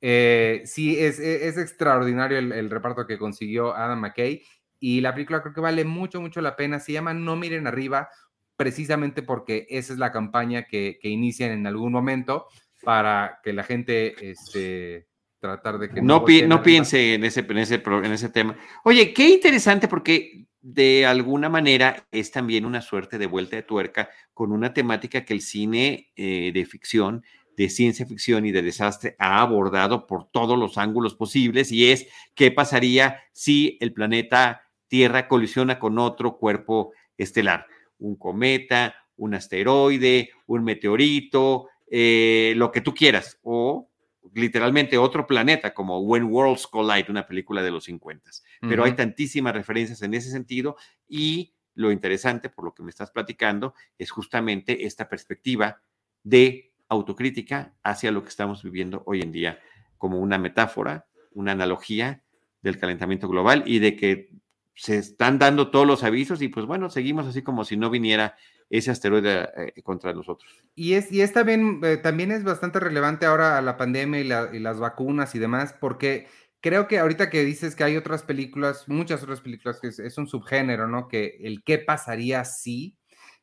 Eh, 0.00 0.62
sí, 0.64 0.98
es, 0.98 1.20
es 1.20 1.56
extraordinario 1.58 2.36
el, 2.38 2.50
el, 2.52 2.70
reparto 2.70 3.06
que 3.06 3.18
consiguió 3.18 3.72
Adam 3.76 4.00
McKay 4.00 4.42
y 4.80 5.00
la 5.00 5.14
película 5.14 5.42
creo 5.42 5.54
que 5.54 5.60
vale 5.60 5.84
mucho, 5.84 6.20
mucho 6.20 6.40
la 6.40 6.56
pena. 6.56 6.80
Se 6.80 6.92
llama 6.92 7.14
No 7.14 7.36
miren 7.36 7.68
arriba, 7.68 8.08
precisamente 8.56 9.22
porque 9.22 9.66
esa 9.70 9.92
es 9.92 9.98
la 10.00 10.10
campaña 10.10 10.64
que, 10.64 10.98
que 11.00 11.08
inician 11.08 11.52
en 11.52 11.66
algún 11.68 11.92
momento 11.92 12.48
para 12.82 13.40
que 13.42 13.52
la 13.52 13.62
gente 13.62 14.30
este, 14.30 15.06
tratar 15.42 15.76
de 15.78 15.88
que 15.90 16.00
no, 16.00 16.20
no, 16.20 16.24
pi 16.24 16.42
no 16.42 16.62
piense 16.62 17.14
en 17.14 17.24
ese, 17.24 17.40
en, 17.40 17.58
ese, 17.58 17.82
en 17.84 18.12
ese 18.12 18.28
tema. 18.28 18.56
Oye, 18.84 19.12
qué 19.12 19.28
interesante 19.28 19.88
porque 19.88 20.46
de 20.60 21.04
alguna 21.04 21.48
manera 21.48 22.06
es 22.12 22.30
también 22.30 22.64
una 22.64 22.80
suerte 22.80 23.18
de 23.18 23.26
vuelta 23.26 23.56
de 23.56 23.64
tuerca 23.64 24.08
con 24.32 24.52
una 24.52 24.72
temática 24.72 25.24
que 25.24 25.34
el 25.34 25.40
cine 25.40 26.12
eh, 26.14 26.52
de 26.54 26.64
ficción, 26.64 27.24
de 27.56 27.68
ciencia 27.68 28.06
ficción 28.06 28.46
y 28.46 28.52
de 28.52 28.62
desastre 28.62 29.16
ha 29.18 29.42
abordado 29.42 30.06
por 30.06 30.30
todos 30.30 30.56
los 30.56 30.78
ángulos 30.78 31.16
posibles 31.16 31.72
y 31.72 31.90
es 31.90 32.06
qué 32.36 32.52
pasaría 32.52 33.20
si 33.32 33.76
el 33.80 33.92
planeta 33.92 34.62
Tierra 34.86 35.26
colisiona 35.26 35.78
con 35.78 35.98
otro 35.98 36.36
cuerpo 36.36 36.92
estelar 37.18 37.66
un 37.98 38.16
cometa, 38.16 38.94
un 39.16 39.34
asteroide, 39.34 40.30
un 40.46 40.64
meteorito, 40.64 41.68
eh, 41.90 42.52
lo 42.56 42.70
que 42.70 42.80
tú 42.80 42.94
quieras, 42.94 43.38
o 43.42 43.88
literalmente 44.34 44.98
otro 44.98 45.26
planeta 45.26 45.74
como 45.74 46.00
When 46.00 46.24
Worlds 46.24 46.66
Collide, 46.66 47.06
una 47.10 47.26
película 47.26 47.62
de 47.62 47.70
los 47.70 47.84
50. 47.84 48.30
Pero 48.60 48.82
uh 48.82 48.84
-huh. 48.84 48.88
hay 48.88 48.96
tantísimas 48.96 49.54
referencias 49.54 50.02
en 50.02 50.14
ese 50.14 50.30
sentido 50.30 50.76
y 51.08 51.54
lo 51.74 51.90
interesante, 51.90 52.48
por 52.48 52.64
lo 52.64 52.74
que 52.74 52.82
me 52.82 52.90
estás 52.90 53.10
platicando, 53.10 53.74
es 53.98 54.10
justamente 54.10 54.86
esta 54.86 55.08
perspectiva 55.08 55.80
de 56.22 56.72
autocrítica 56.88 57.74
hacia 57.82 58.12
lo 58.12 58.22
que 58.22 58.28
estamos 58.28 58.62
viviendo 58.62 59.02
hoy 59.06 59.20
en 59.20 59.32
día 59.32 59.58
como 59.96 60.18
una 60.18 60.38
metáfora, 60.38 61.06
una 61.32 61.52
analogía 61.52 62.22
del 62.60 62.78
calentamiento 62.78 63.28
global 63.28 63.64
y 63.66 63.78
de 63.78 63.96
que 63.96 64.30
se 64.74 64.98
están 64.98 65.38
dando 65.38 65.70
todos 65.70 65.86
los 65.86 66.02
avisos 66.02 66.42
y 66.42 66.48
pues 66.48 66.66
bueno, 66.66 66.90
seguimos 66.90 67.26
así 67.26 67.42
como 67.42 67.64
si 67.64 67.76
no 67.76 67.90
viniera 67.90 68.36
ese 68.70 68.90
asteroide 68.90 69.50
eh, 69.56 69.82
contra 69.82 70.14
nosotros. 70.14 70.50
Y 70.74 70.94
es, 70.94 71.12
y 71.12 71.20
es 71.20 71.32
también, 71.32 71.80
eh, 71.82 71.98
también 71.98 72.32
es 72.32 72.42
bastante 72.42 72.80
relevante 72.80 73.26
ahora 73.26 73.58
a 73.58 73.62
la 73.62 73.76
pandemia 73.76 74.20
y, 74.20 74.58
las 74.60 74.80
vacunas 74.80 75.34
y 75.34 75.38
demás, 75.38 75.74
porque 75.78 76.26
creo 76.60 76.88
que 76.88 76.98
ahorita 76.98 77.28
que 77.28 77.44
dices 77.44 77.76
que 77.76 77.84
hay 77.84 77.98
otras 77.98 78.22
películas, 78.22 78.88
muchas 78.88 79.22
otras 79.22 79.42
películas 79.42 79.78
que 79.78 79.88
es, 79.88 80.18
un 80.18 80.26
subgénero, 80.26 80.88
¿no? 80.88 81.06
Que 81.06 81.36
el 81.42 81.62
qué 81.64 81.78
pasaría 81.78 82.46
si, 82.46 82.96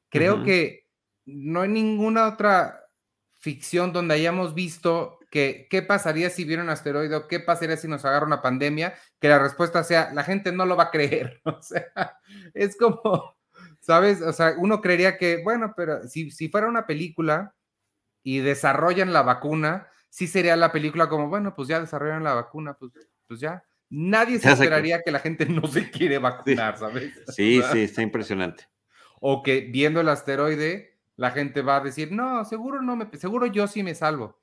creo 0.09 0.43
que 0.43 0.87
no 1.25 1.61
hay 1.61 1.69
ninguna 1.69 2.27
otra 2.27 2.79
ficción 3.39 3.93
donde 3.93 4.15
hayamos 4.15 4.55
visto 4.55 5.18
que 5.29 5.67
qué 5.69 5.81
pasaría 5.81 6.29
si 6.29 6.43
viera 6.43 6.63
un 6.63 6.69
asteroide 6.69 7.27
qué 7.29 7.39
pasaría 7.39 7.77
si 7.77 7.87
nos 7.87 8.03
agarra 8.05 8.25
una 8.25 8.41
pandemia, 8.41 8.95
que 9.19 9.29
la 9.29 9.39
respuesta 9.39 9.83
sea, 9.83 10.11
la 10.13 10.23
gente 10.23 10.51
no 10.51 10.65
lo 10.65 10.75
va 10.75 10.85
a 10.85 10.91
creer. 10.91 11.41
O 11.45 11.61
sea, 11.61 12.19
es 12.53 12.77
como, 12.77 13.35
¿sabes? 13.79 14.21
O 14.21 14.33
sea, 14.33 14.55
uno 14.57 14.81
creería 14.81 15.17
que, 15.17 15.41
bueno, 15.43 15.73
pero 15.75 16.07
si, 16.07 16.31
si 16.31 16.49
fuera 16.49 16.67
una 16.67 16.85
película 16.85 17.55
y 18.23 18.39
desarrollan 18.39 19.13
la 19.13 19.21
vacuna, 19.21 19.87
sí 20.09 20.27
sería 20.27 20.55
la 20.55 20.71
película 20.71 21.09
como, 21.09 21.29
bueno, 21.29 21.53
pues 21.55 21.67
ya 21.67 21.79
desarrollan 21.79 22.23
la 22.23 22.33
vacuna, 22.33 22.73
pues, 22.73 22.91
pues 23.27 23.39
ya. 23.39 23.63
Nadie 23.91 24.37
se 24.37 24.51
esperaría 24.51 25.01
que 25.01 25.11
la 25.11 25.19
gente 25.19 25.47
no 25.47 25.65
se 25.67 25.89
quiere 25.89 26.19
vacunar, 26.19 26.77
¿sabes? 26.77 27.11
Sí, 27.27 27.61
sí, 27.71 27.81
está 27.81 28.01
impresionante. 28.01 28.67
O 29.19 29.41
que 29.41 29.61
viendo 29.61 30.01
el 30.01 30.09
asteroide, 30.09 30.99
la 31.15 31.31
gente 31.31 31.61
va 31.61 31.77
a 31.77 31.81
decir, 31.81 32.11
no, 32.11 32.45
seguro 32.45 32.81
no 32.81 32.95
me, 32.95 33.09
seguro 33.17 33.47
yo 33.47 33.67
sí 33.67 33.83
me 33.83 33.95
salvo. 33.95 34.39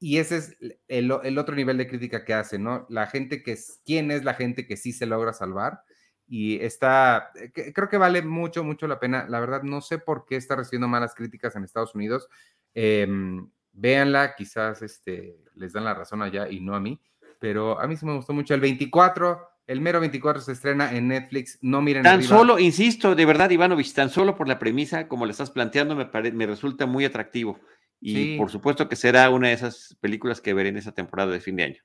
Y 0.00 0.16
ese 0.16 0.38
es 0.38 0.56
el, 0.88 1.12
el 1.22 1.38
otro 1.38 1.54
nivel 1.54 1.76
de 1.76 1.86
crítica 1.86 2.24
que 2.24 2.34
hace, 2.34 2.58
¿no? 2.58 2.86
La 2.88 3.06
gente 3.06 3.42
que, 3.42 3.56
¿quién 3.84 4.10
es 4.10 4.24
la 4.24 4.34
gente 4.34 4.66
que 4.66 4.76
sí 4.76 4.92
se 4.92 5.06
logra 5.06 5.32
salvar? 5.32 5.84
y 6.30 6.60
está, 6.60 7.32
eh, 7.34 7.72
creo 7.74 7.88
que 7.88 7.98
vale 7.98 8.22
mucho, 8.22 8.62
mucho 8.62 8.86
la 8.86 9.00
pena. 9.00 9.26
La 9.28 9.40
verdad, 9.40 9.64
no 9.64 9.80
sé 9.80 9.98
por 9.98 10.24
qué 10.24 10.36
está 10.36 10.54
recibiendo 10.54 10.86
malas 10.86 11.12
críticas 11.12 11.56
en 11.56 11.64
Estados 11.64 11.92
Unidos. 11.96 12.28
Em, 12.72 13.50
véanla, 13.72 14.36
quizás 14.36 14.80
este, 14.80 15.36
les 15.56 15.72
dan 15.72 15.84
la 15.84 15.92
razón 15.92 16.22
allá 16.22 16.48
y 16.48 16.60
no 16.60 16.76
a 16.76 16.80
mí, 16.80 17.00
pero 17.40 17.80
a 17.80 17.88
mí 17.88 17.96
sí 17.96 18.06
me 18.06 18.14
gustó 18.14 18.32
mucho. 18.32 18.54
El 18.54 18.60
24, 18.60 19.44
el 19.66 19.80
mero 19.80 19.98
24 19.98 20.40
se 20.40 20.52
estrena 20.52 20.94
en 20.94 21.08
Netflix, 21.08 21.58
no 21.62 21.82
miren. 21.82 22.04
Tan 22.04 22.22
solo, 22.22 22.60
insisto, 22.60 23.16
de 23.16 23.26
verdad, 23.26 23.50
Ivanovich, 23.50 23.92
tan 23.92 24.08
solo 24.08 24.36
por 24.36 24.46
la 24.46 24.60
premisa, 24.60 25.08
como 25.08 25.26
le 25.26 25.32
estás 25.32 25.50
planteando, 25.50 25.96
me, 25.96 26.08
me 26.30 26.46
resulta 26.46 26.86
muy 26.86 27.04
atractivo. 27.04 27.58
Y 28.00 28.38
por 28.38 28.50
supuesto 28.50 28.88
que 28.88 28.96
será 28.96 29.28
una 29.30 29.48
de 29.48 29.54
esas 29.54 29.96
películas 30.00 30.40
que 30.40 30.54
veré 30.54 30.70
en 30.70 30.78
esa 30.78 30.92
temporada 30.92 31.32
de 31.32 31.40
fin 31.40 31.56
de 31.56 31.64
año. 31.64 31.82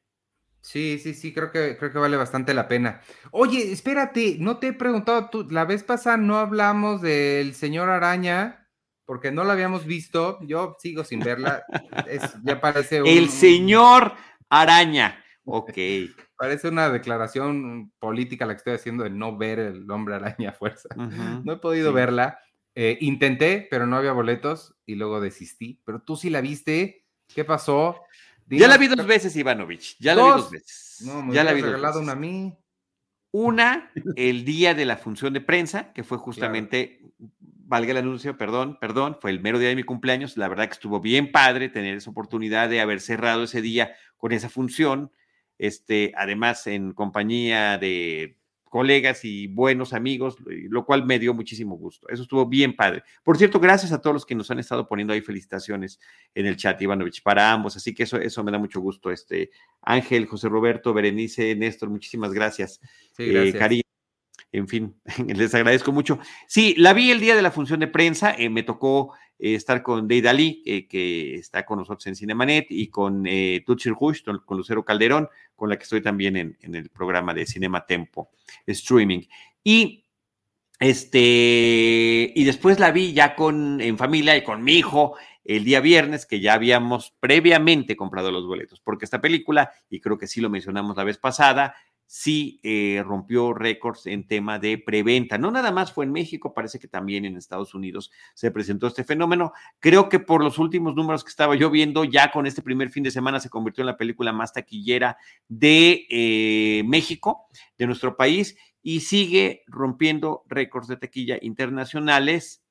Sí, 0.66 0.98
sí, 0.98 1.14
sí, 1.14 1.32
creo 1.32 1.52
que, 1.52 1.78
creo 1.78 1.92
que 1.92 2.00
vale 2.00 2.18
bastante 2.18 2.56
la 2.56 2.68
pena. 2.68 3.00
Oye, 3.30 3.72
espérate, 3.72 4.38
no 4.40 4.58
te 4.58 4.70
he 4.70 4.74
preguntado, 4.74 5.30
tú, 5.30 5.48
la 5.52 5.64
vez 5.64 5.84
pasada 5.84 6.18
no 6.18 6.38
hablamos 6.40 7.02
del 7.04 7.54
señor 7.54 7.90
araña, 7.90 8.68
porque 9.06 9.32
no 9.32 9.44
la 9.44 9.54
habíamos 9.54 9.86
visto, 9.86 10.40
yo 10.42 10.76
sigo 10.80 11.04
sin 11.04 11.20
verla, 11.20 11.64
ya 12.44 12.60
parece 12.60 13.04
un... 13.04 13.08
El 13.08 13.30
señor 13.30 14.14
araña, 14.50 15.24
ok. 15.44 15.72
Parece 16.38 16.68
una 16.68 16.90
declaración 16.90 17.94
política 17.98 18.46
la 18.46 18.56
que 18.56 18.58
estoy 18.58 18.74
haciendo 18.74 19.06
de 19.06 19.10
no 19.10 19.38
ver 19.38 19.58
el 19.58 19.90
hombre 19.90 20.16
araña 20.16 20.50
a 20.50 20.54
fuerza. 20.54 20.90
No 21.46 21.54
he 21.54 21.58
podido 21.58 21.94
verla, 21.94 22.40
eh, 22.76 22.98
intenté, 23.00 23.66
pero 23.72 23.88
no 23.88 23.96
había 23.96 24.12
boletos 24.12 24.76
y 24.86 24.96
luego 24.96 25.22
desistí, 25.22 25.82
pero 25.86 26.02
tú 26.02 26.18
sí 26.18 26.30
la 26.30 26.42
viste, 26.42 27.06
¿qué 27.34 27.46
pasó? 27.46 28.02
ya 28.48 28.68
la 28.68 28.78
vi 28.78 28.88
dos 28.88 29.08
veces, 29.08 29.36
Ivanovich. 29.36 29.96
Ya 29.98 30.14
la 30.14 30.24
vi 30.24 30.30
dos 30.30 30.52
veces. 30.52 30.98
No, 31.06 31.34
ya 31.34 31.44
la 31.44 31.54
vi 31.54 31.62
regalado 31.62 32.00
una 32.02 32.12
a 32.12 32.16
mí. 32.16 32.54
Una, 33.32 33.92
el 34.16 34.46
día 34.46 34.74
de 34.74 34.86
la 34.86 34.98
función 34.98 35.34
de 35.34 35.42
prensa, 35.42 35.92
que 35.94 36.04
fue 36.04 36.18
justamente, 36.18 37.02
valga 37.18 37.92
el 37.92 37.98
anuncio, 37.98 38.38
perdón, 38.38 38.78
perdón, 38.80 39.18
fue 39.20 39.32
el 39.32 39.42
mero 39.42 39.58
día 39.58 39.70
de 39.70 39.76
mi 39.76 39.84
cumpleaños. 39.84 40.38
La 40.38 40.48
verdad 40.48 40.68
que 40.68 40.74
estuvo 40.74 41.02
bien 41.02 41.32
padre 41.32 41.70
tener 41.70 41.96
esa 41.96 42.12
oportunidad 42.12 42.70
de 42.70 42.82
haber 42.82 43.02
cerrado 43.02 43.44
ese 43.44 43.62
día 43.62 43.94
con 44.18 44.32
esa 44.32 44.50
función. 44.50 45.12
Este, 45.58 46.14
además, 46.16 46.68
en 46.68 46.94
compañía 46.94 47.78
de 47.78 48.38
colegas 48.70 49.24
y 49.24 49.48
buenos 49.48 49.94
amigos, 49.94 50.38
lo 50.46 50.86
cual 50.86 51.06
me 51.06 51.20
dio 51.20 51.34
muchísimo 51.34 51.78
gusto. 51.78 52.08
Eso 52.10 52.24
estuvo 52.24 52.46
bien 52.46 52.76
padre. 52.76 53.04
Por 53.24 53.38
cierto, 53.38 53.60
gracias 53.60 53.92
a 53.92 54.02
todos 54.02 54.14
los 54.14 54.26
que 54.26 54.36
nos 54.36 54.52
han 54.52 54.60
estado 54.60 54.88
poniendo 54.88 55.14
ahí 55.14 55.22
felicitaciones 55.22 56.00
en 56.34 56.46
el 56.46 56.58
chat, 56.58 56.82
Ivanovich, 56.82 57.24
para 57.24 57.52
ambos. 57.52 57.76
Así 57.78 57.94
que 57.94 58.04
eso, 58.04 58.18
eso 58.18 58.44
me 58.44 58.52
da 58.52 58.58
mucho 58.58 58.82
gusto. 58.82 59.12
Este, 59.12 59.52
Ángel, 59.82 60.26
José 60.26 60.50
Roberto, 60.50 60.94
Berenice, 60.94 61.56
Néstor, 61.56 61.90
muchísimas 61.90 62.34
gracias. 62.34 62.82
Sí, 63.16 63.24
eh, 63.24 63.84
en 64.56 64.68
fin, 64.68 64.96
les 65.28 65.54
agradezco 65.54 65.92
mucho. 65.92 66.20
Sí, 66.48 66.76
la 66.78 66.94
vi 66.94 67.12
el 67.12 67.20
día 67.20 67.36
de 67.36 67.42
la 67.42 67.52
función 67.52 67.80
de 67.80 67.88
prensa, 67.88 68.34
eh, 68.38 68.50
me 68.50 68.64
tocó 68.64 69.14
eh, 69.40 69.56
estar 69.56 69.84
con 69.84 70.08
Deida 70.08 70.34
Lee, 70.34 70.88
que 70.90 71.36
está 71.36 71.66
con 71.66 71.80
nosotros 71.80 72.06
en 72.08 72.16
Cinemanet, 72.16 72.68
y 72.70 72.88
con 72.88 73.26
eh, 73.28 73.64
Tutsi 73.66 73.90
Rush, 73.90 74.24
con 74.24 74.58
Lucero 74.58 74.84
Calderón, 74.84 75.30
con 75.56 75.70
la 75.70 75.78
que 75.78 75.84
estoy 75.84 76.02
también 76.02 76.36
en, 76.38 76.76
el 76.76 76.90
programa 76.90 77.34
de 77.34 77.46
Cinema 77.46 77.86
Tempo, 77.86 78.30
streaming. 78.66 79.22
Y 79.64 80.04
este, 80.80 82.34
y 82.36 82.44
después 82.44 82.80
la 82.80 82.92
vi 82.92 83.14
ya 83.14 83.36
con, 83.36 83.80
en 83.80 83.98
familia 83.98 84.36
y 84.36 84.44
con 84.44 84.62
mi 84.64 84.74
hijo 84.74 85.16
el 85.46 85.64
día 85.64 85.80
viernes, 85.80 86.26
que 86.26 86.40
ya 86.40 86.54
habíamos 86.54 87.14
previamente 87.20 87.96
comprado 87.96 88.32
los 88.32 88.46
boletos, 88.46 88.82
porque 88.82 89.06
esta 89.06 89.22
película, 89.22 89.72
y 89.90 90.02
creo 90.02 90.18
que 90.18 90.28
sí 90.28 90.42
lo 90.42 90.50
mencionamos 90.50 90.98
la 90.98 91.04
vez 91.04 91.18
pasada, 91.18 91.76
sí 92.08 92.60
eh, 92.64 93.04
rompió 93.06 93.54
récords 93.54 94.06
en 94.06 94.28
tema 94.28 94.60
de 94.60 94.78
preventa. 94.78 95.38
No 95.38 95.52
nada 95.52 95.72
más 95.72 95.92
fue 95.92 96.06
en 96.06 96.12
México, 96.12 96.54
parece 96.54 96.80
que 96.80 96.88
también 96.88 97.26
en 97.26 97.38
Estados 97.38 97.74
Unidos 97.74 98.12
se 98.34 98.52
presentó 98.52 98.88
este 98.88 99.04
fenómeno. 99.04 99.54
Creo 99.80 100.10
que 100.10 100.20
por 100.20 100.44
los 100.44 100.60
últimos 100.60 100.96
números 100.96 101.24
que 101.24 101.30
estaba 101.30 101.56
yo 101.56 101.70
viendo, 101.70 102.04
ya 102.04 102.32
con 102.32 102.46
este 102.46 102.62
primer 102.62 102.90
fin 102.90 103.04
de 103.04 103.12
semana 103.12 103.40
se 103.40 103.50
convirtió 103.50 103.82
en 103.82 103.88
la 103.88 103.98
película 103.98 104.32
más 104.34 104.54
taquillera 104.54 105.18
de 105.48 106.06
eh, 106.10 106.84
México, 106.86 107.48
de 107.78 107.88
nuestro 107.88 108.16
país, 108.16 108.56
y 108.82 109.00
sigue 109.00 109.64
rompiendo 109.66 110.44
récords 110.48 110.88
de 110.88 110.98
taquilla 110.98 111.38
internacionales, 111.42 112.64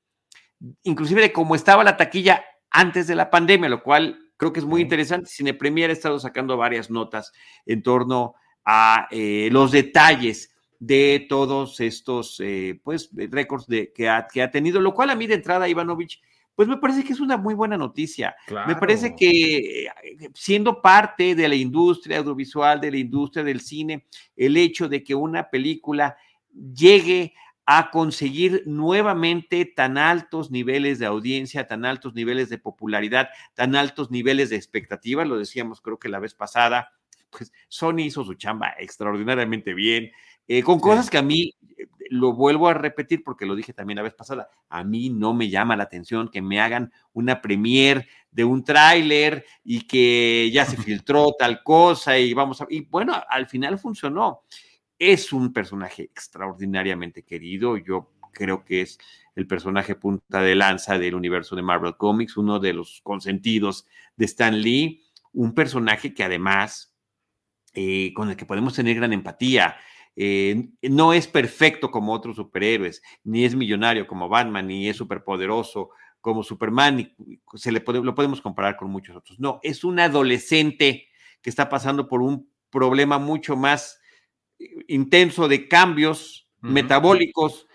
inclusive 0.83 1.21
de 1.21 1.33
cómo 1.33 1.55
estaba 1.55 1.83
la 1.83 1.97
taquilla 1.97 2.45
antes 2.71 3.07
de 3.07 3.15
la 3.15 3.29
pandemia, 3.29 3.69
lo 3.69 3.83
cual 3.83 4.19
creo 4.37 4.53
que 4.53 4.59
es 4.59 4.65
muy 4.65 4.81
interesante. 4.81 5.29
Cine 5.29 5.53
Premier 5.53 5.89
ha 5.89 5.93
estado 5.93 6.19
sacando 6.19 6.55
varias 6.55 6.89
notas 6.89 7.33
en 7.65 7.83
torno 7.83 8.35
a 8.65 9.07
eh, 9.11 9.49
los 9.51 9.71
detalles 9.71 10.53
de 10.79 11.25
todos 11.29 11.79
estos 11.79 12.39
eh, 12.39 12.79
pues 12.83 13.09
récords 13.13 13.67
de, 13.67 13.93
que, 13.93 14.09
ha, 14.09 14.27
que 14.27 14.41
ha 14.41 14.51
tenido, 14.51 14.81
lo 14.81 14.93
cual 14.93 15.11
a 15.11 15.15
mí 15.15 15.27
de 15.27 15.35
entrada, 15.35 15.69
Ivanovich, 15.69 16.21
pues 16.55 16.67
me 16.67 16.77
parece 16.77 17.03
que 17.03 17.13
es 17.13 17.19
una 17.19 17.37
muy 17.37 17.53
buena 17.53 17.77
noticia. 17.77 18.35
Me 18.65 18.75
parece 18.75 19.13
que 19.15 19.85
eh, 19.85 19.89
siendo 20.33 20.81
parte 20.81 21.35
de 21.35 21.49
la 21.49 21.55
industria 21.55 22.19
audiovisual, 22.19 22.79
de 22.79 22.91
la 22.91 22.97
industria 22.97 23.43
del 23.43 23.59
cine, 23.59 24.05
el 24.37 24.55
hecho 24.55 24.87
de 24.87 25.03
que 25.03 25.13
una 25.15 25.49
película 25.49 26.15
llegue 26.73 27.33
a 27.65 27.89
conseguir 27.89 28.63
nuevamente 28.65 29.65
tan 29.65 29.97
altos 29.97 30.49
niveles 30.49 30.99
de 30.99 31.07
audiencia, 31.07 31.67
tan 31.67 31.83
altos 31.83 32.13
niveles 32.13 32.47
de 32.49 32.57
popularidad, 32.57 33.29
tan 33.53 33.75
altos 33.75 34.11
niveles 34.11 34.49
de 34.49 34.55
expectativa, 34.55 35.25
lo 35.25 35.37
decíamos 35.37 35.81
creo 35.81 35.97
que 35.97 36.07
la 36.07 36.19
vez 36.19 36.35
pasada, 36.35 36.91
pues 37.37 37.51
Sony 37.67 37.99
hizo 37.99 38.23
su 38.23 38.35
chamba 38.35 38.75
extraordinariamente 38.79 39.73
bien, 39.73 40.11
eh, 40.47 40.61
con 40.63 40.79
cosas 40.79 41.09
que 41.09 41.17
a 41.17 41.21
mí, 41.21 41.53
eh, 41.77 41.87
lo 42.09 42.33
vuelvo 42.33 42.67
a 42.67 42.73
repetir 42.73 43.23
porque 43.23 43.45
lo 43.45 43.55
dije 43.55 43.73
también 43.73 43.97
la 43.97 44.03
vez 44.03 44.13
pasada, 44.13 44.49
a 44.69 44.83
mí 44.83 45.09
no 45.09 45.33
me 45.33 45.49
llama 45.49 45.75
la 45.75 45.83
atención 45.83 46.29
que 46.29 46.41
me 46.41 46.61
hagan 46.61 46.91
una 47.13 47.41
premier 47.41 48.07
de 48.31 48.43
un 48.43 48.63
tráiler 48.63 49.45
y 49.63 49.81
que 49.81 50.51
ya 50.53 50.65
se 50.65 50.77
filtró 50.77 51.33
tal 51.37 51.63
cosa 51.63 52.17
y 52.17 52.33
vamos 52.33 52.61
a... 52.61 52.67
Y 52.69 52.81
bueno, 52.81 53.13
al 53.29 53.47
final 53.47 53.79
funcionó. 53.79 54.41
Es 54.97 55.33
un 55.33 55.51
personaje 55.51 56.03
extraordinariamente 56.03 57.23
querido, 57.23 57.77
yo 57.77 58.11
creo 58.31 58.63
que 58.63 58.81
es 58.81 58.99
el 59.35 59.47
personaje 59.47 59.95
punta 59.95 60.41
de 60.41 60.55
lanza 60.55 60.97
del 60.97 61.15
universo 61.15 61.55
de 61.55 61.61
Marvel 61.61 61.97
Comics, 61.97 62.37
uno 62.37 62.59
de 62.59 62.73
los 62.73 63.01
consentidos 63.03 63.85
de 64.15 64.25
Stan 64.25 64.57
Lee, 64.61 65.03
un 65.33 65.53
personaje 65.53 66.13
que 66.13 66.23
además 66.23 66.94
eh, 67.75 68.13
con 68.13 68.29
el 68.29 68.35
que 68.35 68.45
podemos 68.45 68.73
tener 68.73 68.95
gran 68.95 69.13
empatía. 69.13 69.77
Eh, 70.15 70.69
no 70.81 71.13
es 71.13 71.27
perfecto 71.27 71.91
como 71.91 72.13
otros 72.13 72.37
superhéroes, 72.37 73.01
ni 73.23 73.43
es 73.43 73.53
millonario 73.53 74.07
como 74.07 74.29
Batman, 74.29 74.67
ni 74.67 74.87
es 74.87 74.95
superpoderoso 74.95 75.89
como 76.21 76.41
Superman, 76.41 76.99
y 76.99 77.39
se 77.55 77.71
le 77.71 77.83
lo 77.85 78.15
podemos 78.15 78.41
comparar 78.41 78.77
con 78.77 78.89
muchos 78.89 79.15
otros. 79.15 79.39
No, 79.39 79.59
es 79.61 79.83
un 79.83 79.99
adolescente 79.99 81.09
que 81.41 81.49
está 81.49 81.69
pasando 81.69 82.07
por 82.07 82.21
un 82.21 82.49
problema 82.71 83.19
mucho 83.19 83.55
más 83.55 83.99
eh, 84.57 84.69
intenso 84.87 85.47
de 85.47 85.67
cambios 85.67 86.49
metabólicos, 86.61 87.67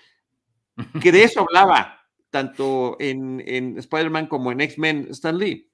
que 1.01 1.13
de 1.13 1.23
eso 1.25 1.43
hablaba 1.43 2.01
tanto 2.31 2.97
en, 2.99 3.43
en 3.47 3.79
Spider-Man 3.79 4.27
como 4.27 4.51
en 4.51 4.63
X-Men 4.63 5.09
Stan 5.11 5.37
Lee. 5.37 5.70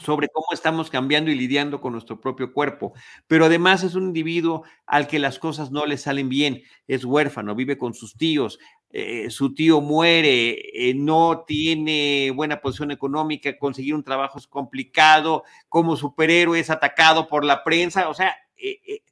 Sobre 0.00 0.28
cómo 0.28 0.46
estamos 0.52 0.90
cambiando 0.90 1.30
y 1.30 1.34
lidiando 1.34 1.80
con 1.80 1.92
nuestro 1.92 2.20
propio 2.20 2.52
cuerpo. 2.52 2.92
Pero 3.26 3.46
además 3.46 3.82
es 3.82 3.94
un 3.94 4.04
individuo 4.04 4.64
al 4.86 5.06
que 5.06 5.18
las 5.18 5.38
cosas 5.38 5.70
no 5.70 5.86
le 5.86 5.96
salen 5.96 6.28
bien, 6.28 6.62
es 6.86 7.04
huérfano, 7.04 7.54
vive 7.54 7.78
con 7.78 7.94
sus 7.94 8.16
tíos, 8.16 8.58
eh, 8.90 9.28
su 9.30 9.54
tío 9.54 9.80
muere, 9.80 10.56
eh, 10.72 10.94
no 10.94 11.44
tiene 11.46 12.30
buena 12.30 12.60
posición 12.60 12.92
económica, 12.92 13.58
conseguir 13.58 13.94
un 13.94 14.04
trabajo 14.04 14.38
es 14.38 14.46
complicado, 14.46 15.42
como 15.68 15.96
superhéroe 15.96 16.60
es 16.60 16.70
atacado 16.70 17.26
por 17.26 17.44
la 17.44 17.64
prensa, 17.64 18.08
o 18.08 18.14
sea, 18.14 18.36
eh, 18.56 19.02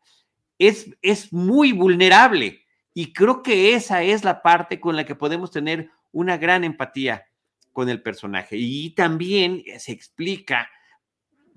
es, 0.58 0.88
es 1.02 1.32
muy 1.32 1.72
vulnerable. 1.72 2.60
Y 2.94 3.12
creo 3.12 3.42
que 3.42 3.74
esa 3.74 4.02
es 4.02 4.22
la 4.22 4.42
parte 4.42 4.78
con 4.78 4.94
la 4.94 5.04
que 5.04 5.14
podemos 5.14 5.50
tener 5.50 5.90
una 6.12 6.36
gran 6.36 6.62
empatía 6.62 7.24
con 7.72 7.88
el 7.88 8.02
personaje. 8.02 8.56
Y 8.56 8.90
también 8.90 9.62
se 9.78 9.92
explica 9.92 10.68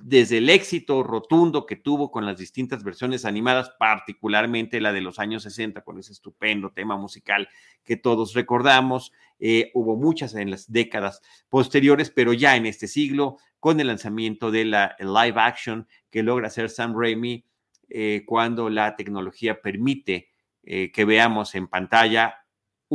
desde 0.04 0.39
el 0.39 0.49
éxito 0.49 1.04
rotundo 1.04 1.65
que 1.65 1.75
tuvo 1.75 2.12
con 2.12 2.25
las 2.25 2.38
distintas 2.38 2.84
versiones 2.84 3.25
animadas, 3.25 3.71
particularmente 3.80 4.82
la 4.82 4.91
de 4.91 5.01
los 5.01 5.19
años 5.19 5.43
60, 5.43 5.82
con 5.82 5.99
ese 5.99 6.12
estupendo 6.12 6.71
tema 6.71 6.97
musical 6.97 7.47
que 7.84 7.97
todos 7.97 8.34
recordamos. 8.34 9.12
Eh, 9.39 9.71
hubo 9.73 9.95
muchas 9.95 10.36
en 10.36 10.51
las 10.51 10.71
décadas 10.71 11.21
posteriores, 11.49 12.10
pero 12.10 12.34
ya 12.34 12.56
en 12.56 12.65
este 12.65 12.88
siglo, 12.88 13.38
con 13.60 13.80
el 13.80 13.88
lanzamiento 13.88 14.51
de 14.51 14.65
la 14.65 14.95
live 14.99 15.39
action 15.39 15.88
que 16.10 16.23
logra 16.23 16.47
hacer 16.47 16.69
Sam 16.69 16.93
Raimi, 16.97 17.45
eh, 17.89 18.23
cuando 18.25 18.69
la 18.69 18.95
tecnología 18.95 19.62
permite 19.62 20.30
eh, 20.63 20.91
que 20.91 21.06
veamos 21.06 21.56
en 21.56 21.67
pantalla 21.67 22.44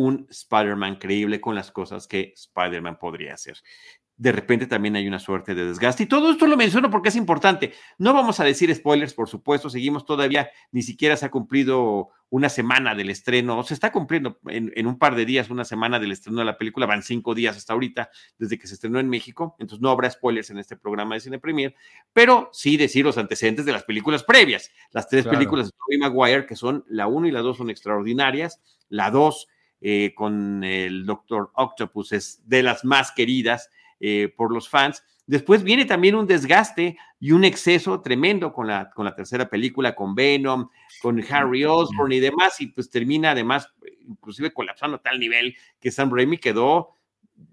un 0.01 0.27
Spider-Man 0.31 0.97
creíble 0.97 1.41
con 1.41 1.55
las 1.55 1.71
cosas 1.71 2.07
que 2.07 2.33
Spider-Man 2.35 2.99
podría 2.99 3.35
hacer. 3.35 3.59
De 4.17 4.33
repente 4.33 4.67
también 4.67 4.97
hay 4.97 5.07
una 5.07 5.19
suerte 5.19 5.55
de 5.55 5.67
desgaste. 5.67 6.03
Y 6.03 6.07
todo 6.07 6.31
esto 6.31 6.47
lo 6.47 6.57
menciono 6.57 6.91
porque 6.91 7.09
es 7.11 7.17
importante. 7.17 7.73
No 7.99 8.13
vamos 8.13 8.39
a 8.41 8.45
decir 8.45 8.75
spoilers, 8.75 9.15
por 9.15 9.29
supuesto. 9.29 9.71
Seguimos 9.71 10.05
todavía, 10.05 10.51
ni 10.73 10.83
siquiera 10.83 11.17
se 11.17 11.25
ha 11.27 11.31
cumplido 11.31 12.11
una 12.29 12.49
semana 12.49 12.95
del 12.95 13.09
estreno. 13.09 13.63
Se 13.63 13.73
está 13.73 13.93
cumpliendo 13.93 14.39
en, 14.47 14.87
un 14.87 14.99
par 14.99 15.15
de 15.15 15.25
días 15.25 15.49
una 15.49 15.65
semana 15.65 15.99
del 15.99 16.13
estreno 16.13 16.39
de 16.39 16.45
la 16.45 16.59
película. 16.59 16.85
Van 16.85 17.03
cinco 17.03 17.35
días 17.35 17.57
hasta 17.57 17.73
ahorita, 17.73 18.11
desde 18.39 18.59
que 18.59 18.67
se 18.67 18.75
estrenó 18.75 19.01
en 19.01 19.09
México. 19.09 19.57
Entonces 19.59 19.83
no 19.83 19.91
habrá 19.91 20.11
spoilers 20.11 20.51
en 20.51 20.59
este 20.59 20.77
programa 20.77 21.15
de 21.15 21.21
Cine 21.21 21.39
Premier. 21.39 21.75
Pero 22.13 22.51
sí 22.53 22.77
decir 22.77 23.05
los 23.05 23.17
antecedentes 23.17 23.65
de 23.65 23.73
las 23.73 23.85
películas 23.85 24.23
previas. 24.23 24.71
Las 24.93 25.09
tres 25.09 25.27
películas 25.27 25.67
de 25.67 25.73
Tobey 25.73 25.99
Maguire, 25.99 26.47
que 26.47 26.57
son 26.57 26.85
la 26.89 27.07
1 27.07 27.29
y 27.29 27.31
la 27.31 27.41
2 27.41 27.57
son 27.57 27.71
extraordinarias. 27.71 28.61
La 28.91 29.11
2 29.11 29.49
eh, 29.81 30.13
con 30.15 30.63
el 30.65 31.07
Doctor 31.07 31.51
Octopus, 31.55 32.13
es 32.13 32.43
de 32.47 32.63
las 32.63 32.85
más 32.85 33.13
queridas 33.13 33.71
eh, 33.99 34.33
por 34.37 34.53
los 34.53 34.69
fans. 34.69 35.03
Después 35.27 35.63
viene 35.63 35.85
también 35.85 36.17
un 36.17 36.27
desgaste 36.27 36.99
y 37.21 37.33
un 37.33 37.45
exceso 37.45 38.01
tremendo 38.01 38.53
con 38.53 38.67
la, 38.67 38.91
con 38.91 39.05
la 39.05 39.15
tercera 39.15 39.49
película, 39.49 39.95
con 39.95 40.15
Venom, 40.15 40.69
con 41.01 41.23
Harry 41.31 41.65
Osborn 41.65 42.13
y 42.13 42.21
demás, 42.21 42.61
y 42.61 42.67
pues 42.67 42.91
termina 42.91 43.31
además 43.31 43.73
inclusive 44.09 44.53
colapsando 44.53 44.97
a 44.97 45.03
tal 45.03 45.21
nivel 45.21 45.57
que 45.81 45.91
Sam 45.91 46.11
Raimi 46.13 46.39
quedó 46.39 46.97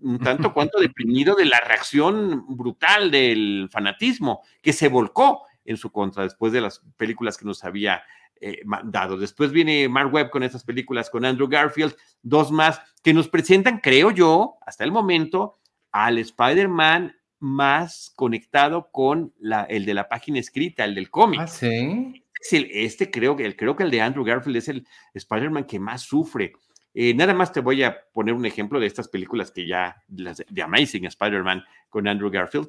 un 0.02 0.20
tanto 0.20 0.54
cuanto 0.54 0.80
deprimido 0.82 1.36
de 1.36 1.46
la 1.46 1.60
reacción 1.60 2.46
brutal 2.58 3.12
del 3.12 3.70
fanatismo 3.72 4.42
que 4.62 4.74
se 4.74 4.88
volcó 4.88 5.44
en 5.66 5.78
su 5.78 5.92
contra 5.92 6.24
después 6.24 6.54
de 6.54 6.62
las 6.62 6.82
películas 6.98 7.38
que 7.38 7.46
nos 7.46 7.64
había 7.64 8.02
eh, 8.42 8.62
dado. 8.86 9.18
Después 9.18 9.52
viene 9.52 9.88
Mark 9.90 10.14
Webb 10.14 10.30
con 10.30 10.44
estas 10.44 10.64
películas 10.64 11.10
con 11.10 11.26
Andrew 11.26 11.48
Garfield, 11.48 11.96
dos 12.22 12.52
más 12.52 12.82
que 13.04 13.14
nos 13.14 13.28
presentan, 13.28 13.80
creo 13.80 14.12
yo, 14.12 14.58
hasta 14.66 14.84
el 14.84 14.92
momento, 14.92 15.60
al 15.92 16.18
Spider-Man 16.18 17.16
más 17.40 18.12
conectado 18.16 18.90
con 18.92 19.34
la, 19.40 19.64
el 19.64 19.86
de 19.86 19.94
la 19.94 20.10
página 20.10 20.40
escrita, 20.40 20.86
el 20.86 20.96
del 20.96 21.10
cómic. 21.10 21.42
Ah, 21.42 21.48
sí. 21.48 22.24
este 22.52 23.12
creo 23.12 23.36
que, 23.36 23.46
el, 23.46 23.56
creo 23.56 23.76
que 23.76 23.84
el 23.84 23.92
de 23.92 24.02
Andrew 24.02 24.24
Garfield 24.26 24.58
es 24.58 24.68
el 24.70 24.88
Spider-Man 25.14 25.66
que 25.66 25.80
más 25.80 26.02
sufre. 26.02 26.54
Eh, 26.94 27.14
nada 27.14 27.34
más 27.34 27.52
te 27.52 27.60
voy 27.60 27.84
a 27.84 27.96
poner 28.12 28.34
un 28.34 28.46
ejemplo 28.46 28.80
de 28.80 28.88
estas 28.88 29.08
películas 29.08 29.52
que 29.52 29.68
ya, 29.68 30.04
las 30.08 30.44
de 30.50 30.62
Amazing 30.62 31.06
Spider-Man 31.06 31.64
con 31.90 32.08
Andrew 32.08 32.32
Garfield, 32.32 32.68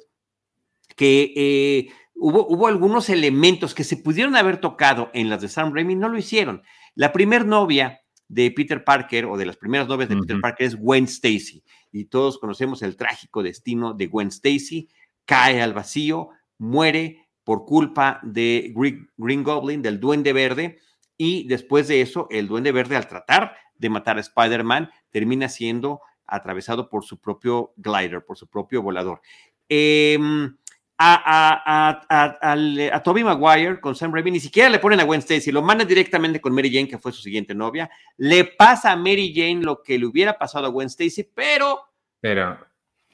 que 0.95 1.33
eh, 1.35 1.91
hubo, 2.19 2.67
algunos 2.67 3.09
elementos 3.09 3.73
que 3.73 3.83
se 3.83 3.97
pudieron 3.97 4.35
haber 4.35 4.59
tocado 4.59 5.09
en 5.13 5.29
las 5.29 5.41
de 5.41 5.47
Sam 5.47 5.73
Raimi, 5.73 5.95
no 5.95 6.09
lo 6.09 6.17
hicieron. 6.17 6.63
La 6.95 7.11
primer 7.11 7.45
novia 7.45 8.01
de 8.27 8.51
Peter 8.51 8.83
Parker, 8.83 9.25
o 9.25 9.37
de 9.37 9.45
las 9.45 9.57
primeras 9.57 9.87
novias 9.87 10.09
de 10.09 10.17
Peter 10.17 10.39
Parker, 10.41 10.67
es 10.67 10.75
Gwen 10.75 11.05
Stacy. 11.05 11.63
Y 11.91 12.05
todos 12.05 12.37
conocemos 12.37 12.81
el 12.81 12.95
trágico 12.95 13.41
destino 13.41 13.93
de 13.93 14.07
Gwen 14.07 14.27
Stacy. 14.27 14.89
Cae 15.25 15.61
al 15.61 15.73
vacío, 15.73 16.29
muere 16.57 17.27
por 17.43 17.65
culpa 17.65 18.19
de 18.21 18.73
Green 19.17 19.43
Goblin, 19.43 19.81
del 19.81 19.99
Duende 19.99 20.33
Verde. 20.33 20.79
Y 21.17 21.47
después 21.47 21.87
de 21.87 22.01
eso, 22.01 22.27
el 22.29 22.47
Duende 22.47 22.71
Verde, 22.71 22.95
al 22.95 23.07
tratar 23.07 23.55
de 23.75 23.89
matar 23.89 24.17
a 24.17 24.21
Spider-Man, 24.21 24.91
termina 25.09 25.49
siendo 25.49 26.01
atravesado 26.25 26.89
por 26.89 27.03
su 27.03 27.19
propio 27.19 27.73
glider, 27.77 28.23
por 28.23 28.37
su 28.37 28.47
propio 28.47 28.83
volador. 28.83 29.21
Eh, 29.67 30.19
a, 31.01 32.01
a, 32.09 32.51
a, 32.51 33.03
Toby 33.03 33.23
Maguire 33.23 33.79
con 33.79 33.95
Sam 33.95 34.13
Raimi, 34.13 34.31
ni 34.31 34.39
siquiera 34.41 34.69
le 34.69 34.79
ponen 34.79 34.99
a 34.99 35.05
Gwen 35.05 35.21
Stacy, 35.21 35.49
lo 35.49 35.61
mandan 35.61 35.87
directamente 35.87 36.41
con 36.41 36.53
Mary 36.53 36.69
Jane, 36.69 36.89
que 36.89 36.97
fue 36.97 37.13
su 37.13 37.21
siguiente 37.21 37.55
novia. 37.55 37.89
Le 38.17 38.43
pasa 38.43 38.91
a 38.91 38.95
Mary 38.97 39.33
Jane 39.33 39.63
lo 39.63 39.81
que 39.81 39.97
le 39.97 40.05
hubiera 40.05 40.37
pasado 40.37 40.65
a 40.65 40.69
Gwen 40.69 40.89
Stacy, 40.89 41.23
pero, 41.33 41.79
pero 42.19 42.59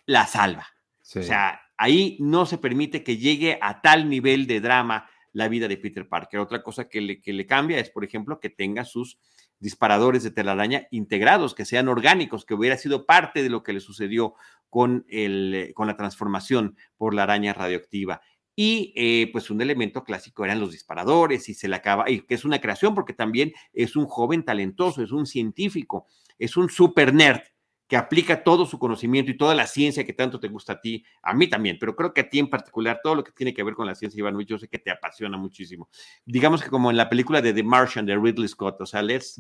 la 0.08 0.26
salva. 0.26 0.68
O 1.02 1.22
sea, 1.22 1.62
ahí 1.78 2.18
no 2.20 2.48
se 2.48 2.58
permite 2.58 3.04
que 3.04 3.18
llegue 3.18 3.60
a 3.62 3.82
tal 3.82 4.10
nivel 4.10 4.48
de 4.48 4.62
drama 4.62 5.08
la 5.34 5.48
vida 5.48 5.68
de 5.68 5.78
Peter 5.78 6.08
Parker. 6.10 6.40
Otra 6.40 6.64
cosa 6.64 6.90
que 6.90 7.02
le, 7.02 7.22
que 7.22 7.34
le 7.34 7.46
cambia 7.46 7.78
es, 7.78 7.92
por 7.92 8.04
ejemplo, 8.04 8.40
que 8.40 8.50
tenga 8.50 8.84
sus 8.84 9.20
disparadores 9.66 10.22
de 10.22 10.30
telaraña 10.30 10.88
integrados, 10.92 11.56
que 11.56 11.66
sean 11.66 11.88
orgánicos, 11.88 12.46
que 12.46 12.54
hubiera 12.54 12.78
sido 12.78 13.08
parte 13.08 13.42
de 13.42 13.50
lo 13.50 13.64
que 13.64 13.74
le 13.74 13.80
sucedió 13.80 14.36
con, 14.70 15.08
el, 15.10 15.56
eh, 15.56 15.74
con 15.74 15.88
la 15.88 15.98
transformación 15.98 16.78
por 16.98 17.16
la 17.16 17.24
araña 17.24 17.52
radioactiva. 17.52 18.22
Y 18.56 18.94
eh, 18.96 19.28
pues 19.32 19.50
un 19.50 19.62
elemento 19.62 20.04
clásico 20.04 20.46
eran 20.46 20.60
los 20.60 20.72
disparadores 20.72 21.50
y 21.50 21.56
se 21.56 21.68
le 21.68 21.78
acaba, 21.78 22.08
y 22.08 22.22
que 22.22 22.36
es 22.36 22.46
una 22.46 22.62
creación 22.62 22.94
porque 22.94 23.14
también 23.14 23.54
es 23.74 23.96
un 23.96 24.06
joven 24.06 24.46
talentoso, 24.46 25.02
es 25.02 25.12
un 25.12 25.26
científico, 25.26 26.06
es 26.38 26.56
un 26.58 26.70
super 26.70 27.12
nerd 27.12 27.42
que 27.88 27.98
aplica 27.98 28.44
todo 28.44 28.66
su 28.66 28.80
conocimiento 28.80 29.32
y 29.32 29.38
toda 29.38 29.54
la 29.54 29.68
ciencia 29.68 30.04
que 30.04 30.14
tanto 30.14 30.40
te 30.40 30.48
gusta 30.48 30.74
a 30.74 30.82
ti, 30.82 31.06
a 31.22 31.34
mí 31.34 31.48
también, 31.48 31.78
pero 31.80 31.96
creo 31.96 32.14
que 32.14 32.22
a 32.22 32.30
ti 32.30 32.40
en 32.40 32.50
particular, 32.50 33.00
todo 33.04 33.16
lo 33.16 33.24
que 33.24 33.32
tiene 33.32 33.54
que 33.54 33.64
ver 33.64 33.76
con 33.76 33.86
la 33.86 33.94
ciencia, 33.94 34.20
Iván, 34.20 34.40
yo 34.40 34.58
sé 34.58 34.68
que 34.68 34.80
te 34.80 34.92
apasiona 34.92 35.38
muchísimo. 35.38 35.90
Digamos 36.26 36.64
que 36.64 36.70
como 36.70 36.90
en 36.90 36.98
la 36.98 37.10
película 37.10 37.42
de 37.42 37.54
The 37.54 37.64
Martian 37.64 38.06
de 38.06 38.16
Ridley 38.16 38.48
Scott, 38.48 38.82
o 38.82 38.86
sea, 38.86 39.02
let's, 39.02 39.40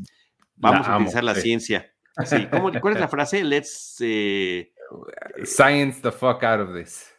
vamos 0.55 0.87
a 0.87 0.95
utilizar 0.95 1.23
la 1.23 1.35
ciencia. 1.35 1.91
Sí, 2.23 2.47
¿cómo, 2.49 2.71
¿Cuál 2.79 2.93
es 2.93 2.99
la 2.99 3.07
frase? 3.07 3.43
Let's... 3.43 3.97
Eh, 3.99 4.71
Science 5.43 6.01
the 6.01 6.11
fuck 6.11 6.43
out 6.43 6.61
of 6.61 6.75
this. 6.75 7.11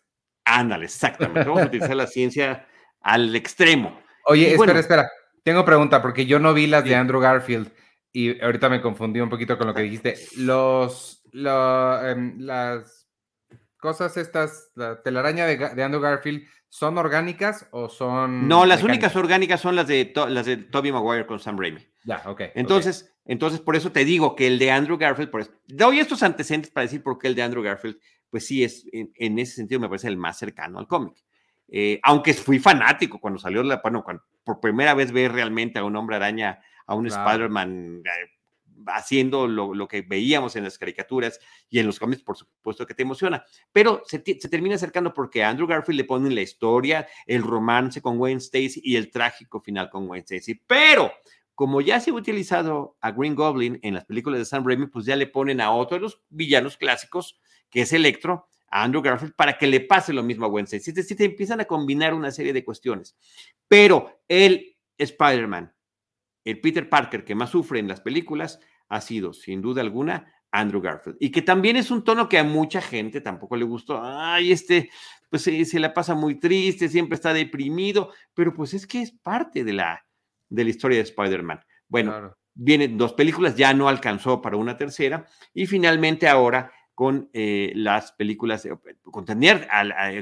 Ándale, 0.44 0.84
exactamente. 0.84 1.48
Vamos 1.48 1.64
a 1.64 1.66
utilizar 1.66 1.96
la 1.96 2.06
ciencia 2.06 2.66
al 3.00 3.34
extremo. 3.34 4.00
Oye, 4.26 4.54
espera, 4.54 4.78
espera. 4.78 5.10
Tengo 5.42 5.64
pregunta 5.64 6.00
porque 6.00 6.26
yo 6.26 6.38
no 6.38 6.54
vi 6.54 6.66
las 6.66 6.84
de 6.84 6.94
Andrew 6.94 7.20
Garfield 7.20 7.70
y 8.12 8.40
ahorita 8.42 8.68
me 8.68 8.80
confundí 8.80 9.20
un 9.20 9.28
poquito 9.28 9.58
con 9.58 9.66
lo 9.66 9.74
que 9.74 9.82
dijiste. 9.82 10.16
Los, 10.38 11.15
em, 11.32 12.38
las 12.38 13.08
cosas 13.78 14.16
estas, 14.16 14.70
la 14.74 15.02
telaraña 15.02 15.46
de, 15.46 15.82
Andrew 15.82 16.00
Garfield, 16.00 16.46
¿son 16.68 16.98
orgánicas 16.98 17.68
o 17.70 17.88
son...? 17.88 18.48
No, 18.48 18.66
las 18.66 18.82
únicas 18.82 19.14
orgánicas 19.16 19.60
son 19.60 19.76
las 19.76 19.86
de, 19.86 20.12
las 20.28 20.46
de 20.46 20.56
Tobey 20.56 20.92
Maguire 20.92 21.26
con 21.26 21.38
Sam 21.38 21.58
Raimi. 21.58 21.86
Ya, 22.04 22.22
ok. 22.26 22.42
Entonces, 22.54 23.14
entonces, 23.24 23.60
por 23.60 23.76
eso 23.76 23.90
te 23.92 24.04
digo 24.04 24.36
que 24.36 24.46
el 24.46 24.58
de 24.58 24.70
Andrew 24.70 24.96
Garfield, 24.96 25.30
por 25.30 25.46
doy 25.66 25.98
estos 25.98 26.22
antecedentes 26.22 26.70
para 26.70 26.82
decir 26.82 27.02
por 27.02 27.18
qué 27.18 27.26
el 27.26 27.34
de 27.34 27.42
Andrew 27.42 27.62
Garfield, 27.62 27.98
pues 28.30 28.46
sí, 28.46 28.62
es 28.62 28.86
en, 28.92 29.38
ese 29.38 29.54
sentido 29.54 29.80
me 29.80 29.88
parece 29.88 30.08
el 30.08 30.16
más 30.16 30.38
cercano 30.38 30.78
al 30.78 30.86
cómic. 30.86 31.16
Eh, 31.68 31.98
aunque 32.04 32.32
fui 32.34 32.60
fanático 32.60 33.18
cuando 33.18 33.40
salió, 33.40 33.62
la, 33.62 33.80
bueno, 33.82 34.04
cuando 34.04 34.22
por 34.44 34.60
primera 34.60 34.94
vez 34.94 35.10
ver 35.10 35.32
realmente 35.32 35.78
a 35.78 35.84
un 35.84 35.96
hombre 35.96 36.16
araña, 36.16 36.60
a 36.86 36.94
un 36.94 37.08
Spider-Man 37.08 38.02
eh, 38.04 38.30
haciendo 38.86 39.46
lo, 39.46 39.88
que 39.88 40.02
veíamos 40.02 40.56
en 40.56 40.64
las 40.64 40.78
caricaturas 40.78 41.40
y 41.68 41.78
en 41.78 41.86
los 41.86 41.98
cómics, 41.98 42.22
por 42.22 42.36
supuesto 42.36 42.86
que 42.86 42.94
te 42.94 43.02
emociona. 43.02 43.44
Pero 43.72 44.02
se, 44.06 44.18
termina 44.18 44.74
acercando 44.74 45.14
porque 45.14 45.44
Andrew 45.44 45.66
Garfield 45.66 45.98
le 45.98 46.04
ponen 46.04 46.34
la 46.34 46.42
historia, 46.42 47.06
el 47.26 47.42
romance 47.42 48.02
con 48.02 48.18
Wayne 48.18 48.38
Stacy 48.38 48.80
y 48.82 48.96
el 48.96 49.10
trágico 49.10 49.60
final 49.60 49.90
con 49.90 50.08
Wayne 50.08 50.24
Stacy. 50.24 50.60
Pero 50.66 51.12
como 51.54 51.80
ya 51.80 52.00
se 52.00 52.10
ha 52.10 52.14
utilizado 52.14 52.96
a 53.00 53.12
Green 53.12 53.34
Goblin 53.34 53.78
en 53.82 53.94
las 53.94 54.04
películas 54.04 54.38
de 54.38 54.44
Sam 54.44 54.66
Raimi, 54.66 54.88
pues 54.88 55.06
ya 55.06 55.16
le 55.16 55.26
ponen 55.26 55.60
a 55.60 55.70
otro 55.70 55.96
de 55.96 56.02
los 56.02 56.22
villanos 56.28 56.76
clásicos, 56.76 57.40
que 57.70 57.82
es 57.82 57.92
Electro, 57.92 58.48
a 58.68 58.82
Andrew 58.82 59.02
Garfield, 59.02 59.34
para 59.34 59.56
que 59.56 59.66
le 59.66 59.80
pase 59.80 60.12
lo 60.12 60.22
mismo 60.22 60.44
a 60.44 60.48
Wednesday. 60.48 60.78
Es 60.78 60.94
decir, 60.94 61.16
te 61.16 61.24
empiezan 61.24 61.60
a 61.60 61.64
combinar 61.64 62.14
una 62.14 62.30
serie 62.30 62.52
de 62.52 62.64
cuestiones. 62.64 63.16
Pero 63.68 64.20
el 64.28 64.76
Spider-Man, 64.98 65.74
el 66.46 66.60
Peter 66.60 66.88
Parker 66.88 67.24
que 67.24 67.34
más 67.34 67.50
sufre 67.50 67.80
en 67.80 67.88
las 67.88 68.00
películas, 68.00 68.60
ha 68.88 69.00
sido, 69.00 69.32
sin 69.32 69.60
duda 69.60 69.82
alguna, 69.82 70.32
Andrew 70.52 70.80
Garfield. 70.80 71.18
Y 71.20 71.30
que 71.30 71.42
también 71.42 71.76
es 71.76 71.90
un 71.90 72.04
tono 72.04 72.28
que 72.28 72.38
a 72.38 72.44
mucha 72.44 72.80
gente 72.80 73.20
tampoco 73.20 73.56
le 73.56 73.64
gustó. 73.64 74.00
Ay, 74.02 74.52
este, 74.52 74.90
pues 75.28 75.42
se, 75.42 75.64
se 75.64 75.80
la 75.80 75.92
pasa 75.92 76.14
muy 76.14 76.38
triste, 76.38 76.88
siempre 76.88 77.16
está 77.16 77.32
deprimido, 77.32 78.12
pero 78.32 78.54
pues 78.54 78.74
es 78.74 78.86
que 78.86 79.02
es 79.02 79.10
parte 79.10 79.64
de 79.64 79.72
la, 79.72 80.06
de 80.48 80.64
la 80.64 80.70
historia 80.70 80.98
de 80.98 81.04
Spider-Man. 81.04 81.60
Bueno, 81.88 82.36
vienen 82.54 82.96
dos 82.96 83.12
películas, 83.12 83.56
ya 83.56 83.74
no 83.74 83.88
alcanzó 83.88 84.40
para 84.40 84.56
una 84.56 84.76
tercera, 84.76 85.26
y 85.52 85.66
finalmente 85.66 86.28
ahora 86.28 86.70
con 86.96 87.28
eh, 87.34 87.72
las 87.74 88.12
películas, 88.12 88.66
con 89.04 89.26
tener 89.26 89.68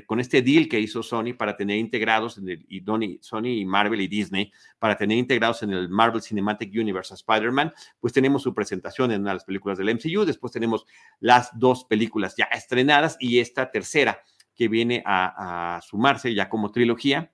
con 0.07 0.19
este 0.19 0.43
deal 0.43 0.69
que 0.69 0.81
hizo 0.81 1.05
Sony 1.05 1.33
para 1.39 1.57
tener 1.57 1.79
integrados 1.79 2.37
en 2.37 2.49
el, 2.49 2.67
y 2.69 2.83
Sony 3.21 3.47
y 3.47 3.65
Marvel 3.65 4.01
y 4.01 4.09
Disney, 4.09 4.51
para 4.81 4.97
tener 4.97 5.17
integrados 5.17 5.63
en 5.63 5.71
el 5.71 5.89
Marvel 5.89 6.21
Cinematic 6.21 6.73
Universe 6.75 7.15
a 7.15 7.17
Spider-Man, 7.17 7.73
pues 8.01 8.13
tenemos 8.13 8.43
su 8.43 8.53
presentación 8.53 9.13
en 9.13 9.21
una 9.21 9.31
de 9.31 9.35
las 9.35 9.45
películas 9.45 9.79
del 9.79 9.95
MCU, 9.95 10.25
después 10.25 10.53
tenemos 10.53 10.85
las 11.21 11.57
dos 11.57 11.85
películas 11.85 12.35
ya 12.37 12.47
estrenadas 12.47 13.17
y 13.21 13.39
esta 13.39 13.71
tercera 13.71 14.21
que 14.57 14.67
viene 14.67 15.01
a, 15.07 15.81
sumarse 15.81 16.35
ya 16.35 16.49
como 16.49 16.73
trilogía 16.73 17.33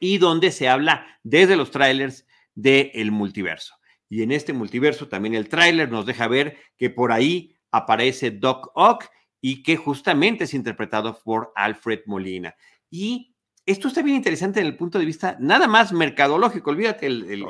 y 0.00 0.16
donde 0.16 0.50
se 0.50 0.70
habla 0.70 1.06
desde 1.22 1.56
los 1.56 1.70
trailers 1.70 2.26
del 2.54 3.10
multiverso. 3.12 3.74
Y 4.08 4.22
en 4.22 4.32
este 4.32 4.54
multiverso 4.54 5.08
también 5.08 5.34
el 5.34 5.50
tráiler 5.50 5.90
nos 5.90 6.06
deja 6.06 6.26
ver 6.26 6.56
que 6.78 6.88
por 6.88 7.12
ahí 7.12 7.55
aparece 7.70 8.30
Doc 8.30 8.70
Ock 8.74 9.06
y 9.40 9.62
que 9.62 9.76
justamente 9.76 10.44
es 10.44 10.54
interpretado 10.54 11.18
por 11.22 11.52
Alfred 11.54 12.00
Molina. 12.06 12.54
Y 12.90 13.36
esto 13.66 13.88
está 13.88 14.00
bien 14.00 14.16
interesante 14.16 14.60
en 14.60 14.66
el 14.66 14.76
punto 14.76 14.98
de 14.98 15.04
vista 15.04 15.36
nada 15.40 15.66
más 15.66 15.92
mercadológico, 15.92 16.70
olvídate 16.70 17.06
el, 17.06 17.44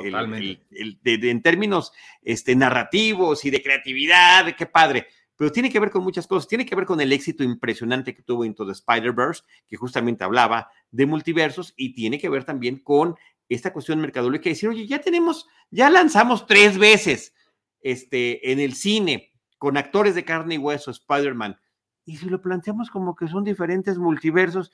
en 1.05 1.41
términos 1.43 1.91
este, 2.23 2.55
narrativos 2.55 3.45
y 3.45 3.51
de 3.51 3.61
creatividad, 3.61 4.55
qué 4.55 4.65
padre, 4.65 5.07
pero 5.35 5.51
tiene 5.51 5.71
que 5.71 5.79
ver 5.79 5.91
con 5.91 6.03
muchas 6.03 6.25
cosas, 6.25 6.47
tiene 6.47 6.65
que 6.65 6.75
ver 6.75 6.85
con 6.85 6.99
el 6.99 7.13
éxito 7.13 7.43
impresionante 7.43 8.15
que 8.15 8.23
tuvo 8.23 8.43
Into 8.43 8.65
the 8.65 8.71
Spider-Verse, 8.71 9.43
que 9.67 9.77
justamente 9.77 10.23
hablaba 10.23 10.71
de 10.89 11.05
multiversos, 11.05 11.73
y 11.77 11.93
tiene 11.93 12.17
que 12.17 12.29
ver 12.29 12.43
también 12.43 12.79
con 12.79 13.15
esta 13.47 13.71
cuestión 13.71 14.01
mercadológica, 14.01 14.49
decir, 14.49 14.69
oye, 14.69 14.87
ya 14.87 14.99
tenemos, 14.99 15.47
ya 15.69 15.91
lanzamos 15.91 16.47
tres 16.47 16.79
veces 16.79 17.35
este, 17.79 18.51
en 18.51 18.59
el 18.59 18.73
cine 18.73 19.31
con 19.57 19.77
actores 19.77 20.15
de 20.15 20.25
carne 20.25 20.55
y 20.55 20.57
hueso, 20.57 20.91
Spider-Man, 20.91 21.57
y 22.07 22.15
si 22.15 22.29
lo 22.29 22.41
planteamos 22.41 22.89
como 22.89 23.15
que 23.15 23.27
son 23.27 23.43
diferentes 23.43 23.97
multiversos, 23.97 24.71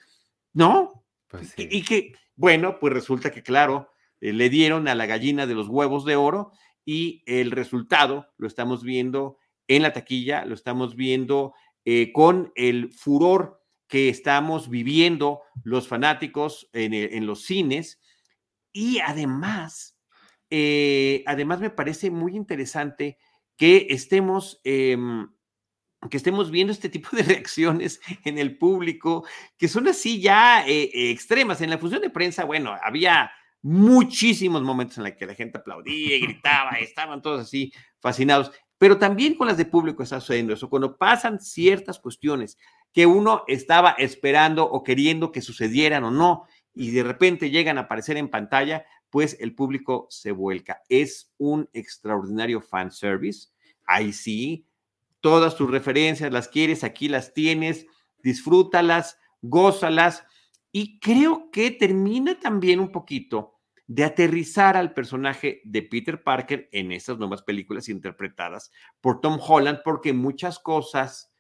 no. 0.54 1.04
Pues 1.28 1.56
y, 1.58 1.84
que, 1.84 2.14
bueno, 2.36 2.78
pues 2.80 2.94
resulta 2.94 3.32
que, 3.32 3.42
claro, 3.42 3.90
eh, 4.22 4.34
le 4.34 4.50
dieron 4.52 4.88
a 4.88 4.94
la 4.94 5.08
gallina 5.08 5.48
de 5.48 5.56
los 5.56 5.68
huevos 5.68 6.06
de 6.06 6.16
oro 6.16 6.52
y 6.86 7.24
el 7.26 7.50
resultado 7.50 8.28
lo 8.38 8.46
estamos 8.46 8.84
viendo 8.84 9.40
en 9.68 9.82
la 9.82 9.94
taquilla, 9.94 10.46
lo 10.46 10.54
estamos 10.54 10.96
viendo 10.96 11.56
eh, 11.86 12.14
con 12.14 12.52
el 12.56 12.94
furor 12.94 13.64
que 13.88 14.10
estamos 14.10 14.70
viviendo 14.70 15.42
los 15.64 15.88
fanáticos 15.88 16.70
en, 16.72 16.94
eh, 16.94 17.10
en 17.14 17.26
los 17.26 17.46
cines 17.46 18.00
y 18.72 19.00
además, 19.00 19.98
además 21.26 21.60
me 21.60 21.72
parece 21.72 22.12
muy 22.12 22.36
interesante 22.36 23.18
que 23.58 23.88
estemos, 23.90 24.60
em, 24.64 25.28
que 26.10 26.18
estemos 26.18 26.52
viendo 26.52 26.74
este 26.74 26.90
tipo 26.90 27.10
de 27.16 27.24
reacciones 27.42 28.02
en 28.24 28.38
el 28.38 28.58
público, 28.58 29.26
que 29.58 29.68
son 29.68 29.88
así 29.88 30.22
ya 30.22 30.68
eh, 30.68 30.90
eh, 30.94 31.12
extremas. 31.12 31.62
En 31.62 31.70
la 31.70 31.78
función 31.78 32.02
de 32.02 32.10
prensa, 32.10 32.46
bueno, 32.46 32.76
había 32.84 33.32
muchísimos 33.62 34.62
momentos 34.62 34.98
en 34.98 35.06
los 35.06 35.14
que 35.14 35.26
la 35.26 35.36
gente 35.36 35.58
aplaudía 35.58 36.18
y 36.18 36.22
gritaba, 36.22 36.72
estaban 36.80 37.22
todos 37.22 37.42
así 37.42 37.72
fascinados, 38.00 38.52
pero 38.78 38.98
también 38.98 39.36
con 39.36 39.48
las 39.48 39.58
de 39.58 39.66
público 39.66 40.04
está 40.04 40.20
sucediendo 40.20 40.54
eso, 40.54 40.70
cuando 40.70 40.98
pasan 40.98 41.40
ciertas 41.40 42.00
cuestiones 42.00 42.58
que 42.92 43.06
uno 43.06 43.44
estaba 43.48 43.92
esperando 43.92 44.66
o 44.66 44.84
queriendo 44.84 45.32
que 45.32 45.42
sucedieran 45.42 46.04
o 46.04 46.12
no, 46.12 46.46
y 46.76 46.92
de 46.92 47.04
repente 47.04 47.50
llegan 47.50 47.78
a 47.78 47.82
aparecer 47.82 48.18
en 48.18 48.30
pantalla, 48.30 48.86
pues 49.14 49.38
el 49.40 49.54
público 49.54 50.08
se 50.10 50.32
vuelca. 50.32 50.82
Es 50.90 51.32
un 51.38 51.70
extraordinario 51.72 52.62
fan 52.62 52.90
service. 52.90 53.50
Ahí 53.86 54.12
sí, 54.12 54.66
todas 55.22 55.56
tus 55.56 55.70
referencias 55.70 56.34
las 56.34 56.48
quieres, 56.48 56.84
aquí 56.84 57.08
las 57.08 57.32
tienes, 57.32 57.86
disfrútalas, 58.24 59.20
gózalas. 59.44 60.26
Y 60.72 61.00
creo 61.00 61.52
que 61.52 61.70
termina 61.70 62.40
también 62.40 62.80
un 62.80 62.92
poquito 62.92 63.60
de 63.86 64.04
aterrizar 64.04 64.76
al 64.76 64.96
personaje 64.96 65.62
de 65.64 65.84
Peter 65.84 66.24
Parker 66.24 66.68
en 66.72 66.92
estas 66.92 67.20
nuevas 67.20 67.44
películas 67.44 67.90
interpretadas 67.90 68.72
por 69.00 69.22
Tom 69.22 69.38
Holland, 69.40 69.82
porque 69.86 70.12
muchas 70.12 70.58
cosas 70.58 71.32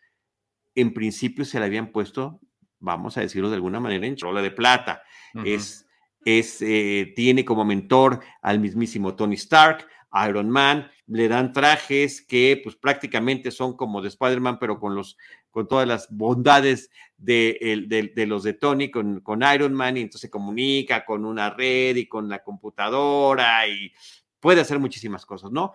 en 0.75 0.93
principio 0.93 1.43
se 1.43 1.57
le 1.57 1.65
habían 1.65 1.91
puesto, 1.91 2.39
vamos 2.77 3.17
a 3.17 3.21
decirlo 3.21 3.49
de 3.49 3.55
alguna 3.55 3.79
manera, 3.79 4.05
en 4.05 4.15
chola 4.15 4.43
de 4.43 4.51
plata. 4.51 5.01
Es 5.43 5.82
es, 6.25 6.61
eh, 6.61 7.13
tiene 7.15 7.45
como 7.45 7.65
mentor 7.65 8.21
al 8.41 8.59
mismísimo 8.59 9.15
Tony 9.15 9.35
Stark, 9.35 9.87
Iron 10.27 10.49
Man, 10.49 10.91
le 11.07 11.27
dan 11.27 11.51
trajes 11.53 12.21
que 12.21 12.59
pues 12.63 12.75
prácticamente 12.75 13.51
son 13.51 13.75
como 13.75 14.01
de 14.01 14.09
Spider-Man, 14.09 14.59
pero 14.59 14.79
con, 14.79 14.95
los, 14.95 15.17
con 15.49 15.67
todas 15.67 15.87
las 15.87 16.07
bondades 16.09 16.91
de, 17.17 18.11
de, 18.15 18.27
los 18.27 18.43
de 18.43 18.53
Tony 18.53 18.91
con, 18.91 19.21
con, 19.21 19.41
Iron 19.43 19.73
Man, 19.73 19.97
y 19.97 20.01
entonces 20.01 20.29
comunica 20.29 21.05
con 21.05 21.25
una 21.25 21.49
red 21.49 21.95
y 21.95 22.07
con 22.07 22.29
la 22.29 22.43
computadora 22.43 23.67
y 23.67 23.91
puede 24.39 24.61
hacer 24.61 24.79
muchísimas 24.79 25.25
cosas, 25.25 25.51
¿no? 25.51 25.73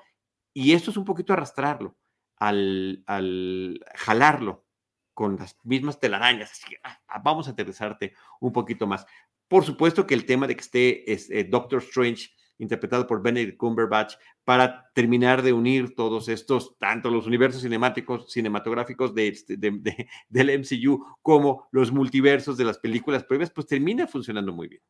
Y 0.54 0.72
esto 0.72 0.90
es 0.90 0.96
un 0.96 1.04
poquito 1.04 1.32
arrastrarlo, 1.32 1.96
al, 2.36 3.02
al 3.06 3.80
jalarlo 3.94 4.64
con 5.14 5.36
las 5.36 5.56
mismas 5.64 5.98
telarañas. 5.98 6.52
Así 6.52 6.70
que, 6.70 6.76
ah, 6.84 7.20
vamos 7.24 7.48
a 7.48 7.50
aterrizarte 7.50 8.14
un 8.40 8.52
poquito 8.52 8.86
más. 8.86 9.04
Por 9.48 9.64
supuesto 9.64 10.06
que 10.06 10.14
el 10.14 10.26
tema 10.26 10.46
de 10.46 10.54
que 10.54 10.60
esté 10.60 11.12
es, 11.12 11.30
eh, 11.30 11.44
Doctor 11.44 11.82
Strange, 11.82 12.30
interpretado 12.58 13.06
por 13.06 13.22
Benedict 13.22 13.56
Cumberbatch, 13.56 14.14
para 14.44 14.90
terminar 14.94 15.42
de 15.42 15.52
unir 15.52 15.94
todos 15.94 16.28
estos, 16.28 16.76
tanto 16.78 17.10
los 17.10 17.26
universos 17.26 17.62
cinematográficos 17.62 19.12
este, 19.16 19.56
de, 19.56 20.08
del 20.28 20.60
MCU 20.60 21.04
como 21.22 21.68
los 21.70 21.92
multiversos 21.92 22.56
de 22.56 22.64
las 22.64 22.78
películas 22.78 23.24
previas, 23.24 23.50
pues 23.50 23.66
termina 23.66 24.06
funcionando 24.06 24.52
muy 24.52 24.68
bien. 24.68 24.82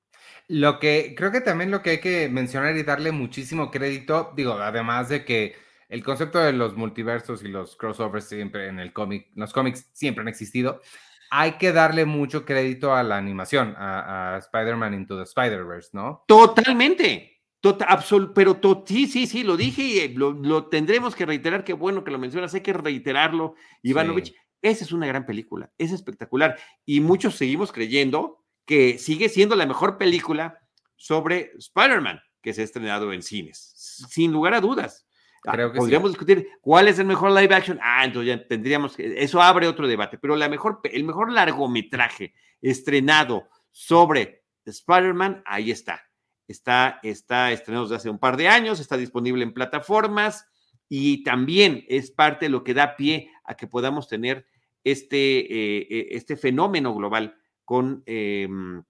Lo 0.48 0.78
que 0.78 1.14
creo 1.16 1.30
que 1.30 1.40
también 1.40 1.70
lo 1.70 1.82
que 1.82 1.90
hay 1.90 2.00
que 2.00 2.28
mencionar 2.28 2.76
y 2.76 2.82
darle 2.82 3.12
muchísimo 3.12 3.70
crédito, 3.70 4.32
digo, 4.36 4.52
además 4.54 5.08
de 5.08 5.24
que 5.24 5.54
el 5.88 6.02
concepto 6.04 6.38
de 6.38 6.52
los 6.52 6.76
multiversos 6.76 7.42
y 7.42 7.48
los 7.48 7.76
crossovers 7.76 8.28
siempre 8.28 8.68
en 8.68 8.78
el 8.78 8.92
cómic, 8.92 9.28
los 9.34 9.52
cómics 9.52 9.88
siempre 9.92 10.22
han 10.22 10.28
existido, 10.28 10.80
hay 11.30 11.52
que 11.52 11.72
darle 11.72 12.04
mucho 12.04 12.44
crédito 12.44 12.94
a 12.94 13.02
la 13.02 13.16
animación, 13.16 13.74
a, 13.76 14.36
Spider-Man 14.38 14.94
Into 14.94 15.16
the 15.16 15.24
Spider-Verse, 15.24 15.90
¿no? 15.92 16.24
Totalmente. 16.26 17.42
Total, 17.60 17.98
pero 18.34 18.60
sí, 18.86 19.08
sí, 19.08 19.26
sí, 19.26 19.42
lo 19.42 19.56
dije 19.56 19.82
y 19.82 20.08
lo, 20.14 20.66
tendremos 20.68 21.16
que 21.16 21.26
reiterar. 21.26 21.64
Qué 21.64 21.72
bueno 21.72 22.04
que 22.04 22.12
lo 22.12 22.18
mencionas, 22.18 22.54
hay 22.54 22.60
que 22.60 22.72
reiterarlo, 22.72 23.54
Ivanovich. 23.82 24.34
Esa 24.62 24.84
es 24.84 24.92
una 24.92 25.06
gran 25.06 25.26
película, 25.26 25.72
es 25.78 25.92
espectacular. 25.92 26.56
Y 26.84 27.00
muchos 27.00 27.36
seguimos 27.36 27.72
creyendo 27.72 28.44
que 28.64 28.98
sigue 28.98 29.28
siendo 29.28 29.56
la 29.56 29.66
mejor 29.66 29.98
película 29.98 30.60
sobre 30.96 31.52
Spider-Man 31.58 32.20
que 32.42 32.52
se 32.52 32.62
ha 32.62 32.64
estrenado 32.64 33.12
en 33.12 33.22
cines, 33.22 33.72
sin 34.08 34.32
lugar 34.32 34.54
a 34.54 34.60
dudas. 34.60 35.07
Ah, 35.46 35.52
Creo 35.52 35.72
que 35.72 35.78
Podríamos 35.78 36.10
discutir 36.10 36.48
cuál 36.60 36.88
es 36.88 36.98
el 36.98 37.06
mejor 37.06 37.30
live 37.30 37.54
action. 37.54 37.78
Ah, 37.82 38.04
entonces 38.04 38.28
ya 38.28 38.46
tendríamos 38.46 38.96
que. 38.96 39.22
Eso 39.22 39.40
abre 39.40 39.68
otro 39.68 39.86
debate. 39.86 40.18
Pero 40.18 40.36
la 40.36 40.48
mejor, 40.48 40.80
el 40.84 41.04
mejor 41.04 41.32
largometraje 41.32 42.34
estrenado 42.60 43.48
sobre 43.70 44.44
Spider-Man, 44.64 45.42
ahí 45.46 45.70
está. 45.70 46.02
Está, 46.46 46.98
está 47.02 47.52
estrenado 47.52 47.84
desde 47.84 47.96
hace 47.96 48.10
un 48.10 48.18
par 48.18 48.36
de 48.36 48.48
años, 48.48 48.80
está 48.80 48.96
disponible 48.96 49.42
en 49.42 49.52
plataformas 49.52 50.46
y 50.88 51.22
también 51.22 51.84
es 51.88 52.10
parte 52.10 52.46
de 52.46 52.50
lo 52.50 52.64
que 52.64 52.74
da 52.74 52.96
pie 52.96 53.30
a 53.44 53.54
que 53.54 53.66
podamos 53.66 54.08
tener 54.08 54.46
este, 54.82 55.40
eh, 55.40 55.86
eh, 55.90 56.08
este 56.12 56.36
fenómeno 56.36 56.94
global 56.94 57.36
con 57.64 58.02
em, 58.06 58.82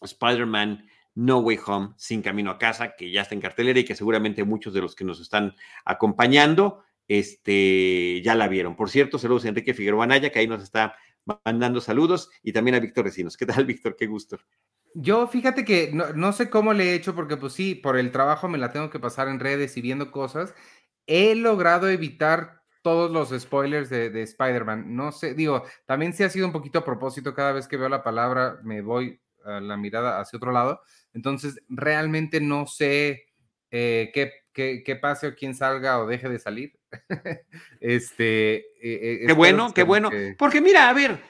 Spider-Man 0.00 0.86
no 1.14 1.38
Way 1.38 1.58
Home, 1.66 1.94
Sin 1.96 2.22
Camino 2.22 2.50
a 2.50 2.58
Casa, 2.58 2.94
que 2.96 3.10
ya 3.10 3.22
está 3.22 3.34
en 3.34 3.40
cartelera 3.40 3.78
y 3.78 3.84
que 3.84 3.94
seguramente 3.94 4.44
muchos 4.44 4.74
de 4.74 4.80
los 4.80 4.94
que 4.94 5.04
nos 5.04 5.20
están 5.20 5.54
acompañando 5.84 6.82
este, 7.08 8.22
ya 8.22 8.34
la 8.34 8.48
vieron. 8.48 8.76
Por 8.76 8.90
cierto, 8.90 9.18
saludos 9.18 9.44
a 9.44 9.48
Enrique 9.48 9.74
Figueroa 9.74 10.04
Anaya, 10.04 10.30
que 10.30 10.38
ahí 10.38 10.46
nos 10.46 10.62
está 10.62 10.96
mandando 11.44 11.80
saludos, 11.80 12.30
y 12.42 12.52
también 12.52 12.74
a 12.74 12.80
Víctor 12.80 13.04
Recinos. 13.04 13.36
¿Qué 13.36 13.46
tal, 13.46 13.64
Víctor? 13.66 13.96
Qué 13.96 14.06
gusto. 14.06 14.38
Yo 14.94 15.26
fíjate 15.26 15.64
que 15.64 15.90
no, 15.92 16.32
sé 16.32 16.50
cómo 16.50 16.72
le 16.72 16.90
he 16.90 16.94
hecho, 16.94 17.14
porque 17.14 17.36
pues 17.36 17.52
sí, 17.52 17.74
por 17.74 17.98
el 17.98 18.12
trabajo 18.12 18.48
me 18.48 18.58
la 18.58 18.72
tengo 18.72 18.90
que 18.90 19.00
pasar 19.00 19.28
en 19.28 19.40
redes 19.40 19.76
y 19.76 19.80
viendo 19.80 20.12
cosas. 20.12 20.54
He 21.06 21.34
logrado 21.34 21.88
evitar 21.88 22.62
todos 22.82 23.10
los 23.10 23.30
spoilers 23.40 23.90
de, 23.90 24.10
de 24.10 24.22
Spider-Man. 24.22 24.94
No 24.94 25.10
sé, 25.10 25.34
digo, 25.34 25.64
también 25.86 26.12
sí 26.12 26.22
ha 26.22 26.30
sido 26.30 26.46
un 26.46 26.52
poquito 26.52 26.78
a 26.78 26.84
propósito, 26.84 27.34
cada 27.34 27.52
vez 27.52 27.66
que 27.66 27.76
veo 27.76 27.88
la 27.88 28.04
palabra 28.04 28.60
me 28.62 28.82
voy 28.82 29.20
a 29.44 29.60
la 29.60 29.76
mirada 29.76 30.20
hacia 30.20 30.36
otro 30.36 30.52
lado, 30.52 30.80
entonces, 31.14 31.60
realmente 31.68 32.40
no 32.40 32.66
sé 32.66 33.26
eh, 33.70 34.10
qué, 34.12 34.32
qué, 34.52 34.96
pase 34.96 35.28
o 35.28 35.34
quién 35.34 35.54
salga 35.54 36.00
o 36.00 36.06
deje 36.06 36.28
de 36.28 36.38
salir. 36.38 36.78
este. 37.80 38.66
Eh, 38.82 39.24
qué 39.26 39.32
bueno, 39.32 39.72
qué 39.72 39.84
bueno. 39.84 40.10
Porque 40.36 40.60
mira, 40.60 40.88
a 40.88 40.92
ver, 40.92 41.20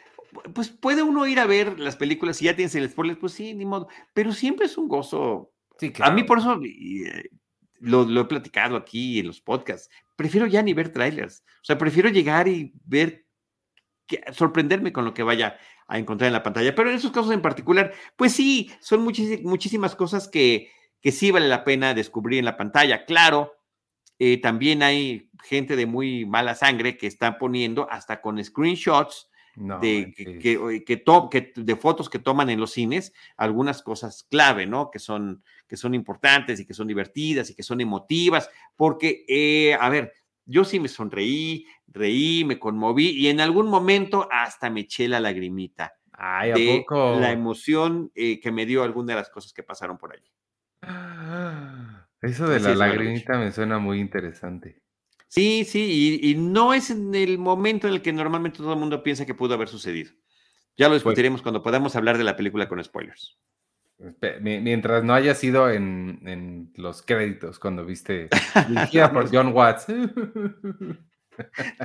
pues 0.54 0.70
puede 0.70 1.02
uno 1.02 1.26
ir 1.26 1.38
a 1.38 1.46
ver 1.46 1.78
las 1.78 1.96
películas 1.96 2.40
y 2.40 2.46
ya 2.46 2.56
tienes 2.56 2.74
el 2.74 2.90
spoiler, 2.90 3.18
pues 3.18 3.34
sí, 3.34 3.54
ni 3.54 3.66
modo. 3.66 3.88
Pero 4.14 4.32
siempre 4.32 4.66
es 4.66 4.76
un 4.78 4.88
gozo. 4.88 5.52
Sí, 5.78 5.92
claro. 5.92 6.12
A 6.12 6.14
mí 6.14 6.24
por 6.24 6.38
eso 6.38 6.60
eh, 6.64 7.30
lo, 7.80 8.04
lo, 8.04 8.22
he 8.22 8.26
platicado 8.26 8.76
aquí 8.76 9.20
en 9.20 9.26
los 9.26 9.40
podcasts. 9.40 9.90
Prefiero 10.16 10.46
ya 10.46 10.62
ni 10.62 10.72
ver 10.72 10.90
trailers. 10.90 11.44
O 11.62 11.64
sea, 11.64 11.76
prefiero 11.76 12.08
llegar 12.08 12.48
y 12.48 12.72
ver, 12.84 13.26
sorprenderme 14.32 14.92
con 14.92 15.04
lo 15.04 15.12
que 15.12 15.22
vaya 15.22 15.58
a 15.86 15.98
encontrar 15.98 16.28
en 16.28 16.32
la 16.32 16.42
pantalla. 16.42 16.74
Pero 16.74 16.90
en 16.90 16.96
esos 16.96 17.12
casos 17.12 17.32
en 17.32 17.42
particular, 17.42 17.92
pues 18.16 18.32
sí, 18.32 18.70
son 18.80 19.02
muchísimas 19.02 19.94
cosas 19.94 20.28
que, 20.28 20.70
que 21.00 21.12
sí 21.12 21.30
vale 21.30 21.48
la 21.48 21.64
pena 21.64 21.94
descubrir 21.94 22.38
en 22.38 22.44
la 22.44 22.56
pantalla. 22.56 23.04
Claro, 23.04 23.52
eh, 24.18 24.40
también 24.40 24.82
hay 24.82 25.30
gente 25.42 25.76
de 25.76 25.86
muy 25.86 26.24
mala 26.24 26.54
sangre 26.54 26.96
que 26.96 27.06
está 27.06 27.38
poniendo 27.38 27.88
hasta 27.90 28.20
con 28.20 28.42
screenshots 28.42 29.28
de, 29.56 30.12
que, 30.16 30.84
que, 30.84 31.52
de 31.54 31.76
fotos 31.76 32.08
que 32.08 32.18
toman 32.18 32.50
en 32.50 32.58
los 32.58 32.72
cines, 32.72 33.12
algunas 33.36 33.82
cosas 33.82 34.24
clave, 34.28 34.66
¿no? 34.66 34.90
Que 34.90 34.98
son, 34.98 35.44
que 35.68 35.76
son 35.76 35.94
importantes 35.94 36.58
y 36.58 36.66
que 36.66 36.74
son 36.74 36.88
divertidas 36.88 37.50
y 37.50 37.54
que 37.54 37.62
son 37.62 37.80
emotivas, 37.80 38.50
porque, 38.76 39.24
eh, 39.28 39.74
a 39.74 39.88
ver, 39.88 40.12
yo 40.46 40.64
sí 40.64 40.80
me 40.80 40.88
sonreí, 40.88 41.66
reí, 41.86 42.44
me 42.44 42.58
conmoví 42.58 43.10
y 43.10 43.28
en 43.28 43.40
algún 43.40 43.68
momento 43.68 44.28
hasta 44.30 44.70
me 44.70 44.80
eché 44.80 45.08
la 45.08 45.20
lagrimita. 45.20 45.94
Ay, 46.12 46.50
¿a 46.50 46.54
de 46.54 46.78
poco? 46.78 47.18
La 47.20 47.32
emoción 47.32 48.10
eh, 48.14 48.40
que 48.40 48.52
me 48.52 48.66
dio 48.66 48.82
alguna 48.82 49.14
de 49.14 49.20
las 49.20 49.30
cosas 49.30 49.52
que 49.52 49.62
pasaron 49.62 49.98
por 49.98 50.12
allí. 50.12 50.30
Eso 52.20 52.48
de 52.48 52.60
la 52.60 52.74
lagrimita 52.74 53.38
me 53.38 53.52
suena 53.52 53.78
muy 53.78 54.00
interesante. 54.00 54.80
Sí, 55.28 55.64
sí, 55.64 56.20
y, 56.22 56.34
no 56.36 56.72
es 56.74 56.90
en 56.90 57.14
el 57.14 57.38
momento 57.38 57.88
en 57.88 57.94
el 57.94 58.02
que 58.02 58.12
normalmente 58.12 58.58
todo 58.58 58.72
el 58.72 58.78
mundo 58.78 59.02
piensa 59.02 59.26
que 59.26 59.34
pudo 59.34 59.54
haber 59.54 59.68
sucedido. 59.68 60.12
Ya 60.76 60.86
lo 60.86 60.92
pues 60.92 61.02
discutiremos 61.02 61.42
cuando 61.42 61.62
podamos 61.62 61.96
hablar 61.96 62.18
de 62.18 62.24
la 62.24 62.36
película 62.36 62.68
con 62.68 62.82
spoilers. 62.82 63.36
Mientras 64.40 65.04
no 65.04 65.14
haya 65.14 65.34
sido 65.34 65.70
en, 65.70 66.72
los 66.76 67.02
créditos, 67.02 67.58
cuando 67.58 67.84
viste 67.84 68.28
dirigida 68.68 69.12
por 69.12 69.30
John 69.34 69.52
Watts. 69.52 69.86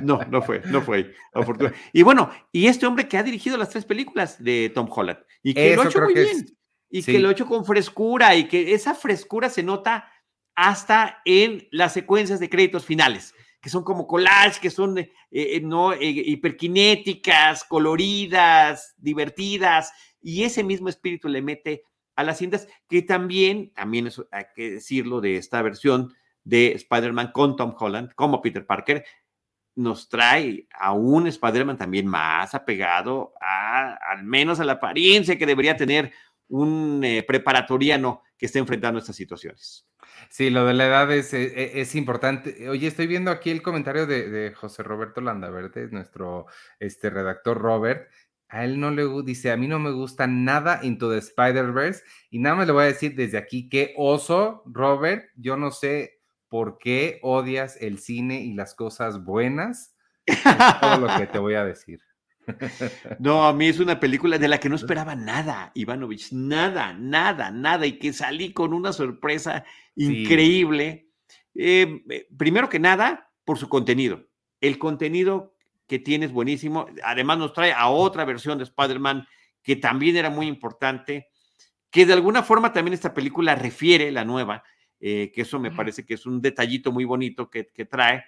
No, 0.02 0.20
no 0.30 0.42
fue, 0.42 0.62
no 0.66 0.80
fue. 0.80 1.14
Y 1.92 2.02
bueno, 2.02 2.30
y 2.52 2.66
este 2.66 2.86
hombre 2.86 3.08
que 3.08 3.18
ha 3.18 3.22
dirigido 3.22 3.56
las 3.56 3.70
tres 3.70 3.84
películas 3.84 4.42
de 4.42 4.70
Tom 4.74 4.88
Holland 4.90 5.18
y 5.42 5.54
que 5.54 5.74
lo 5.74 5.82
ha 5.82 5.86
hecho 5.86 6.00
muy 6.02 6.14
bien 6.14 6.46
y 6.88 7.02
que 7.02 7.18
lo 7.18 7.28
ha 7.28 7.32
hecho 7.32 7.46
con 7.46 7.64
frescura 7.64 8.34
y 8.34 8.46
que 8.46 8.74
esa 8.74 8.94
frescura 8.94 9.48
se 9.48 9.62
nota 9.62 10.10
hasta 10.54 11.20
en 11.24 11.66
las 11.70 11.92
secuencias 11.92 12.40
de 12.40 12.50
créditos 12.50 12.84
finales 12.84 13.34
que 13.60 13.70
son 13.70 13.84
como 13.84 14.06
collage, 14.06 14.60
que 14.60 14.70
son 14.70 14.98
eh, 14.98 15.10
eh, 15.30 15.60
no, 15.62 15.92
eh, 15.92 15.98
hiperkinéticas, 16.00 17.64
coloridas, 17.64 18.94
divertidas, 18.96 19.92
y 20.22 20.44
ese 20.44 20.64
mismo 20.64 20.88
espíritu 20.88 21.28
le 21.28 21.42
mete 21.42 21.84
a 22.20 22.24
las 22.24 22.38
cintas, 22.38 22.68
que 22.88 23.02
también, 23.02 23.72
también 23.74 24.06
eso 24.06 24.28
hay 24.30 24.44
que 24.54 24.70
decirlo 24.72 25.20
de 25.20 25.36
esta 25.36 25.62
versión 25.62 26.14
de 26.44 26.72
Spider-Man 26.72 27.32
con 27.32 27.56
Tom 27.56 27.74
Holland, 27.78 28.12
como 28.14 28.40
Peter 28.40 28.66
Parker, 28.66 29.04
nos 29.76 30.08
trae 30.08 30.66
a 30.78 30.92
un 30.92 31.26
Spider-Man 31.26 31.78
también 31.78 32.06
más 32.06 32.54
apegado 32.54 33.32
a, 33.40 33.94
al 34.10 34.24
menos 34.24 34.60
a 34.60 34.64
la 34.64 34.72
apariencia 34.72 35.38
que 35.38 35.46
debería 35.46 35.76
tener 35.76 36.12
un 36.48 37.04
preparatoriano 37.26 38.22
que 38.36 38.46
esté 38.46 38.58
enfrentando 38.58 38.98
estas 38.98 39.16
situaciones. 39.16 39.86
Sí, 40.28 40.50
lo 40.50 40.66
de 40.66 40.74
la 40.74 40.86
edad 40.86 41.12
es, 41.12 41.32
e, 41.32 41.44
e, 41.44 41.80
es, 41.80 41.94
importante. 41.94 42.68
Oye, 42.68 42.86
estoy 42.86 43.06
viendo 43.06 43.30
aquí 43.30 43.50
el 43.50 43.62
comentario 43.62 44.06
de, 44.06 44.52
José 44.54 44.82
Roberto 44.82 45.20
Landaverde, 45.20 45.88
nuestro 45.90 46.46
este, 46.78 47.10
redactor 47.10 47.58
Robert. 47.58 48.10
A 48.50 48.64
él 48.64 48.80
no 48.80 48.90
le 48.90 49.04
dice, 49.24 49.52
a 49.52 49.56
mí 49.56 49.68
no 49.68 49.78
me 49.78 49.92
gusta 49.92 50.26
nada 50.26 50.80
Into 50.82 51.10
the 51.10 51.18
Spider-Verse. 51.18 52.02
Y 52.30 52.40
nada 52.40 52.56
más 52.56 52.66
le 52.66 52.72
voy 52.72 52.82
a 52.82 52.86
decir 52.86 53.14
desde 53.14 53.38
aquí 53.38 53.68
que 53.68 53.94
oso, 53.96 54.64
Robert, 54.66 55.24
yo 55.36 55.56
no 55.56 55.70
sé 55.70 56.20
por 56.48 56.78
qué 56.78 57.20
odias 57.22 57.76
el 57.80 57.98
cine 58.00 58.40
y 58.42 58.52
las 58.52 58.74
cosas 58.74 59.24
buenas. 59.24 59.96
Es 60.26 60.42
todo 60.80 60.98
lo 60.98 61.16
que 61.16 61.26
te 61.26 61.38
voy 61.38 61.54
a 61.54 61.64
decir. 61.64 62.00
No, 63.20 63.44
a 63.44 63.52
mí 63.52 63.66
es 63.66 63.78
una 63.78 64.00
película 64.00 64.36
de 64.36 64.48
la 64.48 64.58
que 64.58 64.68
no 64.68 64.74
esperaba 64.74 65.14
nada, 65.14 65.70
Ivanovich, 65.74 66.32
nada, 66.32 66.92
nada, 66.92 67.52
nada, 67.52 67.86
y 67.86 67.98
que 67.98 68.12
salí 68.12 68.52
con 68.52 68.72
una 68.72 68.92
sorpresa 68.92 69.64
increíble. 69.94 71.10
Eh, 71.54 72.02
eh, 72.10 72.26
primero 72.36 72.68
que 72.68 72.80
nada, 72.80 73.30
por 73.44 73.58
su 73.58 73.68
contenido. 73.68 74.26
El 74.60 74.78
contenido 74.78 75.54
que 75.90 75.98
tiene 75.98 76.26
es 76.26 76.32
buenísimo. 76.32 76.86
Además, 77.02 77.38
nos 77.38 77.52
trae 77.52 77.72
a 77.72 77.88
otra 77.88 78.24
versión 78.24 78.58
de 78.58 78.62
Spider-Man 78.62 79.26
que 79.60 79.74
también 79.74 80.16
era 80.16 80.30
muy 80.30 80.46
importante, 80.46 81.30
que 81.90 82.06
de 82.06 82.12
alguna 82.12 82.44
forma 82.44 82.72
también 82.72 82.94
esta 82.94 83.12
película 83.12 83.56
refiere, 83.56 84.12
la 84.12 84.24
nueva, 84.24 84.62
eh, 85.00 85.32
que 85.34 85.40
eso 85.40 85.58
me 85.58 85.72
parece 85.72 86.06
que 86.06 86.14
es 86.14 86.26
un 86.26 86.40
detallito 86.40 86.92
muy 86.92 87.04
bonito 87.04 87.50
que, 87.50 87.66
que 87.72 87.86
trae, 87.86 88.22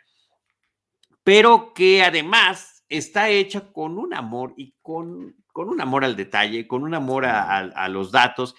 pero 1.22 1.72
que 1.72 2.02
además 2.02 2.84
está 2.88 3.30
hecha 3.30 3.72
con 3.72 3.96
un 3.96 4.12
amor 4.12 4.54
y 4.56 4.74
con, 4.82 5.36
con 5.52 5.68
un 5.68 5.80
amor 5.80 6.04
al 6.04 6.16
detalle, 6.16 6.66
con 6.66 6.82
un 6.82 6.94
amor 6.94 7.26
a, 7.26 7.88
los 7.88 8.10
datos 8.10 8.56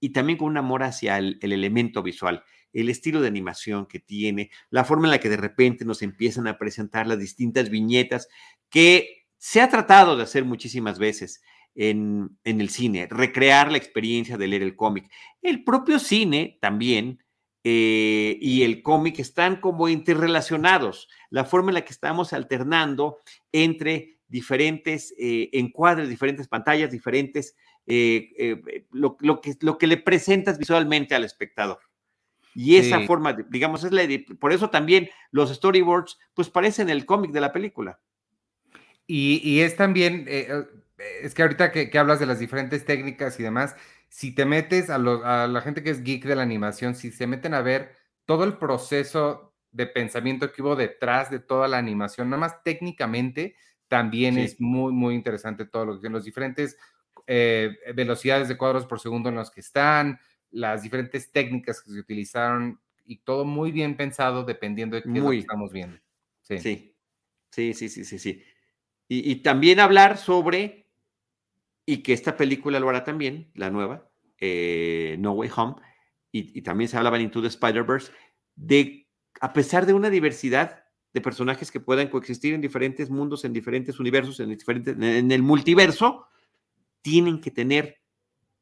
y 0.00 0.14
también 0.14 0.38
con 0.38 0.48
un 0.48 0.56
amor 0.56 0.82
hacia 0.82 1.18
el, 1.18 1.38
elemento 1.42 2.02
visual, 2.02 2.42
el 2.80 2.88
estilo 2.88 3.20
de 3.20 3.28
animación 3.28 3.86
que 3.86 3.98
tiene, 3.98 4.50
la 4.70 4.84
forma 4.84 5.06
en 5.06 5.12
la 5.12 5.20
que 5.20 5.28
de 5.28 5.36
repente 5.36 5.84
nos 5.84 6.02
empiezan 6.02 6.46
a 6.46 6.58
presentar 6.58 7.06
las 7.06 7.18
distintas 7.18 7.70
viñetas 7.70 8.28
que 8.70 9.24
se 9.38 9.60
ha 9.60 9.68
tratado 9.68 10.16
de 10.16 10.22
hacer 10.22 10.44
muchísimas 10.44 10.98
veces. 10.98 11.42
En, 11.78 12.38
en, 12.44 12.62
el 12.62 12.70
cine, 12.70 13.06
recrear 13.06 13.70
la 13.70 13.76
experiencia 13.76 14.38
de 14.38 14.46
leer 14.46 14.62
el 14.62 14.76
cómic. 14.76 15.10
El 15.42 15.62
propio 15.62 15.98
cine 15.98 16.56
también 16.62 17.18
eh, 17.68 18.38
y 18.40 18.62
el 18.62 18.80
cómic 18.80 19.18
están 19.18 19.56
como 19.56 19.88
interrelacionados. 19.88 21.08
La 21.30 21.44
forma 21.44 21.70
en 21.70 21.74
la 21.74 21.84
que 21.84 21.92
estamos 21.92 22.32
alternando 22.32 23.18
entre 23.50 24.20
diferentes 24.28 25.12
eh, 25.18 25.50
encuadres, 25.52 26.08
diferentes 26.08 26.46
pantallas, 26.46 26.92
diferentes, 26.92 27.56
eh, 27.88 28.62
lo, 28.92 29.16
que, 29.16 29.56
lo 29.62 29.78
que 29.78 29.88
le 29.88 29.96
presentas 29.96 30.58
visualmente 30.58 31.16
al 31.16 31.24
espectador. 31.24 31.80
Y 32.58 32.76
esa 32.76 33.00
forma, 33.00 33.34
digamos, 33.50 33.84
es 33.84 33.92
la 33.92 34.02
por 34.40 34.52
eso 34.52 34.70
también 34.70 35.10
los 35.30 35.54
storyboards, 35.54 36.18
pues 36.32 36.48
parecen 36.48 36.88
el 36.88 37.04
cómic 37.04 37.30
de 37.32 37.40
la 37.40 37.52
película. 37.52 38.00
Y, 39.06 39.60
es 39.60 39.76
también, 39.76 40.24
es 40.26 41.34
que 41.34 41.42
ahorita 41.42 41.70
que, 41.70 41.90
que 41.90 41.98
hablas 41.98 42.18
de 42.18 42.26
las 42.26 42.38
diferentes 42.38 42.84
técnicas 42.84 43.38
y 43.38 43.42
demás, 43.42 43.76
si 44.08 44.34
te 44.34 44.44
metes 44.44 44.90
a, 44.90 44.98
la 44.98 45.60
gente 45.60 45.82
que 45.82 45.90
es 45.90 46.02
geek 46.02 46.24
de 46.24 46.36
la 46.36 46.42
animación, 46.42 46.94
si 46.94 47.10
se 47.10 47.26
meten 47.26 47.54
a 47.54 47.60
ver 47.60 47.94
todo 48.24 48.44
el 48.44 48.56
proceso 48.56 49.54
de 49.72 49.86
pensamiento 49.86 50.52
que 50.52 50.62
hubo 50.62 50.76
detrás 50.76 51.30
de 51.30 51.38
toda 51.38 51.68
la 51.68 51.78
animación, 51.78 52.30
nada 52.30 52.40
más 52.40 52.62
técnicamente, 52.62 53.56
también 53.88 54.38
es 54.38 54.60
muy, 54.60 54.92
muy 54.92 55.14
interesante 55.14 55.66
todo 55.66 55.84
lo 55.84 56.00
que 56.00 56.08
los 56.08 56.24
diferentes 56.24 56.78
eh, 57.26 57.76
velocidades 57.94 58.48
de 58.48 58.56
cuadros 58.56 58.86
por 58.86 59.00
segundo 59.00 59.28
en 59.28 59.34
los 59.34 59.50
que 59.50 59.60
están, 59.60 60.18
las 60.50 60.82
diferentes 60.82 61.30
técnicas 61.30 61.82
que 61.82 61.90
se 61.90 61.98
utilizaron 61.98 62.80
y 63.04 63.18
todo 63.18 63.44
muy 63.44 63.72
bien 63.72 63.96
pensado 63.96 64.44
dependiendo 64.44 64.96
de 64.96 65.02
qué 65.02 65.08
muy, 65.08 65.38
estamos 65.38 65.72
viendo. 65.72 65.98
Sí. 66.42 66.58
sí, 66.58 66.94
sí, 67.50 67.74
sí, 67.74 68.04
sí, 68.04 68.18
sí. 68.18 68.42
y 69.08 69.36
también 69.36 69.80
hablar 69.80 70.16
sobre 70.16 70.86
y 71.86 71.98
que 71.98 72.12
esta 72.12 72.36
película 72.36 72.80
lo 72.80 72.88
hará 72.88 73.04
también, 73.04 73.48
la 73.54 73.70
nueva, 73.70 74.10
eh, 74.40 75.16
No 75.20 75.32
Way 75.32 75.50
Home, 75.56 75.76
y, 76.32 76.60
también 76.60 76.88
se 76.88 76.98
hablaba 76.98 77.16
en 77.16 77.22
Into 77.22 77.40
the 77.40 77.48
Spider-Verse, 77.48 78.12
de, 78.56 79.08
a 79.40 79.54
pesar 79.54 79.86
de 79.86 79.94
una 79.94 80.10
diversidad 80.10 80.84
de 81.14 81.20
personajes 81.22 81.70
que 81.70 81.80
puedan 81.80 82.08
coexistir 82.08 82.52
en 82.52 82.60
diferentes 82.60 83.08
mundos, 83.08 83.46
en 83.46 83.54
diferentes 83.54 83.98
universos, 83.98 84.40
en, 84.40 84.50
diferentes, 84.50 84.94
en 84.94 85.32
el 85.32 85.42
multiverso, 85.42 86.26
tienen 87.00 87.40
que 87.40 87.50
tener 87.50 88.02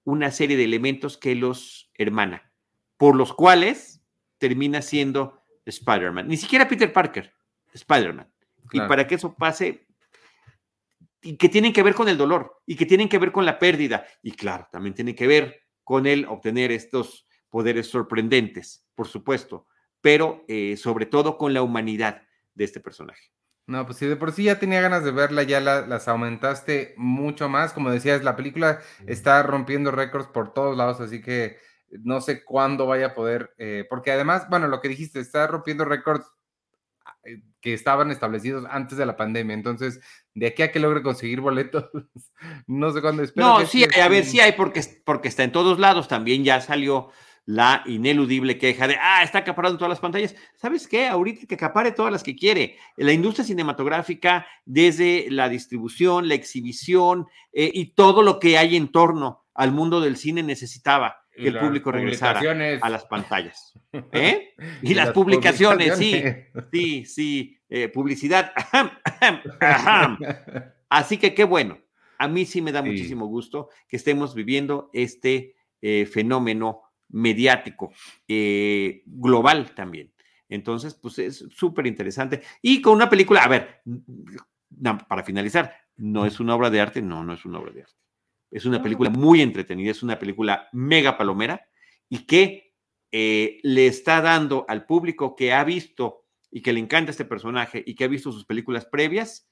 una 0.05 0.31
serie 0.31 0.57
de 0.57 0.65
elementos 0.65 1.17
que 1.17 1.35
los 1.35 1.91
hermana, 1.95 2.53
por 2.97 3.17
los 3.17 3.33
cuales 3.33 4.03
termina 4.39 4.83
siendo 4.83 5.43
Spider-Man. 5.65 6.29
Ni 6.29 6.37
siquiera 6.37 6.69
Peter 6.69 6.93
Parker, 6.93 7.33
Spider-Man. 7.73 8.31
Y 8.73 8.79
para 8.81 9.07
que 9.07 9.17
eso 9.17 9.35
pase, 9.35 9.87
y 11.25 11.37
que 11.37 11.49
tienen 11.49 11.73
que 11.73 11.83
ver 11.83 11.95
con 11.95 12.09
el 12.09 12.19
dolor 12.19 12.63
y 12.67 12.77
que 12.77 12.87
tienen 12.87 13.09
que 13.09 13.19
ver 13.19 13.33
con 13.33 13.47
la 13.47 13.59
pérdida 13.59 14.07
y 14.23 14.33
claro, 14.33 14.69
también 14.71 14.95
tiene 14.95 15.15
que 15.15 15.27
ver 15.27 15.63
con 15.83 16.07
el 16.07 16.27
obtener 16.27 16.71
estos 16.71 17.27
poderes 17.49 17.89
sorprendentes, 17.89 18.87
por 18.95 19.09
supuesto, 19.09 19.67
pero 20.01 20.45
eh, 20.49 20.77
sobre 20.77 21.07
todo 21.07 21.39
con 21.39 21.55
la 21.55 21.63
humanidad 21.63 22.23
de 22.55 22.65
este 22.65 22.81
personaje. 22.81 23.31
No, 23.67 23.87
pues 23.87 23.99
si 23.99 24.07
de 24.07 24.17
por 24.17 24.33
sí 24.33 24.45
ya 24.45 24.59
tenía 24.59 24.83
ganas 24.83 25.05
de 25.05 25.11
verla, 25.11 25.43
ya 25.43 25.61
las 25.61 26.07
aumentaste 26.09 26.95
mucho 26.99 27.49
más. 27.49 27.73
Como 27.73 27.91
decías, 27.91 28.23
la 28.23 28.37
película 28.37 28.81
está 29.07 29.43
rompiendo 29.43 29.91
récords 29.91 30.27
por 30.29 30.53
todos 30.53 30.77
lados, 30.77 31.01
así 31.01 31.23
que 31.23 31.57
no 32.03 32.21
sé 32.21 32.45
cuándo 32.45 32.87
vaya 32.87 33.07
a 33.07 33.15
poder, 33.15 33.55
eh, 33.57 33.87
porque 33.89 34.11
además, 34.11 34.49
bueno, 34.51 34.69
lo 34.69 34.81
que 34.81 34.89
dijiste, 34.89 35.21
está 35.21 35.47
rompiendo 35.47 35.85
récords 35.85 36.27
eh, 37.25 37.43
que 37.61 37.73
estaban 37.73 38.11
establecidos 38.11 38.67
antes 38.69 38.99
de 38.99 39.07
la 39.07 39.17
pandemia. 39.17 39.55
Entonces, 39.55 40.01
de 40.35 40.49
aquí 40.49 40.63
a 40.63 40.71
que 40.71 40.81
logre 40.81 41.03
conseguir 41.03 41.41
boletos, 41.41 41.89
no 42.67 42.93
sé 42.93 43.01
cuándo 43.01 43.23
espero. 43.23 43.47
No, 43.47 43.67
sí, 43.67 43.85
a 43.85 44.09
ver, 44.09 44.25
sí 44.25 44.41
hay 44.41 44.53
porque, 44.53 44.83
porque 45.05 45.29
está 45.29 45.43
en 45.45 45.53
todos 45.53 45.79
lados. 45.79 46.09
También 46.09 46.45
ya 46.45 46.61
salió 46.61 47.11
la 47.47 47.83
ineludible 47.87 48.59
queja 48.59 48.89
de, 48.89 48.97
ah, 49.01 49.23
está 49.23 49.39
acaparando 49.39 49.79
todas 49.79 49.91
las 49.91 50.01
pantallas. 50.01 50.35
¿Sabes 50.57 50.89
qué? 50.89 51.07
Ahorita 51.07 51.47
que 51.47 51.55
acapare 51.55 51.93
todas 51.93 52.13
las 52.13 52.23
que 52.23 52.35
quiere. 52.35 52.77
La 52.97 53.13
industria 53.13 53.45
cinematográfica, 53.45 54.47
desde 54.65 55.27
la 55.31 55.49
distribución, 55.49 56.29
la 56.29 56.35
exhibición 56.35 57.27
eh, 57.53 57.71
y 57.73 57.95
todo 57.95 58.23
lo 58.23 58.39
que 58.39 58.57
hay 58.57 58.77
en 58.77 58.89
torno 58.89 59.45
al 59.55 59.73
mundo 59.73 60.01
del 60.01 60.17
cine 60.17 60.43
necesitaba 60.43 61.25
que 61.35 61.49
el 61.49 61.59
público 61.59 61.91
regresara 61.93 62.41
a 62.81 62.91
las 62.91 63.05
pantallas. 63.07 63.75
¿Eh? 64.13 64.55
Y, 64.83 64.95
las, 64.95 65.11
publicaciones, 65.11 65.99
sí, 65.99 66.23
sí, 66.71 67.05
sí, 67.05 67.59
eh, 67.69 67.89
publicidad. 67.89 68.53
Así 70.89 71.19
que 71.19 71.35
qué 71.35 71.45
bueno. 71.45 71.79
A 72.19 72.29
mí 72.29 72.47
sí 72.47 72.63
me 72.63 72.73
da 72.73 72.81
muchísimo 72.81 73.27
gusto 73.27 73.69
que 73.89 73.97
estemos 73.97 74.35
viviendo 74.35 74.91
este 74.93 75.57
eh, 75.83 76.07
fenómeno 76.07 76.84
mediático 77.15 77.93
global 78.27 79.75
también. 79.75 80.13
Entonces, 80.49 80.95
pues 80.95 81.19
es 81.19 81.47
súper 81.51 81.87
interesante. 81.87 82.43
Y 82.63 82.81
con 82.81 82.95
una 82.95 83.09
película, 83.09 83.43
a 83.43 83.49
ver, 83.49 83.83
para 85.09 85.25
finalizar, 85.25 85.75
no 85.97 86.27
es 86.27 86.39
una 86.41 86.55
obra 86.55 86.71
de 86.71 86.81
arte, 86.81 87.03
no, 87.03 87.25
no 87.25 87.33
es 87.33 87.45
una 87.45 87.59
obra 87.59 87.73
de 87.73 87.83
arte 87.83 88.05
es 88.55 88.65
una 88.67 88.81
película 88.81 89.11
muy 89.11 89.43
entretenida, 89.43 89.91
es 89.91 90.05
una 90.05 90.17
película 90.17 90.69
mega 90.73 91.19
palomera 91.19 91.67
y 92.09 92.25
que 92.25 92.73
eh, 93.11 93.59
le 93.65 93.89
está 93.89 94.21
dando 94.21 94.65
al 94.69 94.87
público 94.87 95.35
que 95.35 95.53
ha 95.53 95.65
visto 95.65 96.25
y 96.53 96.63
que 96.63 96.73
le 96.73 96.79
encanta 96.79 97.11
este 97.11 97.25
personaje 97.25 97.83
y 97.85 97.97
que 97.97 98.05
ha 98.05 98.09
visto 98.09 98.31
sus 98.31 98.45
películas 98.45 98.87
previas 98.87 99.51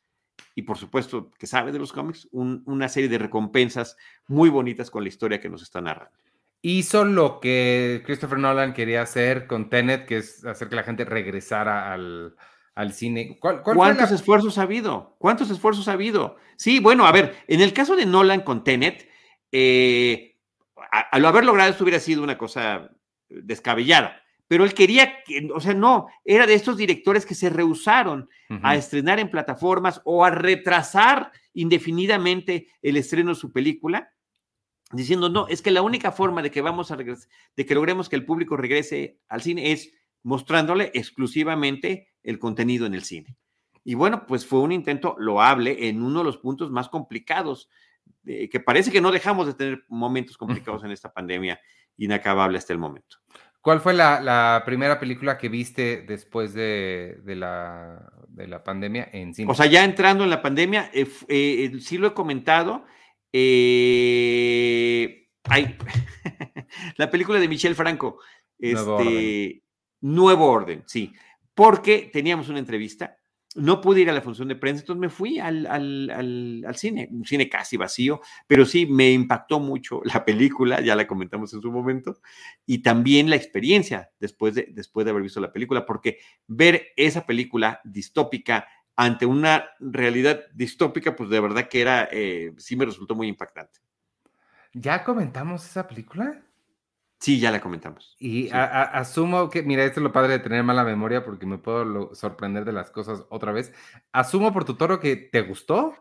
y 0.55 0.63
por 0.63 0.79
supuesto 0.79 1.33
que 1.37 1.49
sabe 1.49 1.73
de 1.73 1.81
los 1.81 1.93
cómics, 1.93 2.29
una 2.31 2.89
serie 2.89 3.09
de 3.09 3.19
recompensas 3.19 3.97
muy 4.29 4.51
bonitas 4.51 4.89
con 4.89 5.03
la 5.03 5.09
historia 5.09 5.41
que 5.41 5.49
nos 5.49 5.63
está 5.63 5.81
narrando. 5.81 6.17
Hizo 6.63 7.05
lo 7.05 7.41
que 7.41 8.03
Christopher 8.07 8.39
Nolan 8.39 8.73
quería 8.73 9.03
hacer 9.03 9.47
con 9.47 9.69
Tenet, 9.69 10.07
que 10.07 10.19
es 10.19 10.45
hacer 10.45 10.69
que 10.69 10.77
la 10.77 10.85
gente 10.85 11.05
regresara 11.05 11.93
al, 11.93 12.37
al 12.75 12.93
cine. 12.93 13.39
¿Cuántos 13.41 14.13
esfuerzos 14.13 14.59
ha 14.59 14.63
habido? 14.63 15.17
¿Cuántos 15.19 15.51
esfuerzos 15.51 15.89
ha 15.89 15.93
habido? 15.93 16.37
Sí, 16.57 16.79
bueno, 16.79 17.05
a 17.07 17.13
ver, 17.13 17.37
en 17.49 17.61
el 17.61 17.73
caso 17.73 17.97
de 17.97 18.07
Nolan 18.07 18.43
con 18.43 18.65
Tenet, 18.65 19.09
eh, 19.51 20.37
al 21.11 21.25
haber 21.25 21.45
logrado 21.45 21.71
esto 21.71 21.85
hubiera 21.85 22.01
sido 22.01 22.23
una 22.23 22.39
cosa 22.39 22.91
descabellada, 23.29 24.23
pero 24.47 24.65
él 24.65 24.75
quería 24.75 25.23
que, 25.25 25.49
o 25.55 25.61
sea, 25.61 25.75
no, 25.75 26.07
era 26.25 26.47
de 26.47 26.55
estos 26.55 26.77
directores 26.77 27.25
que 27.25 27.35
se 27.35 27.51
rehusaron 27.51 28.29
a 28.63 28.77
estrenar 28.77 29.19
en 29.19 29.31
plataformas 29.31 30.03
o 30.05 30.25
a 30.27 30.31
retrasar 30.31 31.33
indefinidamente 31.55 32.69
el 32.83 32.99
estreno 32.99 33.31
de 33.31 33.37
su 33.37 33.51
película, 33.51 34.13
diciendo, 34.93 35.29
no, 35.29 35.49
es 35.49 35.63
que 35.63 35.71
la 35.71 35.83
única 35.83 36.13
forma 36.13 36.43
de 36.43 36.51
que 36.51 36.61
vamos 36.61 36.91
a 36.91 36.97
regresar, 36.97 37.29
de 37.57 37.67
que 37.67 37.75
logremos 37.75 38.09
que 38.09 38.17
el 38.17 38.25
público 38.25 38.57
regrese 38.57 39.19
al 39.29 39.43
cine 39.43 39.73
es 39.73 39.93
mostrándole 40.23 40.91
exclusivamente 40.95 42.09
el 42.23 42.39
contenido 42.39 42.87
en 42.87 42.95
el 42.95 43.05
cine. 43.05 43.37
Y 43.85 43.95
bueno, 43.95 44.27
pues 44.27 44.47
fue 44.47 44.61
un 44.61 44.73
intento 44.73 45.17
loable 45.19 45.89
en 45.89 46.03
uno 46.03 46.21
de 46.21 46.25
los 46.25 46.39
puntos 46.39 46.71
más 46.71 46.89
complicados, 46.89 47.69
que 48.25 48.61
parece 48.65 48.93
que 48.93 49.01
no 49.01 49.11
dejamos 49.11 49.47
de 49.47 49.55
tener 49.55 49.85
momentos 49.89 50.37
complicados 50.37 50.85
en 50.85 50.93
esta 50.93 51.13
pandemia 51.13 51.61
inacabable 51.97 52.59
hasta 52.59 52.73
el 52.73 52.79
momento. 52.79 53.17
¿Cuál 53.63 53.81
fue 53.81 53.95
la, 53.95 54.63
primera 54.67 54.99
película 54.99 55.39
que 55.39 55.49
viste 55.49 56.03
después 56.03 56.53
de, 56.53 57.21
la, 57.25 58.13
de, 58.27 58.49
la, 58.49 58.65
pandemia 58.65 59.09
en 59.13 59.35
cine? 59.35 59.51
O 59.51 59.55
sea, 59.55 59.67
ya 59.67 59.85
entrando 59.85 60.25
en 60.25 60.31
la 60.31 60.43
pandemia, 60.43 60.91
eh, 60.93 61.09
eh, 61.29 61.73
sí 61.81 61.97
lo 61.97 62.09
he 62.09 62.15
comentado. 62.15 62.85
Eh, 63.33 65.29
hay, 65.45 65.77
la 66.97 67.11
película 67.11 67.41
de 67.41 67.49
Michel 67.49 67.75
Franco, 67.75 68.19
este, 68.59 69.63
Nuevo 70.03 70.47
Orden, 70.47 70.83
sí, 70.87 71.13
porque 71.55 72.11
teníamos 72.13 72.49
una 72.49 72.59
entrevista, 72.59 73.17
no 73.55 73.81
pude 73.81 74.01
ir 74.01 74.11
a 74.11 74.15
la 74.15 74.23
función 74.23 74.49
de 74.49 74.57
prensa, 74.57 74.83
entonces 74.83 75.01
me 75.01 75.09
fui 75.09 75.39
al, 75.39 75.67
cine, 76.75 77.09
un 77.11 77.25
cine 77.25 77.49
casi 77.49 77.77
vacío, 77.77 78.21
pero 78.47 78.65
sí 78.65 78.87
me 78.87 79.11
impactó 79.13 79.61
mucho 79.61 80.01
la 80.05 80.25
película, 80.25 80.81
ya 80.81 80.97
la 80.97 81.07
comentamos 81.07 81.53
en 81.53 81.61
su 81.61 81.71
momento, 81.71 82.19
y 82.67 82.79
también 82.79 83.29
la 83.31 83.37
experiencia 83.37 84.11
después 84.19 84.55
de, 84.55 84.69
después 84.71 85.05
de 85.05 85.11
haber 85.11 85.23
visto 85.23 85.41
la 85.41 85.53
película, 85.53 85.85
porque 85.85 86.19
ver 86.47 86.89
esa 86.97 87.27
película 87.27 87.81
distópica 87.85 88.67
ante 88.97 89.27
una 89.27 89.71
realidad 89.81 90.45
distópica, 90.53 91.17
pues 91.17 91.31
de 91.31 91.41
verdad 91.41 91.69
que 91.69 91.81
era, 91.81 92.09
eh, 92.11 92.53
sí 92.59 92.77
me 92.77 92.85
resultó 92.85 93.15
muy 93.15 93.29
impactante. 93.29 93.81
¿Ya 94.75 95.05
comentamos 95.05 95.67
esa 95.67 95.87
película? 95.87 96.43
Sí, 97.23 97.39
ya 97.39 97.53
la 97.53 97.61
comentamos. 97.61 98.17
Y 98.19 98.49
asumo 98.51 99.49
que, 99.49 99.63
mira, 99.63 99.85
esto 99.85 100.01
es 100.01 100.03
lo 100.03 100.11
padre 100.11 100.33
de 100.33 100.39
tener 100.41 100.65
mala 100.65 100.83
memoria 100.83 101.25
porque 101.25 101.47
me 101.47 101.57
puedo 101.57 102.13
sorprender 102.17 102.65
de 102.65 102.73
las 102.73 102.91
cosas 102.91 103.25
otra 103.31 103.53
vez. 103.53 103.73
Asumo 104.11 104.53
por 104.53 104.65
tu 104.65 104.75
toro 104.75 104.99
que 104.99 105.15
te 105.15 105.43
gustó. 105.43 105.95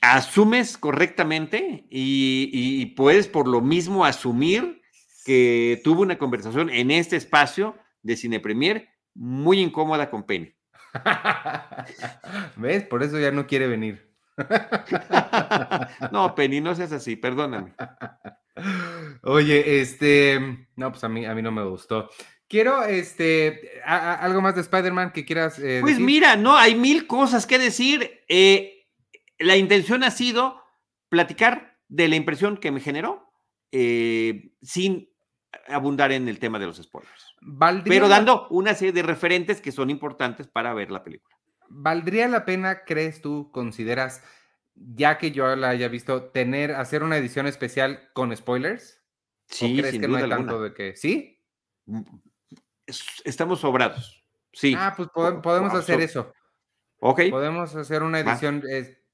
Asumes 0.00 0.78
correctamente 0.78 1.86
y, 1.90 2.86
puedes 2.96 3.28
por 3.28 3.46
lo 3.46 3.60
mismo 3.60 4.04
asumir 4.04 4.82
que 5.24 5.80
tuvo 5.84 6.02
una 6.02 6.18
conversación 6.18 6.70
en 6.70 6.90
este 6.90 7.14
espacio 7.14 7.76
de 8.02 8.16
Cine 8.16 8.40
Premier 8.40 8.88
muy 9.14 9.60
incómoda 9.60 10.10
con 10.10 10.24
Penny. 10.24 10.55
¿Ves? 12.56 12.84
Por 12.84 13.02
eso 13.02 13.18
ya 13.18 13.30
no 13.30 13.46
quiere 13.46 13.66
venir. 13.66 14.14
no, 16.12 16.34
Penny, 16.34 16.60
no 16.60 16.74
seas 16.74 16.92
así, 16.92 17.16
perdóname. 17.16 17.74
Oye, 19.22 19.80
este, 19.80 20.68
no, 20.76 20.90
pues 20.90 21.04
a 21.04 21.08
mí, 21.08 21.24
a 21.24 21.34
mí 21.34 21.42
no 21.42 21.52
me 21.52 21.64
gustó. 21.64 22.10
Quiero, 22.48 22.84
este, 22.84 23.80
algo 23.84 24.40
más 24.40 24.54
de 24.54 24.60
Spider-Man 24.60 25.12
que 25.12 25.24
quieras. 25.24 25.58
Eh, 25.58 25.80
pues 25.80 25.98
mira, 25.98 26.36
no, 26.36 26.56
hay 26.56 26.74
mil 26.74 27.06
cosas 27.06 27.46
que 27.46 27.58
decir. 27.58 28.22
Eh, 28.28 28.86
la 29.38 29.56
intención 29.56 30.04
ha 30.04 30.10
sido 30.10 30.62
platicar 31.08 31.78
de 31.88 32.08
la 32.08 32.16
impresión 32.16 32.56
que 32.56 32.70
me 32.70 32.80
generó 32.80 33.26
eh, 33.72 34.52
sin 34.62 35.10
abundar 35.68 36.12
en 36.12 36.28
el 36.28 36.38
tema 36.38 36.58
de 36.58 36.66
los 36.66 36.76
spoilers. 36.76 37.34
Pero 37.84 38.08
dando 38.08 38.48
una 38.48 38.74
serie 38.74 38.92
de 38.92 39.02
referentes 39.02 39.60
que 39.60 39.72
son 39.72 39.90
importantes 39.90 40.46
para 40.46 40.74
ver 40.74 40.90
la 40.90 41.02
película. 41.02 41.36
¿Valdría 41.68 42.28
la 42.28 42.44
pena, 42.44 42.84
crees 42.84 43.20
tú, 43.20 43.50
consideras, 43.52 44.22
ya 44.74 45.18
que 45.18 45.32
yo 45.32 45.54
la 45.56 45.70
haya 45.70 45.88
visto, 45.88 46.24
tener, 46.24 46.72
hacer 46.72 47.02
una 47.02 47.16
edición 47.16 47.46
especial 47.46 48.08
con 48.12 48.36
spoilers? 48.36 49.02
Sí, 49.48 49.78
crees 49.78 49.98
que 49.98 50.08
no 50.08 50.16
hay 50.16 50.28
tanto 50.28 50.60
de 50.60 50.74
que. 50.74 50.96
¿Sí? 50.96 51.40
Mm, 51.86 52.02
estamos 53.24 53.60
sobrados. 53.60 54.24
Sí. 54.52 54.74
Ah, 54.76 54.94
pues 54.96 55.08
podemos 55.42 55.74
hacer 55.74 56.00
eso. 56.00 56.32
Ok. 57.00 57.22
Podemos 57.30 57.74
hacer 57.74 58.02
una 58.02 58.20
edición, 58.20 58.62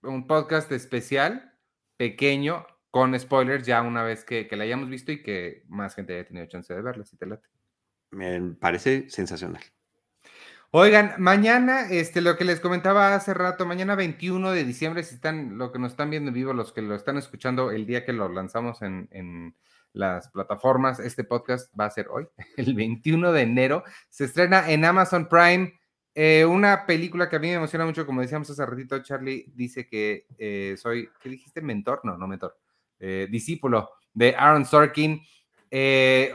un 0.03 0.27
podcast 0.27 0.71
especial, 0.73 1.59
pequeño, 1.97 2.67
con 2.93 3.19
spoilers, 3.19 3.67
ya 3.67 3.81
una 3.81 4.05
vez 4.05 4.23
que, 4.23 4.47
que 4.47 4.55
la 4.55 4.65
hayamos 4.65 4.91
visto 4.91 5.11
y 5.13 5.23
que 5.23 5.65
más 5.67 5.95
gente 5.95 6.13
haya 6.15 6.27
tenido 6.27 6.47
chance 6.47 6.73
de 6.73 6.83
verla, 6.83 7.07
si 7.07 7.17
te 7.17 7.25
late. 7.25 7.49
Me 8.11 8.39
parece 8.61 9.09
sensacional. 9.09 9.63
Oigan, 10.71 11.15
mañana, 11.17 11.89
este, 11.91 12.21
lo 12.21 12.37
que 12.37 12.45
les 12.45 12.61
comentaba 12.61 13.15
hace 13.15 13.33
rato, 13.33 13.65
mañana 13.65 13.95
21 13.95 14.53
de 14.53 14.65
diciembre, 14.65 15.03
si 15.05 15.15
están, 15.15 15.57
lo 15.57 15.73
que 15.73 15.79
nos 15.79 15.93
están 15.93 16.11
viendo 16.11 16.29
en 16.29 16.35
vivo, 16.35 16.53
los 16.53 16.75
que 16.75 16.83
lo 16.83 16.95
están 16.95 17.17
escuchando 17.17 17.71
el 17.71 17.87
día 17.87 18.05
que 18.05 18.13
lo 18.13 18.29
lanzamos 18.29 18.83
en, 18.83 19.57
las 19.95 20.29
plataformas, 20.29 21.01
este 21.01 21.25
podcast 21.25 21.73
va 21.79 21.87
a 21.87 21.91
ser 21.91 22.09
hoy, 22.09 22.27
el 22.59 22.75
21 22.75 23.33
de 23.33 23.41
enero, 23.41 23.85
se 24.11 24.25
estrena 24.25 24.71
en 24.71 24.85
Amazon 24.85 25.29
Prime 25.29 25.79
eh, 26.15 26.45
una 26.45 26.85
película 26.85 27.29
que 27.31 27.37
a 27.37 27.39
mí 27.39 27.49
me 27.49 27.55
emociona 27.55 27.87
mucho, 27.87 28.05
como 28.05 28.21
decíamos 28.21 28.51
hace 28.51 28.67
ratito, 28.67 29.03
Charlie 29.03 29.51
dice 29.55 29.87
que 29.87 30.27
eh, 30.37 30.77
soy, 30.77 31.09
¿qué 31.21 31.31
dijiste? 31.31 31.63
Mentor, 31.63 32.01
no, 32.05 32.19
no 32.19 32.27
mentor, 32.27 32.59
eh, 33.03 33.27
discípulo 33.29 33.91
de 34.15 34.35
Aaron 34.37 34.65
Sorkin. 34.65 35.21
Eh, 35.71 36.33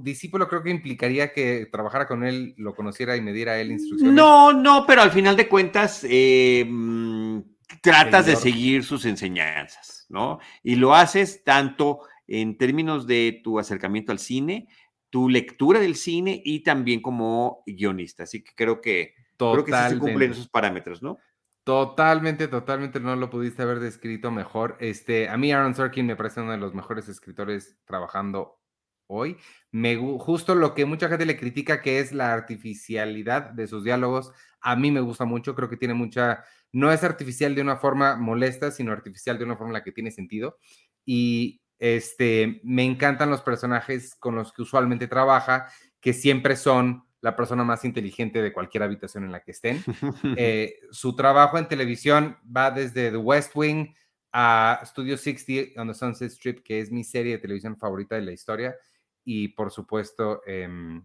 discípulo 0.00 0.48
creo 0.48 0.62
que 0.62 0.70
implicaría 0.70 1.32
que 1.32 1.68
trabajara 1.72 2.06
con 2.06 2.24
él, 2.24 2.54
lo 2.58 2.74
conociera 2.74 3.16
y 3.16 3.20
me 3.20 3.32
diera 3.32 3.58
él 3.58 3.72
instrucciones. 3.72 4.14
No, 4.14 4.52
no, 4.52 4.84
pero 4.86 5.00
al 5.00 5.12
final 5.12 5.36
de 5.36 5.48
cuentas 5.48 6.04
eh, 6.08 6.66
mm, 6.68 7.38
tratas 7.80 8.26
de 8.26 8.36
seguir 8.36 8.84
sus 8.84 9.06
enseñanzas, 9.06 10.06
¿no? 10.10 10.40
Y 10.62 10.74
lo 10.74 10.94
haces 10.94 11.42
tanto 11.42 12.00
en 12.26 12.58
términos 12.58 13.06
de 13.06 13.40
tu 13.42 13.58
acercamiento 13.58 14.12
al 14.12 14.18
cine, 14.18 14.68
tu 15.08 15.28
lectura 15.28 15.80
del 15.80 15.96
cine 15.96 16.42
y 16.44 16.60
también 16.60 17.00
como 17.00 17.62
guionista. 17.66 18.24
Así 18.24 18.44
que 18.44 18.52
creo 18.54 18.80
que, 18.80 19.14
creo 19.38 19.64
que 19.64 19.72
sí 19.72 19.88
se 19.88 19.98
cumplen 19.98 20.32
esos 20.32 20.48
parámetros, 20.48 21.02
¿no? 21.02 21.16
Totalmente, 21.64 22.48
totalmente 22.48 23.00
no 23.00 23.14
lo 23.16 23.30
pudiste 23.30 23.62
haber 23.62 23.80
descrito 23.80 24.30
mejor. 24.30 24.76
Este, 24.80 25.28
a 25.28 25.36
mí 25.36 25.52
Aaron 25.52 25.74
Sorkin 25.74 26.06
me 26.06 26.16
parece 26.16 26.40
uno 26.40 26.52
de 26.52 26.58
los 26.58 26.74
mejores 26.74 27.08
escritores 27.08 27.78
trabajando 27.84 28.60
hoy. 29.06 29.36
Me, 29.70 29.96
justo 30.18 30.54
lo 30.54 30.74
que 30.74 30.86
mucha 30.86 31.08
gente 31.08 31.26
le 31.26 31.36
critica, 31.36 31.82
que 31.82 32.00
es 32.00 32.12
la 32.12 32.32
artificialidad 32.32 33.50
de 33.50 33.66
sus 33.66 33.84
diálogos, 33.84 34.32
a 34.60 34.74
mí 34.76 34.90
me 34.90 35.00
gusta 35.00 35.24
mucho, 35.24 35.54
creo 35.54 35.68
que 35.68 35.76
tiene 35.76 35.94
mucha, 35.94 36.44
no 36.72 36.92
es 36.92 37.04
artificial 37.04 37.54
de 37.54 37.62
una 37.62 37.76
forma 37.76 38.16
molesta, 38.16 38.70
sino 38.70 38.92
artificial 38.92 39.38
de 39.38 39.44
una 39.44 39.56
forma 39.56 39.70
en 39.70 39.74
la 39.74 39.84
que 39.84 39.92
tiene 39.92 40.10
sentido. 40.10 40.58
Y 41.04 41.60
este, 41.78 42.60
me 42.64 42.84
encantan 42.84 43.30
los 43.30 43.42
personajes 43.42 44.14
con 44.16 44.34
los 44.34 44.52
que 44.52 44.62
usualmente 44.62 45.08
trabaja, 45.08 45.66
que 46.00 46.12
siempre 46.14 46.56
son 46.56 47.04
la 47.20 47.36
persona 47.36 47.64
más 47.64 47.84
inteligente 47.84 48.42
de 48.42 48.52
cualquier 48.52 48.82
habitación 48.82 49.24
en 49.24 49.32
la 49.32 49.42
que 49.42 49.52
estén. 49.52 49.82
Eh, 50.36 50.74
su 50.90 51.14
trabajo 51.14 51.58
en 51.58 51.68
televisión 51.68 52.36
va 52.44 52.70
desde 52.70 53.10
The 53.10 53.16
West 53.16 53.52
Wing 53.54 53.94
a 54.32 54.80
Studio 54.84 55.16
60 55.16 55.80
on 55.80 55.88
the 55.88 55.94
Sunset 55.94 56.30
Strip, 56.30 56.62
que 56.62 56.80
es 56.80 56.90
mi 56.90 57.04
serie 57.04 57.32
de 57.32 57.38
televisión 57.38 57.76
favorita 57.76 58.14
de 58.14 58.22
la 58.22 58.32
historia, 58.32 58.76
y 59.24 59.48
por 59.48 59.70
supuesto, 59.70 60.42
em, 60.46 61.04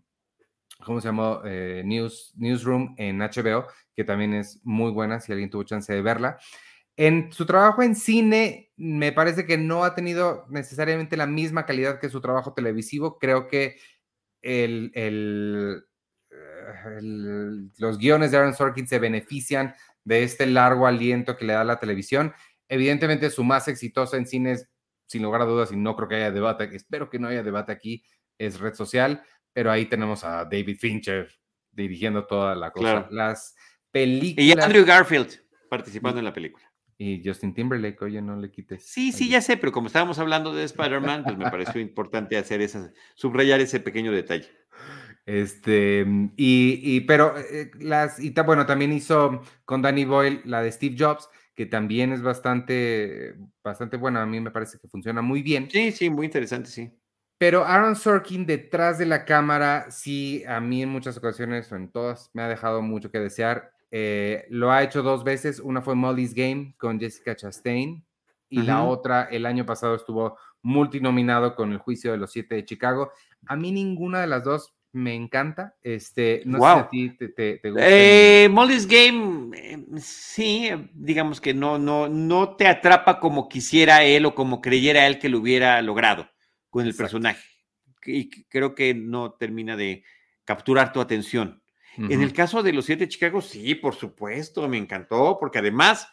¿cómo 0.84 1.02
se 1.02 1.08
llamó? 1.08 1.42
Eh, 1.44 1.82
News, 1.86 2.34
Newsroom 2.38 2.96
en 2.98 3.22
HBO, 3.22 3.68
que 3.96 4.04
también 4.04 4.34
es 4.34 4.60
muy 4.64 4.92
buena 4.92 5.20
si 5.20 5.32
alguien 5.32 5.50
tuvo 5.50 5.64
chance 5.64 5.92
de 5.92 6.02
verla. 6.02 6.38
En 6.98 7.32
su 7.34 7.46
trabajo 7.46 7.82
en 7.82 7.96
cine, 7.96 8.72
me 8.78 9.12
parece 9.12 9.46
que 9.46 9.58
no 9.58 9.84
ha 9.84 9.96
tenido 9.96 10.46
necesariamente 10.50 11.18
la 11.18 11.28
misma 11.28 11.66
calidad 11.66 12.00
que 12.00 12.10
su 12.10 12.22
trabajo 12.22 12.54
televisivo. 12.54 13.20
Creo 13.20 13.48
que 13.48 13.78
el, 14.42 14.92
el, 14.94 15.84
los 17.78 17.98
guiones 17.98 18.32
de 18.32 18.38
Aaron 18.38 18.54
Sorkin 18.54 18.88
se 18.88 19.00
benefician 19.00 19.74
de 20.04 20.24
este 20.24 20.46
largo 20.46 20.88
aliento 20.88 21.36
que 21.38 21.46
le 21.46 21.54
da 21.54 21.64
la 21.64 21.80
televisión. 21.80 22.34
Evidentemente, 22.70 23.30
su 23.30 23.44
más 23.44 23.68
exitosa 23.68 24.18
en 24.18 24.28
cines, 24.28 24.70
sin 25.08 25.24
lugar 25.24 25.42
a 25.42 25.46
dudas, 25.46 25.72
y 25.72 25.78
no 25.78 25.96
creo 25.96 26.08
que 26.08 26.16
haya 26.16 26.32
debate, 26.32 26.70
espero 26.76 27.10
que 27.10 27.20
no 27.20 27.28
haya 27.28 27.44
debate 27.44 27.72
aquí, 27.72 28.04
es 28.38 28.60
Red 28.60 28.74
Social, 28.74 29.24
pero 29.54 29.72
ahí 29.72 29.86
tenemos 29.86 30.24
a 30.24 30.46
David 30.46 30.78
Fincher 30.80 31.30
dirigiendo 31.72 32.26
toda 32.26 32.56
la 32.56 32.72
cosa. 32.72 33.08
Las 33.12 33.56
películas. 33.92 34.46
Y 34.46 34.60
Andrew 34.60 34.86
Garfield 34.86 35.42
participando 35.70 36.20
en 36.20 36.26
la 36.26 36.34
película. 36.34 36.72
Y 36.98 37.22
Justin 37.24 37.54
Timberlake, 37.54 38.02
oye, 38.04 38.22
no 38.22 38.38
le 38.38 38.50
quites. 38.50 38.86
Sí, 38.86 39.12
sí, 39.12 39.30
ya 39.30 39.42
sé, 39.42 39.58
pero 39.58 39.74
como 39.74 39.88
estábamos 39.88 40.18
hablando 40.18 40.54
de 40.54 40.64
Spider-Man, 40.64 41.24
pues 41.26 41.38
me 41.38 41.52
pareció 41.52 41.82
importante 41.82 42.38
hacer 42.38 42.62
esa, 42.62 42.92
subrayar 43.16 43.60
ese 43.60 43.82
pequeño 43.82 44.12
detalle. 44.14 44.50
Este, 45.26 46.06
y, 46.38 46.80
y 46.84 47.02
pero 47.02 47.34
eh, 47.38 47.72
las, 47.80 48.20
y 48.20 48.32
bueno, 48.46 48.66
también 48.66 48.94
hizo 48.94 49.42
con 49.66 49.82
Danny 49.82 50.06
Boyle 50.06 50.42
la 50.46 50.62
de 50.62 50.72
Steve 50.72 50.96
Jobs, 50.98 51.30
que 51.56 51.66
también 51.66 52.12
es 52.12 52.22
bastante, 52.22 53.36
bastante 53.64 53.98
buena. 53.98 54.22
A 54.22 54.26
mí 54.26 54.40
me 54.40 54.52
parece 54.52 54.78
que 54.78 54.88
funciona 54.88 55.22
muy 55.22 55.42
bien. 55.42 55.70
Sí, 55.72 55.92
sí, 55.92 56.10
muy 56.10 56.26
interesante, 56.26 56.70
sí. 56.70 56.92
Pero 57.38 57.66
Aaron 57.66 57.96
Sorkin 57.96 58.46
detrás 58.46 58.98
de 58.98 59.06
la 59.06 59.26
cámara, 59.26 59.88
sí, 59.90 60.44
a 60.48 60.62
mí 60.62 60.84
en 60.84 60.90
muchas 60.90 61.18
ocasiones, 61.18 61.72
o 61.72 61.76
en 61.76 61.92
todas, 61.92 62.30
me 62.34 62.44
ha 62.44 62.48
dejado 62.48 62.82
mucho 62.82 63.12
que 63.12 63.20
desear. 63.20 63.72
Eh, 63.92 64.46
lo 64.50 64.72
ha 64.72 64.84
hecho 64.84 65.04
dos 65.04 65.24
veces. 65.24 65.60
Una 65.60 65.82
fue 65.82 65.96
Molly's 65.96 66.34
Game 66.34 66.76
con 66.78 67.00
Jessica 67.00 67.36
Chastain 67.36 68.06
y 68.50 68.62
la 68.62 68.84
otra 68.84 69.24
el 69.24 69.46
año 69.46 69.66
pasado 69.66 69.96
estuvo 69.96 70.38
multinominado 70.62 71.56
con 71.56 71.72
El 71.72 71.78
Juicio 71.80 72.12
de 72.12 72.18
los 72.18 72.32
Siete 72.32 72.56
de 72.56 72.66
Chicago. 72.66 73.12
A 73.48 73.56
mí 73.56 73.72
ninguna 73.72 74.22
de 74.22 74.28
las 74.28 74.44
dos 74.44 74.75
me 74.96 75.14
encanta. 75.14 75.76
Este, 75.84 76.42
no 76.46 76.58
sé 76.58 76.64
si 76.64 76.80
a 76.80 76.90
ti 76.90 77.10
te, 77.36 77.60
gusta. 77.70 77.86
Eh, 77.86 78.48
Molly's 78.50 78.88
Game, 78.88 79.58
eh, 79.58 79.78
sí, 79.98 80.70
digamos 80.94 81.42
que 81.42 81.54
no, 81.54 81.78
no, 81.78 82.08
no 82.08 82.56
te 82.56 82.66
atrapa 82.66 83.20
como 83.20 83.50
quisiera 83.50 84.04
él 84.06 84.26
o 84.26 84.34
como 84.34 84.62
creyera 84.62 85.06
él 85.06 85.20
que 85.20 85.28
lo 85.28 85.40
hubiera 85.40 85.82
logrado 85.82 86.30
con 86.70 86.86
el 86.86 86.96
personaje. 86.96 87.46
Y 88.06 88.30
creo 88.46 88.74
que 88.74 88.94
no 88.94 89.34
termina 89.34 89.76
de 89.76 90.04
capturar 90.46 90.94
tu 90.94 91.02
atención. 91.02 91.62
En 91.98 92.22
el 92.22 92.34
caso 92.34 92.62
de 92.62 92.74
los 92.74 92.86
siete 92.86 93.08
Chicago, 93.08 93.42
sí, 93.42 93.74
por 93.74 93.96
supuesto, 93.96 94.68
me 94.68 94.78
encantó, 94.78 95.38
porque 95.40 95.60
además, 95.60 96.10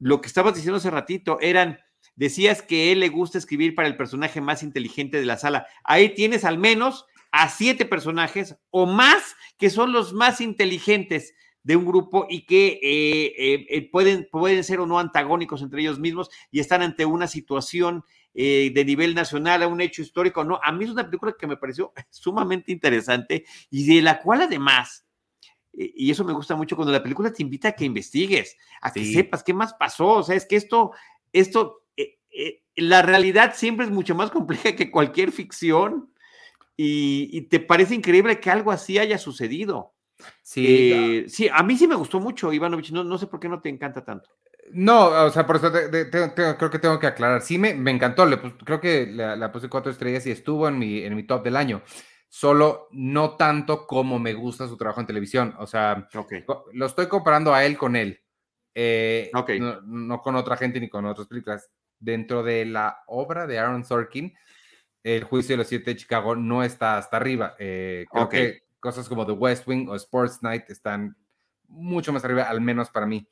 lo 0.00 0.20
que 0.20 0.26
estabas 0.26 0.54
diciendo 0.54 0.78
hace 0.78 0.90
ratito, 0.90 1.38
eran, 1.40 1.78
decías 2.16 2.62
que 2.62 2.90
él 2.90 2.98
le 2.98 3.10
gusta 3.10 3.38
escribir 3.38 3.76
para 3.76 3.86
el 3.86 3.96
personaje 3.96 4.40
más 4.40 4.64
inteligente 4.64 5.20
de 5.20 5.26
la 5.26 5.38
sala. 5.38 5.68
Ahí 5.84 6.14
tienes 6.16 6.44
al 6.44 6.58
menos 6.58 7.06
a 7.32 7.48
siete 7.48 7.84
personajes 7.84 8.56
o 8.70 8.86
más 8.86 9.36
que 9.56 9.70
son 9.70 9.92
los 9.92 10.12
más 10.12 10.40
inteligentes 10.40 11.34
de 11.62 11.76
un 11.76 11.84
grupo 11.84 12.26
y 12.28 12.46
que 12.46 12.80
eh, 12.82 13.34
eh, 13.36 13.66
eh, 13.68 13.90
pueden, 13.90 14.28
pueden 14.30 14.64
ser 14.64 14.80
o 14.80 14.86
no 14.86 14.98
antagónicos 14.98 15.62
entre 15.62 15.82
ellos 15.82 15.98
mismos 15.98 16.30
y 16.50 16.60
están 16.60 16.82
ante 16.82 17.04
una 17.04 17.26
situación 17.26 18.04
de 18.32 18.84
nivel 18.86 19.16
nacional, 19.16 19.64
a 19.64 19.66
un 19.66 19.80
hecho 19.80 20.02
histórico. 20.02 20.44
No, 20.44 20.60
a 20.62 20.70
mí 20.70 20.84
es 20.84 20.90
una 20.90 21.04
película 21.04 21.34
que 21.38 21.48
me 21.48 21.56
pareció 21.56 21.92
sumamente 22.10 22.70
interesante 22.70 23.44
y 23.70 23.92
de 23.92 24.02
la 24.02 24.22
cual 24.22 24.42
además, 24.42 25.04
y 25.72 26.10
eso 26.10 26.24
me 26.24 26.32
gusta 26.32 26.54
mucho 26.54 26.76
cuando 26.76 26.92
la 26.92 27.02
película 27.02 27.32
te 27.32 27.42
invita 27.42 27.68
a 27.68 27.72
que 27.72 27.84
investigues, 27.84 28.56
a 28.82 28.92
que 28.92 29.04
sepas 29.04 29.42
qué 29.42 29.52
más 29.52 29.74
pasó. 29.74 30.08
O 30.08 30.22
sea, 30.22 30.36
es 30.36 30.46
que 30.46 30.54
esto, 30.54 30.92
esto, 31.32 31.86
la 32.76 33.02
realidad 33.02 33.54
siempre 33.56 33.84
es 33.84 33.90
mucho 33.90 34.14
más 34.14 34.30
compleja 34.30 34.76
que 34.76 34.92
cualquier 34.92 35.32
ficción 35.32 36.10
y, 36.82 37.42
te 37.42 37.60
parece 37.60 37.94
increíble 37.94 38.40
que 38.40 38.50
algo 38.50 38.72
así 38.72 38.98
haya 38.98 39.18
sucedido. 39.18 39.94
Sí, 40.42 40.64
eh, 40.66 41.24
sí, 41.28 41.48
a 41.52 41.62
mí 41.62 41.76
sí 41.76 41.86
me 41.86 41.94
gustó 41.94 42.20
mucho, 42.20 42.52
Ivanovich, 42.52 42.90
no, 42.90 43.04
no 43.04 43.18
sé 43.18 43.26
por 43.26 43.38
qué 43.38 43.48
no 43.48 43.60
te 43.60 43.68
encanta 43.68 44.04
tanto. 44.04 44.30
No, 44.72 45.08
o 45.08 45.30
sea, 45.30 45.46
por 45.46 45.56
eso 45.56 45.70
creo 45.72 46.70
que 46.70 46.78
tengo 46.78 46.98
que 46.98 47.06
aclarar. 47.06 47.42
Sí, 47.42 47.58
me, 47.58 47.74
me 47.74 47.90
encantó, 47.90 48.24
le, 48.24 48.38
creo 48.40 48.80
que 48.80 49.06
la, 49.06 49.52
puse 49.52 49.68
cuatro 49.68 49.90
estrellas 49.90 50.26
y 50.26 50.30
estuvo 50.30 50.68
en 50.68 50.78
mi, 50.78 51.02
en 51.02 51.16
mi 51.16 51.24
top 51.24 51.42
del 51.44 51.56
año. 51.56 51.82
Solo 52.28 52.88
no 52.92 53.36
tanto 53.36 53.86
como 53.86 54.18
me 54.18 54.32
gusta 54.32 54.68
su 54.68 54.76
trabajo 54.76 55.00
en 55.00 55.06
televisión. 55.06 55.54
O 55.58 55.66
sea, 55.66 56.08
lo 56.72 56.86
estoy 56.86 57.08
comparando 57.08 57.52
a 57.52 57.64
él 57.64 57.76
con 57.76 57.96
él. 57.96 58.20
Eh, 58.74 59.30
no, 59.32 59.80
no, 59.82 60.20
con 60.22 60.36
otra 60.36 60.56
gente 60.56 60.78
ni 60.78 60.88
con 60.88 61.04
otras 61.04 61.26
películas. 61.26 61.68
Dentro 61.98 62.42
de 62.42 62.64
la 62.64 63.02
obra 63.08 63.46
de 63.46 63.58
Aaron 63.58 63.84
Sorkin, 63.84 64.32
el 65.02 65.24
juicio 65.24 65.54
de 65.54 65.58
los 65.58 65.68
siete 65.68 65.90
de 65.90 65.96
Chicago 65.96 66.36
no 66.36 66.62
está 66.62 66.98
hasta 66.98 67.16
arriba. 67.16 67.54
Eh, 67.58 68.06
creo 68.10 68.28
que 68.28 68.62
cosas 68.80 69.08
como 69.08 69.26
The 69.26 69.32
West 69.32 69.66
Wing 69.66 69.88
o 69.88 69.94
Sports 69.94 70.42
Night 70.42 70.68
están 70.68 71.16
mucho 71.68 72.12
más 72.12 72.24
arriba, 72.24 72.44
al 72.44 72.60
menos 72.60 72.90
para 72.90 73.06
mí. 73.06 73.26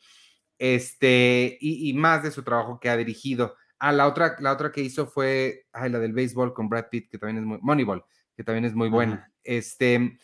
Este, 0.58 1.56
y, 1.60 1.92
más 1.94 2.22
de 2.22 2.30
su 2.30 2.42
trabajo 2.42 2.80
que 2.80 2.90
ha 2.90 2.96
dirigido. 2.96 3.56
Ah, 3.78 3.92
la 3.92 4.06
otra, 4.06 4.36
la 4.40 4.52
otra 4.52 4.72
que 4.72 4.80
hizo 4.80 5.06
fue 5.06 5.66
ay, 5.72 5.90
la 5.90 5.98
del 5.98 6.12
béisbol 6.12 6.52
con 6.52 6.68
Brad 6.68 6.86
Pitt, 6.90 7.10
que 7.10 7.18
también 7.18 7.38
es 7.38 7.44
muy, 7.44 7.58
Moneyball, 7.60 8.04
que 8.34 8.44
también 8.44 8.64
es 8.64 8.74
muy 8.74 8.88
buena. 8.88 9.32
Este, 9.44 10.18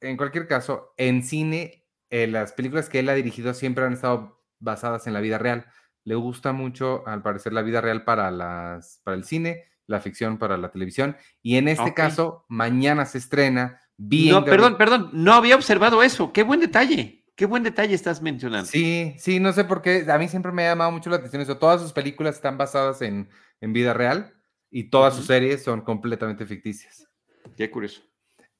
en 0.00 0.16
cualquier 0.16 0.46
caso, 0.46 0.94
en 0.96 1.22
cine, 1.22 1.84
eh, 2.10 2.26
las 2.26 2.52
películas 2.52 2.88
que 2.88 3.00
él 3.00 3.08
ha 3.08 3.14
dirigido 3.14 3.52
siempre 3.54 3.84
han 3.84 3.92
estado 3.92 4.42
basadas 4.60 5.06
en 5.06 5.12
la 5.12 5.20
vida 5.20 5.38
real. 5.38 5.66
Le 6.04 6.14
gusta 6.14 6.52
mucho, 6.52 7.06
al 7.06 7.22
parecer, 7.22 7.52
la 7.52 7.62
vida 7.62 7.80
real 7.80 8.04
para, 8.04 8.30
las, 8.30 9.00
para 9.04 9.16
el 9.16 9.24
cine 9.24 9.64
la 9.92 10.00
ficción 10.00 10.38
para 10.38 10.56
la 10.56 10.72
televisión. 10.72 11.16
Y 11.42 11.56
en 11.56 11.68
este 11.68 11.94
caso, 11.94 12.44
mañana 12.48 13.06
se 13.06 13.18
estrena. 13.18 13.80
no, 13.96 14.44
perdón, 14.44 14.76
perdón, 14.76 15.10
no 15.12 15.34
había 15.34 15.54
observado 15.54 16.02
eso. 16.02 16.32
Qué 16.32 16.42
buen 16.42 16.58
detalle. 16.58 17.24
Qué 17.36 17.46
buen 17.46 17.62
detalle 17.62 17.94
estás 17.94 18.20
mencionando. 18.20 18.66
Sí, 18.66 19.14
sí, 19.18 19.38
no 19.38 19.52
sé 19.52 19.64
por 19.64 19.80
qué. 19.80 20.04
A 20.10 20.18
mí 20.18 20.28
siempre 20.28 20.52
me 20.52 20.66
ha 20.66 20.70
llamado 20.70 20.90
mucho 20.90 21.08
la 21.08 21.16
atención 21.16 21.42
eso. 21.42 21.58
Todas 21.58 21.80
sus 21.80 21.92
películas 21.92 22.34
están 22.34 22.58
basadas 22.58 23.00
en, 23.02 23.30
en 23.60 23.72
vida 23.72 23.94
real 23.94 24.34
y 24.70 24.84
todas 24.84 25.14
sus 25.14 25.26
series 25.26 25.62
son 25.62 25.82
completamente 25.82 26.44
ficticias. 26.46 27.08
Qué 27.56 27.70
curioso. 27.70 28.02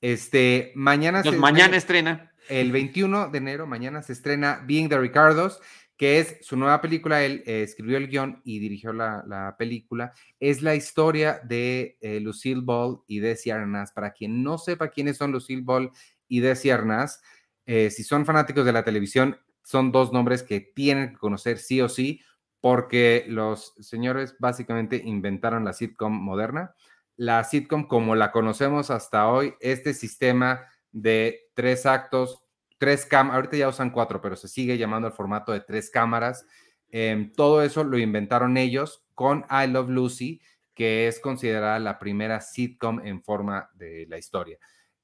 Este, 0.00 0.72
mañana 0.74 1.22
se 1.22 1.32
mañana 1.32 1.76
estrena. 1.76 2.32
El 2.48 2.72
21 2.72 3.28
de 3.28 3.38
enero, 3.38 3.66
mañana 3.66 4.02
se 4.02 4.12
estrena 4.12 4.64
Being 4.66 4.88
the 4.88 4.98
Ricardos 4.98 5.60
que 6.02 6.18
es 6.18 6.38
su 6.40 6.56
nueva 6.56 6.80
película, 6.80 7.22
él 7.22 7.44
eh, 7.46 7.62
escribió 7.62 7.96
el 7.96 8.08
guion 8.08 8.42
y 8.44 8.58
dirigió 8.58 8.92
la, 8.92 9.54
película, 9.56 10.12
es 10.40 10.60
la 10.60 10.74
historia 10.74 11.40
de 11.44 11.96
eh, 12.00 12.18
Lucille 12.18 12.60
Ball 12.60 13.02
y 13.06 13.20
Desi 13.20 13.50
Arnaz. 13.52 13.92
Para 13.92 14.10
quien 14.10 14.42
no 14.42 14.58
sepa 14.58 14.88
quiénes 14.88 15.18
son 15.18 15.30
Lucille 15.30 15.62
Ball 15.62 15.92
y 16.26 16.40
Desi 16.40 16.70
Arnaz, 16.70 17.22
eh, 17.66 17.88
si 17.88 18.02
son 18.02 18.26
fanáticos 18.26 18.64
de 18.64 18.72
la 18.72 18.82
televisión, 18.82 19.38
son 19.62 19.92
dos 19.92 20.12
nombres 20.12 20.42
que 20.42 20.58
tienen 20.58 21.10
que 21.10 21.18
conocer 21.18 21.58
sí 21.58 21.80
o 21.80 21.88
sí, 21.88 22.20
porque 22.60 23.24
los 23.28 23.72
señores 23.78 24.34
básicamente 24.40 25.00
inventaron 25.04 25.64
la 25.64 25.72
sitcom 25.72 26.12
moderna. 26.12 26.74
La 27.14 27.44
sitcom 27.44 27.86
como 27.86 28.16
la 28.16 28.32
conocemos 28.32 28.90
hasta 28.90 29.28
hoy, 29.28 29.54
este 29.60 29.94
sistema 29.94 30.66
de 30.90 31.42
tres 31.54 31.86
actos, 31.86 32.42
tres 32.82 33.06
cámaras, 33.06 33.36
ahorita 33.36 33.56
ya 33.58 33.68
usan 33.68 33.90
cuatro, 33.90 34.20
pero 34.20 34.34
se 34.34 34.48
sigue 34.48 34.76
llamando 34.76 35.06
el 35.06 35.14
formato 35.14 35.52
de 35.52 35.60
tres 35.60 35.88
cámaras. 35.88 36.48
Em, 36.90 37.32
todo 37.32 37.62
eso 37.62 37.84
lo 37.84 37.96
inventaron 37.96 38.56
ellos 38.56 39.04
con 39.14 39.44
I 39.48 39.70
Love 39.70 39.90
Lucy, 39.90 40.40
que 40.74 41.06
es 41.06 41.20
considerada 41.20 41.78
la 41.78 42.00
primera 42.00 42.40
sitcom 42.40 42.98
en 43.06 43.22
forma 43.22 43.70
de 43.74 44.06
la 44.08 44.18
historia. 44.18 44.58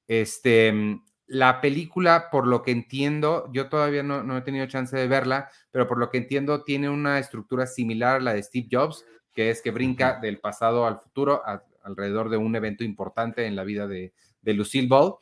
Este, 0.09 0.67
em, 0.67 1.01
la 1.25 1.61
película, 1.61 2.27
por 2.29 2.47
lo 2.47 2.63
que 2.63 2.71
entiendo, 2.71 3.49
yo 3.53 3.69
todavía 3.69 4.03
no, 4.03 4.37
he 4.37 4.41
tenido 4.41 4.65
chance 4.65 4.97
de 4.97 5.07
verla, 5.07 5.49
pero 5.71 5.87
por 5.87 5.99
lo 5.99 6.09
que 6.09 6.17
entiendo, 6.17 6.65
tiene 6.65 6.89
una 6.89 7.17
estructura 7.17 7.65
similar 7.65 8.17
a 8.17 8.19
la 8.19 8.33
de 8.33 8.43
Steve 8.43 8.67
Jobs, 8.69 9.05
que 9.31 9.51
es 9.51 9.61
que 9.61 9.71
brinca 9.71 10.19
del 10.19 10.39
pasado 10.39 10.85
al 10.85 10.99
futuro, 10.99 11.43
alrededor 11.83 12.27
de 12.27 12.35
un 12.35 12.53
evento 12.57 12.83
importante 12.83 13.45
en 13.45 13.55
la 13.55 13.63
vida 13.63 13.87
de, 13.87 14.11
de 14.41 14.53
Lucille 14.53 14.89
Ball. 14.89 15.13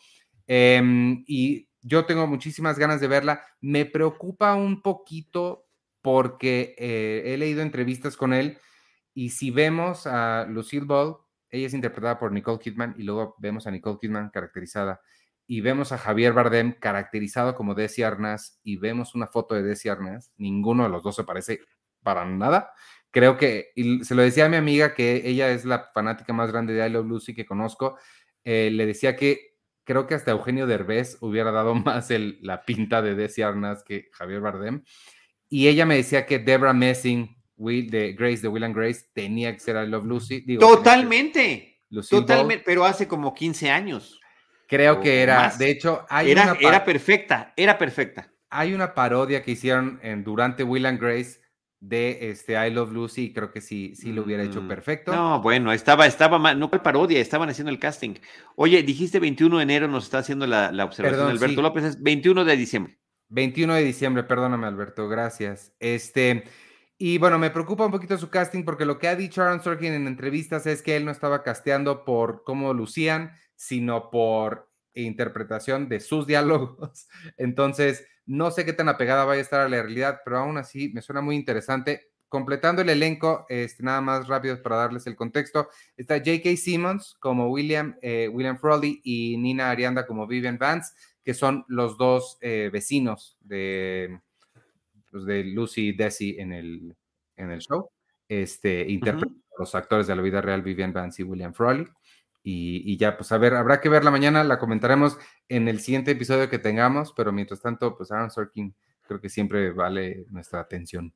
Em, 0.47 1.23
y 1.27 1.67
yo 1.87 2.05
tengo 2.05 2.27
muchísimas 2.27 2.77
ganas 2.77 2.99
de 2.99 3.07
verla. 3.07 3.45
Me 3.61 3.85
preocupa 3.85 4.53
un 4.55 4.81
poquito 4.81 5.67
porque 6.01 6.75
eh, 6.77 7.23
he 7.25 7.37
leído 7.37 7.61
entrevistas 7.61 8.17
con 8.17 8.33
él 8.33 8.57
y 9.13 9.29
si 9.29 9.51
vemos 9.51 10.05
a 10.05 10.45
Lucille 10.49 10.85
Ball, 10.85 11.17
ella 11.49 11.67
es 11.67 11.73
interpretada 11.73 12.19
por 12.19 12.31
Nicole 12.33 12.59
Kidman 12.59 12.93
y 12.97 13.03
luego 13.03 13.35
vemos 13.39 13.67
a 13.67 13.71
Nicole 13.71 13.97
Kidman 14.01 14.29
caracterizada 14.29 14.99
y 15.47 15.61
vemos 15.61 15.93
a 15.93 15.97
Javier 15.97 16.33
Bardem 16.33 16.73
caracterizado 16.73 17.55
como 17.55 17.73
Desi 17.73 18.03
Arnaz 18.03 18.59
y 18.63 18.75
vemos 18.75 19.15
una 19.15 19.27
foto 19.27 19.55
de 19.55 19.63
Desi 19.63 19.87
Arnaz, 19.87 20.33
ninguno 20.37 20.83
de 20.83 20.89
los 20.89 21.03
dos 21.03 21.15
se 21.15 21.23
parece 21.23 21.61
para 22.03 22.25
nada. 22.25 22.73
Creo 23.11 23.37
que, 23.37 23.71
y 23.75 24.03
se 24.03 24.13
lo 24.13 24.23
decía 24.23 24.45
a 24.45 24.49
mi 24.49 24.57
amiga 24.57 24.93
que 24.93 25.21
ella 25.23 25.49
es 25.51 25.63
la 25.63 25.89
fanática 25.93 26.33
más 26.33 26.51
grande 26.51 26.73
de 26.73 26.85
I 26.85 26.89
Love 26.89 27.07
Lucy 27.07 27.33
que 27.33 27.45
conozco, 27.45 27.97
eh, 28.43 28.69
le 28.71 28.85
decía 28.85 29.15
que 29.15 29.56
creo 29.87 30.05
que 30.05 30.15
hasta 30.15 30.31
Eugenio 30.31 30.67
Derbez 30.67 31.17
hubiera 31.21 31.51
dado 31.51 31.73
más 31.75 32.11
el, 32.11 32.37
la 32.41 32.63
pinta 32.63 33.01
de 33.01 33.15
Desi 33.15 33.41
Arnaz 33.41 33.83
que 33.83 34.09
Javier 34.11 34.41
Bardem. 34.41 34.83
Y 35.49 35.69
ella 35.69 35.85
me 35.85 35.95
decía 35.95 36.25
que 36.25 36.39
Debra 36.39 36.73
Messing, 36.73 37.35
Will, 37.55 37.89
de 37.89 38.11
Grace, 38.13 38.41
de 38.41 38.49
Will 38.49 38.65
and 38.65 38.75
Grace, 38.75 39.05
tenía 39.13 39.53
que 39.53 39.61
ser 39.61 39.81
I 39.81 39.87
Love 39.87 40.05
Lucy. 40.05 40.57
totalmente. 40.57 41.79
Totalmente, 42.09 42.63
pero 42.65 42.83
hace 42.83 43.07
como 43.07 43.33
15 43.33 43.71
años. 43.71 44.19
Creo 44.67 44.99
que 44.99 45.21
era, 45.21 45.49
de 45.57 45.71
hecho, 45.71 46.05
hay 46.09 46.31
era, 46.31 46.51
una 46.51 46.59
era 46.59 46.83
perfecta, 46.83 47.53
era 47.55 47.77
perfecta. 47.77 48.29
Hay 48.49 48.73
una 48.73 48.93
parodia 48.93 49.41
que 49.41 49.51
hicieron 49.51 49.97
en, 50.03 50.25
durante 50.25 50.63
Will 50.63 50.85
and 50.85 50.99
Grace 50.99 51.39
de 51.79 52.31
este 52.31 52.53
I 52.53 52.71
Love 52.71 52.91
Lucy 52.91 53.33
creo 53.33 53.51
que 53.51 53.61
sí, 53.61 53.93
sí 53.95 54.11
lo 54.11 54.23
hubiera 54.23 54.43
hecho 54.43 54.61
mm, 54.61 54.67
perfecto. 54.67 55.13
No, 55.13 55.41
bueno, 55.41 55.71
estaba, 55.71 56.07
estaba 56.07 56.39
mal, 56.39 56.59
no 56.59 56.69
fue 56.69 56.81
parodia, 56.81 57.19
estaban 57.19 57.49
haciendo 57.49 57.71
el 57.71 57.79
casting. 57.79 58.15
Oye, 58.55 58.81
dijiste 58.83 59.19
21 59.19 59.57
de 59.57 59.63
enero, 59.63 59.87
nos 59.87 60.05
está 60.05 60.19
haciendo 60.19 60.47
la, 60.47 60.71
observación 60.83 61.29
Alberto 61.29 61.61
López, 61.61 61.83
es 61.83 62.01
21 62.01 62.45
de 62.45 62.57
diciembre. 62.57 62.99
21 63.29 63.75
de 63.75 63.83
diciembre, 63.83 64.23
perdóname 64.23 64.67
Alberto, 64.67 65.07
gracias. 65.07 65.73
Este, 65.79 66.45
y 66.97 67.17
bueno, 67.19 67.37
me 67.37 67.51
preocupa 67.51 67.85
un 67.85 67.91
poquito 67.91 68.17
su 68.17 68.29
casting 68.29 68.63
porque 68.63 68.85
lo 68.85 68.97
que 68.97 69.07
ha 69.07 69.15
dicho 69.15 69.43
Aaron 69.43 69.61
Sorkin 69.61 69.93
en 69.93 70.07
entrevistas 70.07 70.65
es 70.65 70.81
que 70.81 70.95
él 70.95 71.05
no 71.05 71.11
estaba 71.11 71.43
casteando 71.43 72.05
por 72.05 72.43
cómo 72.43 72.73
lucían, 72.73 73.33
sino 73.55 74.09
por 74.09 74.66
interpretación 75.03 75.89
de 75.89 75.99
sus 75.99 76.27
diálogos. 76.27 77.07
Entonces, 77.37 78.05
no 78.25 78.51
sé 78.51 78.65
qué 78.65 78.73
tan 78.73 78.89
apegada 78.89 79.25
vaya 79.25 79.39
a 79.39 79.43
estar 79.43 79.61
a 79.61 79.69
la 79.69 79.81
realidad, 79.81 80.19
pero 80.23 80.39
aún 80.39 80.57
así 80.57 80.89
me 80.93 81.01
suena 81.01 81.21
muy 81.21 81.35
interesante. 81.35 82.11
Completando 82.29 82.81
el 82.81 82.89
elenco, 82.89 83.45
este, 83.47 83.83
nada 83.83 84.01
más 84.01 84.27
rápido 84.27 84.61
para 84.61 84.75
darles 84.75 85.07
el 85.07 85.15
contexto, 85.15 85.69
está 85.95 86.17
J.K. 86.17 86.57
Simmons 86.57 87.15
como 87.21 87.49
William, 87.49 87.95
eh, 88.01 88.27
William 88.29 88.57
Frawley 88.57 88.99
y 89.01 89.37
Nina 89.37 89.69
Arianda 89.71 90.05
como 90.05 90.27
Vivian 90.27 90.57
Vance, 90.57 90.93
que 91.23 91.33
son 91.33 91.63
los 91.69 91.97
dos 91.97 92.37
eh, 92.41 92.69
vecinos 92.71 93.37
de, 93.39 94.19
pues, 95.09 95.25
de 95.25 95.45
Lucy 95.45 95.89
y 95.89 95.91
Desi 95.93 96.35
en 96.37 96.51
el, 96.51 96.97
en 97.37 97.51
el 97.51 97.59
show. 97.59 97.89
Este, 98.27 98.81
interpretan 98.91 99.41
los 99.57 99.73
actores 99.73 100.07
de 100.07 100.15
la 100.15 100.21
vida 100.21 100.41
real, 100.41 100.61
Vivian 100.61 100.91
Vance 100.91 101.21
y 101.21 101.25
William 101.25 101.53
Frawley. 101.53 101.87
Y, 102.49 102.95
ya, 102.95 103.17
pues 103.17 103.29
a 103.33 103.37
ver, 103.37 103.55
habrá 103.55 103.81
que 103.81 103.89
verla 103.89 104.09
mañana, 104.09 104.41
la 104.41 104.57
comentaremos 104.57 105.17
en 105.49 105.67
el 105.67 105.81
siguiente 105.81 106.11
episodio 106.11 106.49
que 106.49 106.59
tengamos, 106.59 107.11
pero 107.11 107.33
mientras 107.33 107.61
tanto, 107.61 107.97
pues 107.97 108.09
Aaron 108.09 108.31
Sorkin 108.31 108.73
creo 109.01 109.19
que 109.19 109.27
siempre 109.27 109.71
vale 109.71 110.25
nuestra 110.29 110.61
atención. 110.61 111.13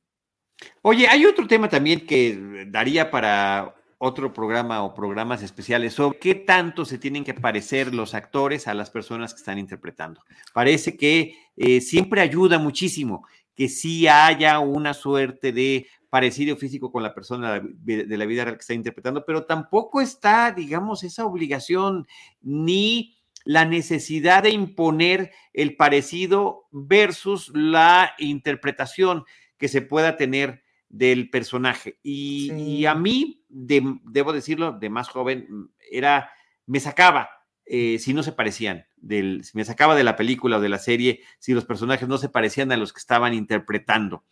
Oye, 0.82 1.08
hay 1.08 1.24
otro 1.24 1.46
tema 1.46 1.70
también 1.70 2.06
que 2.06 2.66
daría 2.68 3.10
para 3.10 3.74
otro 3.96 4.34
programa 4.34 4.82
o 4.82 4.94
programas 4.94 5.42
especiales 5.42 5.94
sobre 5.94 6.18
qué 6.18 6.34
tanto 6.34 6.84
se 6.84 6.98
tienen 6.98 7.24
que 7.24 7.32
parecer 7.32 7.94
los 7.94 8.12
actores 8.12 8.68
a 8.68 8.74
las 8.74 8.90
personas 8.90 9.32
que 9.32 9.38
están 9.38 9.58
interpretando. 9.58 10.20
Parece 10.52 10.98
que 10.98 11.34
eh, 11.56 11.80
siempre 11.80 12.20
ayuda 12.20 12.58
muchísimo 12.58 13.26
que 13.54 13.70
sí 13.70 14.06
haya 14.06 14.58
una 14.58 14.92
suerte 14.92 15.52
de 15.52 15.86
parecido 16.12 16.58
físico 16.58 16.92
con 16.92 17.02
la 17.02 17.14
persona 17.14 17.58
de 17.62 18.16
la 18.18 18.26
vida 18.26 18.44
real 18.44 18.56
que 18.56 18.60
está 18.60 18.74
interpretando, 18.74 19.24
pero 19.24 19.46
tampoco 19.46 20.02
está, 20.02 20.52
digamos, 20.52 21.04
esa 21.04 21.24
obligación 21.24 22.06
ni 22.42 23.16
la 23.46 23.64
necesidad 23.64 24.42
de 24.42 24.50
imponer 24.50 25.32
el 25.54 25.74
parecido 25.74 26.68
versus 26.70 27.50
la 27.54 28.12
interpretación 28.18 29.24
que 29.56 29.68
se 29.68 29.80
pueda 29.80 30.18
tener 30.18 30.62
del 30.90 31.30
personaje. 31.30 31.98
Y, 32.02 32.84
a 32.84 32.94
mí, 32.94 33.46
debo 33.48 34.34
decirlo, 34.34 34.72
de 34.72 34.90
más 34.90 35.08
joven, 35.08 35.70
era, 35.90 36.30
me 36.66 36.78
sacaba 36.78 37.30
eh, 37.64 37.98
si 37.98 38.12
no 38.12 38.22
se 38.22 38.32
parecían, 38.32 38.84
del, 38.98 39.44
si 39.44 39.56
me 39.56 39.64
sacaba 39.64 39.96
de 39.96 40.04
la 40.04 40.16
película 40.16 40.58
o 40.58 40.60
de 40.60 40.68
la 40.68 40.78
serie, 40.78 41.22
si 41.38 41.54
los 41.54 41.64
personajes 41.64 42.06
no 42.06 42.18
se 42.18 42.28
parecían 42.28 42.70
a 42.70 42.76
los 42.76 42.92
que 42.92 42.98
estaban 42.98 43.32
interpretando. 43.32 44.24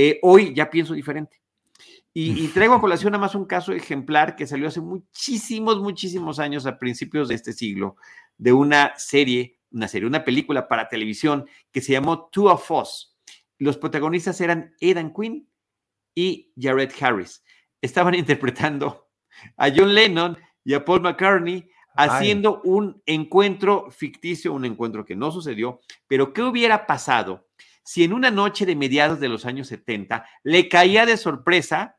Eh, 0.00 0.20
hoy 0.22 0.54
ya 0.54 0.70
pienso 0.70 0.94
diferente. 0.94 1.40
Y, 2.14 2.46
traigo 2.48 2.74
a 2.74 2.80
colación 2.80 3.10
nada 3.10 3.20
más 3.20 3.34
un 3.34 3.46
caso 3.46 3.72
ejemplar 3.72 4.36
que 4.36 4.46
salió 4.46 4.68
hace 4.68 4.80
muchísimos, 4.80 5.80
muchísimos 5.80 6.38
años, 6.38 6.66
a 6.66 6.78
principios 6.78 7.26
de 7.26 7.34
este 7.34 7.52
siglo, 7.52 7.96
de 8.36 8.52
una 8.52 8.96
serie, 8.96 9.58
una 9.72 9.88
serie, 9.88 10.06
una 10.06 10.22
película 10.22 10.68
para 10.68 10.88
televisión 10.88 11.48
que 11.72 11.80
se 11.80 11.90
llamó 11.90 12.28
Two 12.28 12.44
of 12.44 12.70
Us. 12.70 13.16
Los 13.58 13.76
protagonistas 13.76 14.40
eran 14.40 14.72
Aidan 14.80 15.12
Quinn 15.12 15.48
y 16.14 16.52
Jared 16.56 16.92
Harris. 17.00 17.42
Estaban 17.82 18.14
interpretando 18.14 19.08
a 19.56 19.68
John 19.68 19.96
Lennon 19.96 20.38
y 20.62 20.74
a 20.74 20.84
Paul 20.84 21.00
McCartney 21.00 21.68
haciendo 21.96 22.60
un 22.62 23.02
encuentro 23.04 23.90
ficticio, 23.90 24.52
un 24.52 24.64
encuentro 24.64 25.04
que 25.04 25.16
no 25.16 25.32
sucedió, 25.32 25.80
pero 26.06 26.32
¿qué 26.32 26.42
hubiera 26.42 26.86
pasado 26.86 27.47
si 27.88 28.04
en 28.04 28.12
una 28.12 28.30
noche 28.30 28.66
de 28.66 28.76
mediados 28.76 29.18
de 29.18 29.30
los 29.30 29.46
años 29.46 29.68
70 29.68 30.22
le 30.42 30.68
caía 30.68 31.06
de 31.06 31.16
sorpresa 31.16 31.96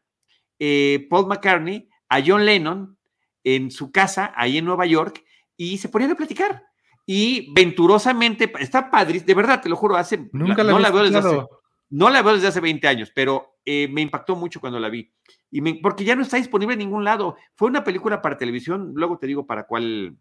eh, 0.59 1.07
Paul 1.09 1.25
McCartney 1.25 1.89
a 2.09 2.21
John 2.23 2.45
Lennon 2.45 2.95
en 3.43 3.71
su 3.71 3.91
casa, 3.91 4.31
ahí 4.35 4.59
en 4.59 4.65
Nueva 4.65 4.85
York, 4.85 5.23
y 5.57 5.79
se 5.79 5.89
ponían 5.89 6.11
a 6.11 6.15
platicar. 6.15 6.63
Y 7.07 7.51
venturosamente, 7.55 8.53
está 8.59 8.91
padre, 8.91 9.21
de 9.21 9.33
verdad, 9.33 9.63
te 9.63 9.67
lo 9.67 9.75
juro, 9.75 9.95
hace, 9.95 10.29
Nunca 10.31 10.63
la, 10.63 10.73
no, 10.73 10.77
la 10.77 10.91
veo 10.91 11.05
desde 11.05 11.17
hace, 11.17 11.41
no 11.89 12.09
la 12.11 12.21
veo 12.21 12.35
desde 12.35 12.49
hace 12.49 12.59
20 12.59 12.87
años, 12.87 13.11
pero 13.15 13.57
eh, 13.65 13.87
me 13.87 14.01
impactó 14.01 14.35
mucho 14.35 14.59
cuando 14.59 14.79
la 14.79 14.89
vi. 14.89 15.11
Y 15.49 15.73
porque 15.81 16.03
ya 16.03 16.15
no 16.15 16.21
está 16.21 16.37
disponible 16.37 16.73
en 16.73 16.79
ningún 16.79 17.03
lado. 17.03 17.35
Fue 17.55 17.67
una 17.67 17.83
película 17.83 18.21
para 18.21 18.37
televisión, 18.37 18.91
luego 18.93 19.17
te 19.17 19.25
digo 19.25 19.47
para 19.47 19.65
cuál, 19.65 20.15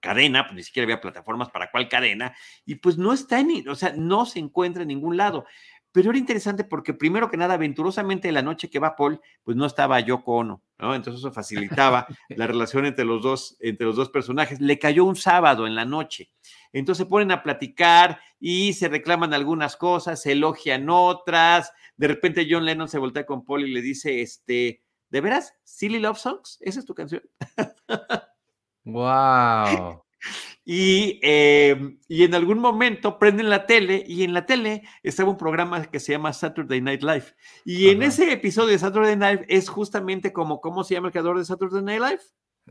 cadena, 0.00 0.44
pues 0.44 0.56
ni 0.56 0.62
siquiera 0.62 0.84
había 0.84 1.00
plataformas 1.00 1.50
para 1.50 1.70
cuál 1.70 1.88
cadena, 1.88 2.34
y 2.64 2.76
pues 2.76 2.98
no 2.98 3.12
está 3.12 3.40
en, 3.40 3.68
o 3.68 3.74
sea, 3.74 3.94
no 3.96 4.26
se 4.26 4.38
encuentra 4.38 4.82
en 4.82 4.88
ningún 4.88 5.16
lado. 5.16 5.44
Pero 5.90 6.10
era 6.10 6.18
interesante 6.18 6.64
porque 6.64 6.92
primero 6.92 7.30
que 7.30 7.36
nada, 7.36 7.54
aventurosamente 7.54 8.30
la 8.30 8.42
noche 8.42 8.68
que 8.68 8.78
va 8.78 8.94
Paul, 8.94 9.20
pues 9.42 9.56
no 9.56 9.64
estaba 9.64 9.98
Yoko 10.00 10.36
Ono, 10.36 10.62
¿no? 10.78 10.94
Entonces 10.94 11.20
eso 11.20 11.32
facilitaba 11.32 12.06
la 12.28 12.46
relación 12.46 12.84
entre 12.84 13.04
los 13.04 13.22
dos, 13.22 13.56
entre 13.60 13.86
los 13.86 13.96
dos 13.96 14.10
personajes. 14.10 14.60
Le 14.60 14.78
cayó 14.78 15.04
un 15.04 15.16
sábado 15.16 15.66
en 15.66 15.74
la 15.74 15.86
noche. 15.86 16.30
Entonces 16.72 17.04
se 17.04 17.10
ponen 17.10 17.32
a 17.32 17.42
platicar 17.42 18.20
y 18.38 18.74
se 18.74 18.88
reclaman 18.88 19.32
algunas 19.32 19.76
cosas, 19.76 20.20
se 20.20 20.32
elogian 20.32 20.88
otras. 20.90 21.72
De 21.96 22.06
repente 22.06 22.46
John 22.48 22.66
Lennon 22.66 22.88
se 22.88 22.98
voltea 22.98 23.24
con 23.24 23.44
Paul 23.44 23.66
y 23.66 23.72
le 23.72 23.80
dice, 23.80 24.20
este, 24.20 24.82
¿de 25.08 25.20
veras? 25.22 25.54
¿Silly 25.64 25.98
Love 25.98 26.18
Songs? 26.18 26.58
¿Esa 26.60 26.80
es 26.80 26.86
tu 26.86 26.94
canción? 26.94 27.22
Wow. 28.88 30.02
Y, 30.70 31.18
em, 31.22 31.98
y, 32.08 32.24
en 32.24 32.34
algún 32.34 32.58
momento 32.58 33.18
prenden 33.18 33.48
la 33.48 33.64
tele 33.64 34.04
y 34.06 34.24
en 34.24 34.34
la 34.34 34.44
tele 34.44 34.82
estaba 35.02 35.30
un 35.30 35.38
programa 35.38 35.82
que 35.86 35.98
se 35.98 36.12
llama 36.12 36.34
Saturday 36.34 36.82
Night 36.82 37.02
Live. 37.02 37.24
Y 37.64 37.88
en 37.88 38.02
ese 38.02 38.30
episodio 38.30 38.72
de 38.72 38.78
Saturday 38.78 39.16
Night 39.16 39.44
es 39.48 39.70
justamente 39.70 40.30
como, 40.30 40.60
¿cómo 40.60 40.84
se 40.84 40.92
llama 40.92 41.06
el 41.06 41.12
creador 41.12 41.38
de 41.38 41.46
Saturday 41.46 41.82
Night 41.82 42.02
Live? 42.02 42.20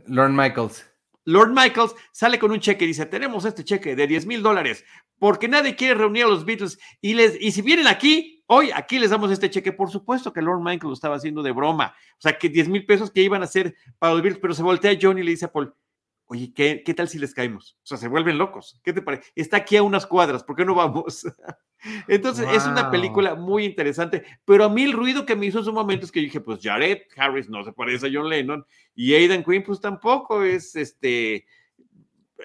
Lord 0.05 0.29
Michaels. 0.29 0.87
Lord 1.25 1.53
Michaels 1.55 1.95
sale 2.11 2.37
con 2.37 2.51
un 2.51 2.59
cheque 2.59 2.85
y 2.85 2.89
dice, 2.89 3.07
tenemos 3.07 3.45
este 3.45 3.63
cheque 3.63 3.95
de 3.95 4.05
10 4.05 4.27
mil 4.27 4.43
dólares 4.43 4.85
porque 5.17 5.47
nadie 5.47 5.75
quiere 5.75 5.95
reunir 5.95 6.25
a 6.25 6.29
los 6.29 6.45
Beatles 6.45 6.77
y, 7.01 7.15
les, 7.15 7.35
y 7.41 7.51
si 7.51 7.63
vienen 7.63 7.87
aquí, 7.87 8.43
hoy 8.45 8.69
aquí 8.75 8.99
les 8.99 9.09
damos 9.09 9.31
este 9.31 9.49
cheque. 9.49 9.71
Por 9.71 9.89
supuesto 9.89 10.31
que 10.31 10.43
Lord 10.43 10.59
Michaels 10.59 10.83
lo 10.83 10.93
estaba 10.93 11.15
haciendo 11.15 11.41
de 11.41 11.51
broma. 11.51 11.95
O 12.11 12.21
sea, 12.21 12.37
que 12.37 12.47
10 12.47 12.69
mil 12.69 12.85
pesos 12.85 13.09
que 13.09 13.23
iban 13.23 13.41
a 13.41 13.47
ser 13.47 13.75
para 13.97 14.13
los 14.13 14.21
Beatles, 14.21 14.39
pero 14.39 14.53
se 14.53 14.61
voltea 14.61 14.97
John 15.01 15.17
y 15.17 15.23
le 15.23 15.31
dice 15.31 15.45
a 15.45 15.51
Paul, 15.51 15.73
oye, 16.27 16.53
¿qué, 16.53 16.83
¿qué, 16.85 16.93
tal 16.93 17.07
si 17.07 17.19
les 17.19 17.33
caemos? 17.33 17.77
O 17.83 17.87
sea, 17.87 17.97
se 17.97 18.07
vuelven 18.07 18.37
locos. 18.37 18.79
¿Qué 18.83 18.93
te 18.93 19.01
parece? 19.01 19.31
Está 19.35 19.57
aquí 19.57 19.77
a 19.77 19.83
unas 19.83 20.05
cuadras, 20.05 20.43
¿por 20.43 20.55
qué 20.55 20.65
no 20.65 20.75
vamos? 20.75 21.25
Entonces, 22.07 22.47
es 22.51 22.65
una 22.65 22.89
película 22.91 23.35
muy 23.35 23.65
interesante, 23.65 24.23
pero 24.45 24.65
a 24.65 24.69
mí 24.69 24.83
el 24.83 24.93
ruido 24.93 25.25
que 25.25 25.35
me 25.35 25.45
hizo 25.45 25.59
en 25.59 25.65
su 25.65 25.73
momento 25.73 26.05
es 26.05 26.11
que 26.11 26.19
dije, 26.19 26.41
pues 26.41 26.59
Jared 26.61 27.01
Harris 27.15 27.49
no 27.49 27.63
se 27.63 27.71
parece 27.71 28.07
a 28.07 28.09
John 28.11 28.29
Lennon 28.29 28.65
y 28.95 29.13
Aidan 29.13 29.43
Quinn, 29.43 29.63
pues 29.63 29.79
tampoco 29.79 30.43
es 30.43 30.75
este 30.75 31.45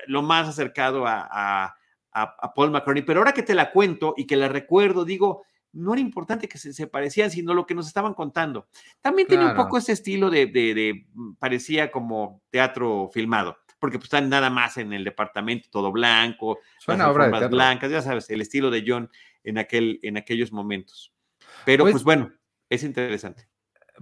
lo 0.06 0.22
más 0.22 0.48
acercado 0.48 1.06
a, 1.06 1.26
a, 1.30 1.76
a 2.12 2.54
Paul 2.54 2.70
McCartney. 2.70 3.02
Pero 3.02 3.20
ahora 3.20 3.32
que 3.32 3.42
te 3.42 3.54
la 3.54 3.70
cuento 3.70 4.14
y 4.16 4.26
que 4.26 4.36
la 4.36 4.48
recuerdo, 4.48 5.04
digo, 5.04 5.44
no 5.72 5.92
era 5.94 6.00
importante 6.00 6.48
que 6.48 6.58
se, 6.58 6.86
parecían, 6.86 7.30
sino 7.30 7.54
lo 7.54 7.66
que 7.66 7.74
nos 7.74 7.86
estaban 7.86 8.14
contando. 8.14 8.68
También 9.00 9.26
tiene 9.26 9.46
un 9.46 9.56
poco 9.56 9.78
ese 9.78 9.92
estilo 9.92 10.30
de, 10.30 10.46
de, 10.46 11.06
mm, 11.14 11.34
parecía 11.34 11.90
como 11.90 12.42
teatro 12.50 13.10
filmado, 13.12 13.56
porque 13.82 13.98
pues 13.98 14.04
están 14.04 14.28
nada 14.28 14.48
más 14.48 14.76
en 14.76 14.92
el 14.92 15.02
departamento, 15.02 15.66
todo 15.68 15.90
blanco, 15.90 16.60
Suena 16.78 17.10
obra 17.10 17.28
de 17.40 17.48
blancas, 17.48 17.90
ya 17.90 18.00
sabes, 18.00 18.30
el 18.30 18.40
estilo 18.40 18.70
de 18.70 18.84
John 18.86 19.10
en, 19.42 19.58
aquel, 19.58 19.98
en 20.04 20.16
aquellos 20.16 20.52
momentos. 20.52 21.12
Pero 21.64 21.82
pues, 21.82 21.94
pues 21.94 22.04
bueno, 22.04 22.32
es 22.70 22.84
interesante. 22.84 23.48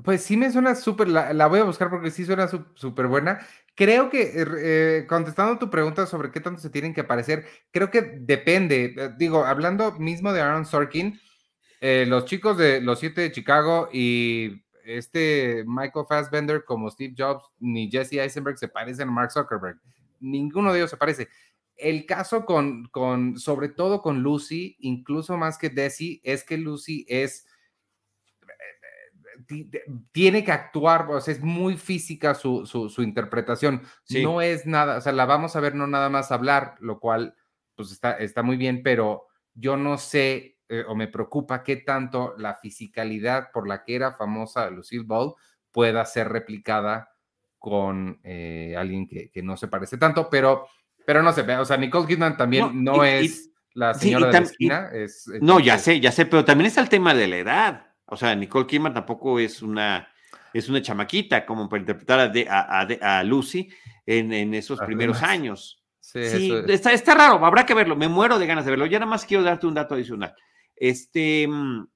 Pues 0.05 0.22
sí 0.22 0.37
me 0.37 0.53
suena 0.53 0.74
súper, 0.74 1.09
la, 1.09 1.47
voy 1.47 1.61
a 1.61 1.64
buscar 1.64 1.89
porque 1.89 2.11
sí 2.11 2.26
suena 2.26 2.47
súper 2.74 3.07
buena. 3.07 3.41
Creo 3.74 4.11
que, 4.11 4.33
eh, 4.37 5.07
contestando 5.09 5.59
tu 5.59 5.70
pregunta 5.70 6.05
sobre 6.05 6.31
qué 6.31 6.41
tanto 6.41 6.61
se 6.61 6.68
tienen 6.68 6.93
que 6.93 7.01
aparecer, 7.01 7.47
creo 7.70 7.91
que 7.91 8.03
depende. 8.03 8.95
Eh, 8.95 9.11
digo, 9.16 9.47
hablando 9.47 9.93
mismo 9.93 10.35
de 10.35 10.43
Aaron 10.43 10.66
Sorkin, 10.66 11.18
eh, 11.81 12.05
los 12.07 12.26
chicos 12.26 12.59
de 12.59 12.83
los 12.83 13.01
siete 13.01 13.22
de 13.22 13.33
Chicago 13.33 13.89
y 13.91 14.62
este 14.85 15.64
Michael 15.66 16.07
Fassbender 16.09 16.64
como 16.64 16.91
Steve 16.91 17.14
Jobs 17.16 17.45
ni 17.59 17.91
Jesse 17.91 18.14
Eisenberg 18.14 18.59
se 18.59 18.68
parecen 18.68 19.09
a 19.09 19.12
Mark 19.12 19.33
Zuckerberg. 19.33 19.78
Ninguno 20.20 20.72
de 20.72 20.81
ellos 20.81 20.91
se 20.91 20.97
parece. 20.97 21.28
El 21.76 22.05
caso 22.07 22.45
con, 22.45 22.89
con 22.89 23.39
sobre 23.39 23.68
todo 23.68 24.03
con 24.03 24.22
Lucy, 24.22 24.76
incluso 24.81 25.37
más 25.37 25.57
que 25.57 25.70
Desi, 25.70 26.20
es 26.24 26.45
que 26.45 26.59
Lucy 26.59 27.07
es 27.09 27.47
tiene 30.12 30.45
que 30.45 30.53
actuar, 30.53 31.11
o 31.11 31.20
sea, 31.20 31.35
es 31.35 31.41
muy 31.41 31.76
física 31.76 32.35
su, 32.35 32.66
su, 32.66 33.03
interpretación. 33.03 33.83
No 34.22 34.41
es 34.41 34.66
nada, 34.66 34.99
o 34.99 35.01
sea, 35.01 35.12
la 35.12 35.26
vamos 35.26 35.57
a 35.57 35.61
ver 35.61 35.74
no 35.74 35.87
nada 35.87 36.09
más 36.09 36.31
hablar, 36.31 36.76
lo 36.81 37.01
cual 37.01 37.35
pues 37.74 37.93
está, 37.93 38.12
está 38.18 38.43
muy 38.43 38.57
bien, 38.57 38.83
pero 38.83 39.26
yo 39.55 39.76
no 39.76 39.99
sé 39.99 40.60
eh, 40.73 40.85
o 40.87 40.95
me 40.95 41.09
preocupa 41.09 41.64
qué 41.64 41.79
tanto 41.79 42.35
la 42.39 42.55
fisicalidad 42.55 43.51
por 43.53 43.66
la 43.66 43.83
que 43.83 43.97
era 43.97 44.12
famosa 44.12 44.71
Lucille 44.71 45.03
Ball 45.05 45.35
pueda 45.73 46.05
ser 46.05 46.29
replicada 46.29 47.11
con 47.59 48.21
eh, 48.23 48.77
alguien 48.79 49.09
que, 49.09 49.33
no 49.43 49.57
se 49.57 49.66
parece 49.66 49.99
tanto, 49.99 50.31
pero, 50.31 50.68
pero 51.05 51.25
no 51.25 51.33
sé, 51.33 51.43
o 51.57 51.64
sea, 51.64 51.77
Nicole 51.77 52.07
Kidman 52.07 52.37
también 52.37 52.85
no, 52.85 53.05
es 53.05 53.51
la 53.75 53.95
señora 53.95 54.29
de 54.29 54.33
la 54.33 54.39
esquina. 54.39 54.91
no, 55.41 55.59
ya 55.59 55.77
sé, 55.77 55.99
ya 55.99 56.12
sé, 56.12 56.25
pero 56.27 56.45
también 56.45 56.68
está 56.68 56.81
el 56.81 56.89
tema 56.89 57.14
de 57.14 57.27
la 57.27 57.37
edad. 57.39 57.87
O 58.07 58.16
sea, 58.16 58.37
Nicole 58.37 58.68
Kidman 58.68 58.95
tampoco 58.95 59.41
es 59.41 59.62
una, 59.62 60.09
es 60.55 60.68
una 60.68 60.81
chamaquita 60.81 61.45
como 61.45 61.68
para 61.68 61.81
interpretar 61.81 62.33
a, 62.49 63.18
a, 63.18 63.25
Lucy 63.25 63.68
en, 64.07 64.55
esos 64.55 64.79
primeros 64.81 65.21
años. 65.21 65.83
Sí, 65.99 66.53
está, 66.68 66.93
está, 66.93 67.14
raro, 67.16 67.45
habrá 67.45 67.66
que 67.66 67.75
verlo, 67.75 67.97
me 67.97 68.09
muero 68.09 68.39
de 68.39 68.47
ganas 68.47 68.64
de 68.64 68.71
verlo. 68.71 68.87
Ya 68.87 69.01
nada 69.01 69.11
más 69.11 69.25
quiero 69.25 69.43
darte 69.43 69.66
un 69.66 69.75
dato 69.75 69.97
adicional. 69.97 70.33
Este, 70.81 71.47
mm, 71.47 71.87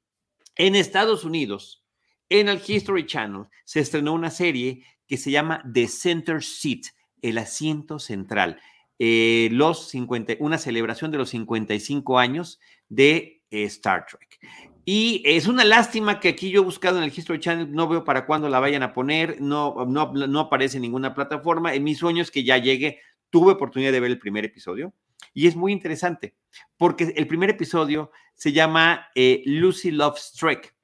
en 0.56 0.76
Estados 0.76 1.24
Unidos, 1.24 1.84
en 2.28 2.48
el 2.48 2.60
History 2.64 3.06
Channel, 3.06 3.46
se 3.64 3.80
estrenó 3.80 4.12
una 4.12 4.30
serie 4.30 4.84
que 5.08 5.16
se 5.16 5.30
llama 5.30 5.64
The 5.72 5.88
Center 5.88 6.42
Seat, 6.42 6.82
el 7.22 7.38
asiento 7.38 7.98
central. 7.98 8.60
Eh, 8.98 9.48
los 9.50 9.88
50, 9.88 10.34
una 10.38 10.58
celebración 10.58 11.10
de 11.10 11.18
los 11.18 11.30
55 11.30 12.18
años 12.18 12.60
de 12.88 13.42
eh, 13.50 13.64
Star 13.64 14.06
Trek. 14.06 14.38
Y 14.84 15.22
es 15.24 15.46
una 15.46 15.64
lástima 15.64 16.20
que 16.20 16.28
aquí 16.28 16.50
yo 16.50 16.60
he 16.60 16.64
buscado 16.64 16.98
en 16.98 17.04
el 17.04 17.12
History 17.16 17.40
Channel, 17.40 17.72
no 17.72 17.88
veo 17.88 18.04
para 18.04 18.26
cuándo 18.26 18.48
la 18.50 18.60
vayan 18.60 18.82
a 18.82 18.92
poner, 18.92 19.40
no, 19.40 19.86
no, 19.86 20.12
no 20.12 20.40
aparece 20.40 20.76
en 20.76 20.82
ninguna 20.82 21.14
plataforma. 21.14 21.74
En 21.74 21.82
mis 21.82 21.98
sueños 21.98 22.30
que 22.30 22.44
ya 22.44 22.58
llegue, 22.58 23.00
tuve 23.30 23.52
oportunidad 23.52 23.92
de 23.92 24.00
ver 24.00 24.10
el 24.10 24.18
primer 24.18 24.44
episodio 24.44 24.92
y 25.32 25.46
es 25.46 25.56
muy 25.56 25.72
interesante 25.72 26.36
porque 26.76 27.12
el 27.16 27.26
primer 27.26 27.50
episodio 27.50 28.10
se 28.34 28.52
llama 28.52 29.08
eh, 29.14 29.42
Lucy 29.46 29.90
Loves 29.90 30.32
Trek 30.38 30.74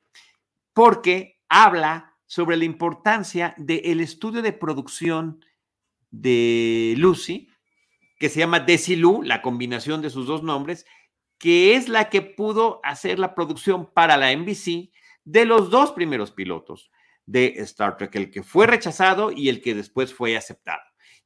porque 0.73 1.41
habla 1.49 2.17
sobre 2.27 2.57
la 2.57 2.65
importancia 2.65 3.55
del 3.59 4.01
estudio 4.01 4.41
de 4.41 4.53
producción 4.53 5.45
de 6.11 6.95
Lucy, 6.97 7.49
que 8.19 8.29
se 8.29 8.41
llama 8.41 8.61
Desilu, 8.61 9.23
la 9.23 9.43
combinación 9.43 10.01
de 10.03 10.11
sus 10.11 10.27
dos 10.27 10.43
nombres, 10.43 10.87
que 11.39 11.75
es 11.75 11.89
la 11.89 12.09
que 12.09 12.23
pudo 12.23 12.81
hacer 12.85 13.19
la 13.19 13.35
producción 13.35 13.91
para 13.93 14.17
la 14.17 14.35
NBC 14.35 14.91
de 15.25 15.45
los 15.45 15.71
dos 15.71 15.93
primeros 15.93 16.31
pilotos 16.31 16.91
de 17.27 17.55
Star 17.59 17.97
Trek, 17.97 18.15
el 18.15 18.31
que 18.31 18.43
fue 18.43 18.67
rechazado 18.67 19.33
y 19.33 19.49
el 19.49 19.61
que 19.61 19.75
después 19.75 20.13
fue 20.15 20.37
aceptado. 20.37 20.83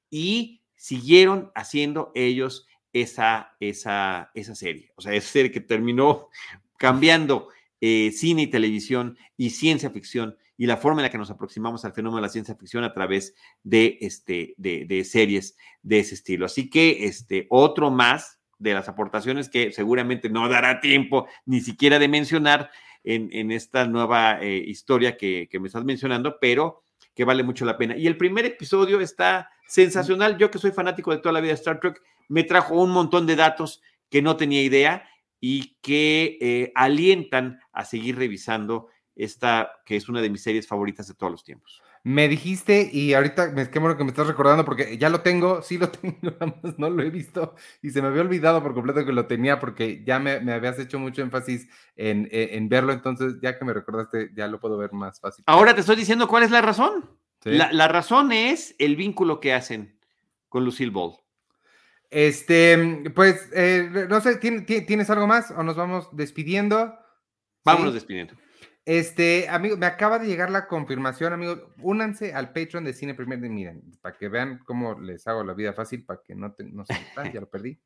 Y 0.08 0.62
siguieron 0.76 1.50
haciendo 1.54 2.12
ellos 2.14 2.66
esa, 2.94 3.54
esa, 3.60 4.30
esa 4.32 4.54
serie. 4.54 4.90
O 4.96 5.02
sea, 5.02 5.12
esa 5.12 5.28
serie 5.28 5.50
que 5.50 5.60
terminó 5.60 6.28
cambiando 6.78 7.48
eh, 7.80 8.10
cine 8.12 8.42
y 8.42 8.46
televisión 8.46 9.18
y 9.36 9.50
ciencia 9.50 9.90
ficción 9.90 10.38
y 10.56 10.66
la 10.66 10.78
forma 10.78 11.00
en 11.00 11.04
la 11.04 11.10
que 11.10 11.18
nos 11.18 11.30
aproximamos 11.30 11.84
al 11.84 11.92
fenómeno 11.92 12.16
de 12.16 12.22
la 12.22 12.28
ciencia 12.28 12.54
ficción 12.54 12.84
a 12.84 12.94
través 12.94 13.34
de, 13.62 13.98
este, 14.00 14.54
de, 14.56 14.86
de 14.86 15.04
series 15.04 15.56
de 15.82 15.98
ese 15.98 16.14
estilo. 16.14 16.46
Así 16.46 16.70
que 16.70 17.04
este, 17.04 17.46
otro 17.50 17.90
más 17.90 18.40
de 18.58 18.72
las 18.72 18.88
aportaciones 18.88 19.48
que 19.48 19.72
seguramente 19.72 20.30
no 20.30 20.48
dará 20.48 20.80
tiempo 20.80 21.26
ni 21.44 21.60
siquiera 21.60 21.98
de 21.98 22.08
mencionar 22.08 22.70
en, 23.04 23.50
esta 23.50 23.86
nueva 23.86 24.38
eh, 24.40 24.56
historia 24.56 25.16
que, 25.16 25.48
me 25.60 25.66
estás 25.66 25.84
mencionando, 25.84 26.38
pero 26.40 26.83
que 27.14 27.24
vale 27.24 27.42
mucho 27.42 27.64
la 27.64 27.76
pena. 27.76 27.96
Y 27.96 28.06
el 28.06 28.16
primer 28.16 28.44
episodio 28.44 29.00
está 29.00 29.50
sensacional. 29.66 30.36
Yo 30.36 30.50
que 30.50 30.58
soy 30.58 30.72
fanático 30.72 31.10
de 31.10 31.18
toda 31.18 31.32
la 31.32 31.40
vida 31.40 31.52
de 31.52 31.58
Star 31.58 31.80
Trek, 31.80 32.02
me 32.28 32.44
trajo 32.44 32.74
un 32.74 32.90
montón 32.90 33.26
de 33.26 33.36
datos 33.36 33.82
que 34.10 34.22
no 34.22 34.36
tenía 34.36 34.62
idea 34.62 35.08
y 35.40 35.76
que 35.82 36.38
eh, 36.40 36.72
alientan 36.74 37.60
a 37.72 37.84
seguir 37.84 38.16
revisando 38.16 38.88
esta, 39.14 39.72
que 39.84 39.96
es 39.96 40.08
una 40.08 40.20
de 40.20 40.30
mis 40.30 40.42
series 40.42 40.66
favoritas 40.66 41.06
de 41.06 41.14
todos 41.14 41.30
los 41.30 41.44
tiempos. 41.44 41.82
Me 42.06 42.28
dijiste, 42.28 42.90
y 42.92 43.14
ahorita 43.14 43.52
me 43.52 43.70
qué 43.70 43.80
lo 43.80 43.96
que 43.96 44.04
me 44.04 44.10
estás 44.10 44.26
recordando, 44.26 44.66
porque 44.66 44.98
ya 44.98 45.08
lo 45.08 45.22
tengo, 45.22 45.62
sí 45.62 45.78
lo 45.78 45.88
tengo, 45.88 46.16
nada 46.20 46.54
más 46.62 46.78
no 46.78 46.90
lo 46.90 47.02
he 47.02 47.08
visto, 47.08 47.54
y 47.80 47.90
se 47.90 48.02
me 48.02 48.08
había 48.08 48.20
olvidado 48.20 48.62
por 48.62 48.74
completo 48.74 49.06
que 49.06 49.12
lo 49.12 49.26
tenía, 49.26 49.58
porque 49.58 50.04
ya 50.04 50.18
me, 50.18 50.32
habías 50.52 50.78
hecho 50.78 50.98
mucho 50.98 51.22
énfasis 51.22 51.66
en, 51.96 52.28
en, 52.30 52.68
verlo, 52.68 52.92
entonces 52.92 53.40
ya 53.40 53.58
que 53.58 53.64
me 53.64 53.72
recordaste, 53.72 54.30
ya 54.36 54.46
lo 54.48 54.60
puedo 54.60 54.76
ver 54.76 54.92
más 54.92 55.18
fácil. 55.18 55.44
Ahora 55.46 55.74
te 55.74 55.80
estoy 55.80 55.96
diciendo 55.96 56.28
cuál 56.28 56.42
es 56.42 56.50
la 56.50 56.60
razón. 56.60 57.08
La, 57.44 57.88
razón 57.88 58.32
es 58.32 58.74
el 58.78 58.96
vínculo 58.96 59.40
que 59.40 59.52
hacen 59.52 59.98
con 60.48 60.64
Lucille 60.64 60.90
Ball. 60.90 61.16
Este, 62.10 63.10
pues, 63.14 63.50
eh, 63.54 64.06
no 64.08 64.20
sé, 64.20 64.36
¿tienes 64.36 65.10
algo 65.10 65.26
más 65.26 65.50
o 65.50 65.62
nos 65.62 65.76
vamos 65.76 66.08
despidiendo? 66.12 66.94
Vámonos 67.64 67.94
despidiendo. 67.94 68.34
Este, 68.84 69.48
amigo, 69.48 69.78
me 69.78 69.86
acaba 69.86 70.18
de 70.18 70.26
llegar 70.26 70.50
la 70.50 70.66
confirmación, 70.66 71.32
amigos. 71.32 71.62
Únanse 71.78 72.34
al 72.34 72.52
Patreon 72.52 72.84
de 72.84 72.92
Cine 72.92 73.14
Premier 73.14 73.40
de 73.40 73.48
Miren, 73.48 73.82
para 74.02 74.16
que 74.16 74.28
vean 74.28 74.60
cómo 74.64 75.00
les 75.00 75.26
hago 75.26 75.42
la 75.42 75.54
vida 75.54 75.72
fácil, 75.72 76.04
para 76.04 76.20
que 76.22 76.34
no, 76.34 76.52
te, 76.52 76.64
se 76.64 77.32
ya 77.32 77.40
lo 77.40 77.48
perdí. 77.48 77.80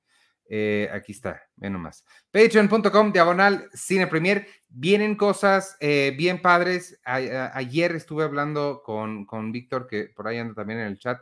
Eh, 0.51 0.88
aquí 0.92 1.12
está, 1.12 1.42
ven 1.57 1.74
nomás. 1.74 2.05
Patreon.com, 2.32 3.12
diagonal, 3.12 3.68
Cine 3.74 4.07
Premier. 4.07 4.46
Vienen 4.68 5.14
cosas 5.14 5.76
eh, 5.78 6.14
bien 6.16 6.42
padres. 6.42 6.99
ayer 7.05 7.94
estuve 7.94 8.24
hablando 8.24 8.82
con, 8.82 9.24
con 9.26 9.53
Víctor, 9.53 9.86
que 9.86 10.07
por 10.07 10.26
ahí 10.26 10.38
anda 10.38 10.55
también 10.55 10.80
en 10.80 10.86
el 10.86 10.99
chat, 10.99 11.20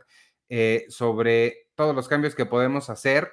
eh, 0.49 0.85
sobre 0.89 1.67
todos 1.75 1.93
los 1.93 2.07
cambios 2.07 2.33
que 2.35 2.45
podemos 2.45 2.89
hacer. 2.89 3.31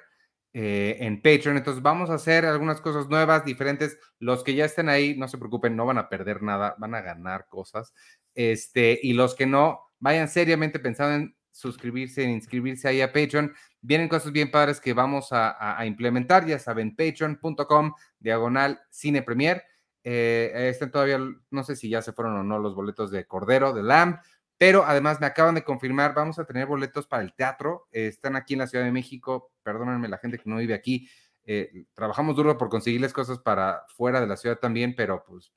Eh, 0.57 0.95
en 1.01 1.21
Patreon. 1.21 1.57
Entonces 1.57 1.83
vamos 1.83 2.09
a 2.09 2.13
hacer 2.13 2.45
algunas 2.45 2.79
cosas 2.79 3.09
nuevas, 3.09 3.43
diferentes. 3.43 3.99
Los 4.19 4.41
que 4.41 4.55
ya 4.55 4.63
estén 4.63 4.87
ahí, 4.87 5.13
no 5.17 5.27
se 5.27 5.37
preocupen, 5.37 5.75
no 5.75 5.85
van 5.85 5.97
a 5.97 6.07
perder 6.07 6.41
nada, 6.41 6.75
van 6.77 6.95
a 6.95 7.01
ganar 7.01 7.45
cosas. 7.49 7.93
Este, 8.33 8.97
y 9.03 9.11
los 9.11 9.35
que 9.35 9.45
no, 9.47 9.81
vayan 9.99 10.29
seriamente 10.29 10.79
pensando 10.79 11.13
en 11.15 11.35
suscribirse, 11.51 12.23
en 12.23 12.29
inscribirse 12.29 12.87
ahí 12.87 13.01
a 13.01 13.11
Patreon. 13.11 13.53
Vienen 13.81 14.07
cosas 14.07 14.31
bien 14.31 14.49
padres 14.49 14.79
que 14.79 14.93
vamos 14.93 15.27
a, 15.31 15.85
implementar, 15.85 16.45
ya 16.45 16.57
saben, 16.57 16.95
patreon.com, 16.95 17.93
diagonal 18.17 18.79
cine 18.89 19.23
premier. 19.23 19.61
Eh, 20.05 20.69
están 20.71 20.89
todavía, 20.89 21.19
no 21.51 21.63
sé 21.65 21.75
si 21.75 21.89
ya 21.89 22.01
se 22.01 22.13
fueron 22.13 22.37
o 22.37 22.43
no 22.43 22.59
los 22.59 22.75
boletos 22.75 23.11
de 23.11 23.25
Cordero, 23.25 23.73
de 23.73 23.83
Lamb, 23.83 24.19
pero 24.57 24.85
además 24.85 25.19
me 25.19 25.27
acaban 25.27 25.55
de 25.55 25.63
confirmar, 25.63 26.13
vamos 26.13 26.39
a 26.39 26.45
tener 26.45 26.65
boletos 26.65 27.07
para 27.07 27.23
el 27.23 27.33
teatro. 27.33 27.87
están 27.91 28.35
aquí 28.35 28.53
en 28.53 28.59
la 28.59 28.67
Ciudad 28.67 28.85
de 28.85 28.91
México. 28.91 29.51
Perdónenme 29.63 30.07
la 30.07 30.17
gente 30.17 30.37
que 30.37 30.49
no 30.49 30.57
vive 30.57 30.73
aquí. 30.73 31.09
Eh, 31.45 31.85
trabajamos 31.93 32.35
duro 32.35 32.57
por 32.57 32.69
conseguirles 32.69 33.13
cosas 33.13 33.39
para 33.39 33.83
fuera 33.89 34.19
de 34.19 34.27
la 34.27 34.37
ciudad 34.37 34.57
también, 34.57 34.95
pero 34.95 35.23
pues 35.25 35.53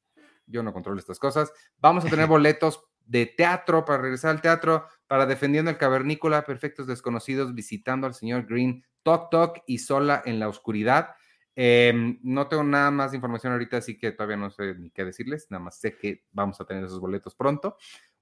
yo 0.47 0.63
no 0.63 0.73
controlo 0.73 0.99
estas 0.99 1.19
cosas. 1.19 1.53
Vamos 1.79 2.05
a 2.05 2.09
tener 2.09 2.27
boletos 2.29 2.85
de 3.07 3.27
teatro 3.27 3.85
para 3.85 4.03
regresar 4.03 4.33
al 4.33 4.43
teatro, 4.43 4.87
para 5.07 5.27
Defendiendo 5.27 5.71
el 5.71 5.79
Cavernícola, 5.79 6.45
Perfectos 6.45 6.87
Desconocidos, 6.87 7.55
visitando 7.55 8.07
al 8.07 8.15
señor 8.15 8.47
Green, 8.47 8.85
Toc 9.03 9.31
Toc 9.31 9.63
y 9.67 9.79
Sola 9.79 10.23
en 10.27 10.41
la 10.41 10.49
Oscuridad. 10.49 11.15
Em, 11.55 12.21
no 12.23 12.47
tengo 12.47 12.63
nada 12.63 12.91
más 12.91 13.11
de 13.11 13.17
información 13.17 13.53
ahorita, 13.53 13.79
así 13.79 13.99
que 13.99 14.13
todavía 14.13 14.37
no 14.37 14.51
sé 14.51 14.75
ni 14.75 14.91
qué 14.91 15.05
decirles, 15.05 15.47
nada 15.51 15.65
más 15.65 15.81
sé 15.81 15.97
que 15.97 16.25
vamos 16.31 16.61
a 16.61 16.65
tener 16.65 16.85
esos 16.85 17.01
boletos 17.01 17.35
pronto 17.35 17.77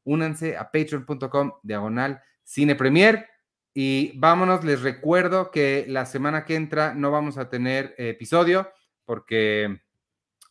únanse 0.06 0.56
a 0.56 0.70
patreon.com 0.70 1.52
diagonal 1.62 2.22
cine 2.42 2.74
premier. 2.74 3.26
Y 3.74 4.18
vámonos, 4.18 4.64
les 4.64 4.80
recuerdo 4.80 5.50
que 5.50 5.84
la 5.86 6.06
semana 6.06 6.46
que 6.46 6.54
entra 6.54 6.94
no 6.94 7.10
vamos 7.10 7.36
a 7.36 7.50
tener 7.50 7.94
episodio 7.98 8.72
porque 9.04 9.82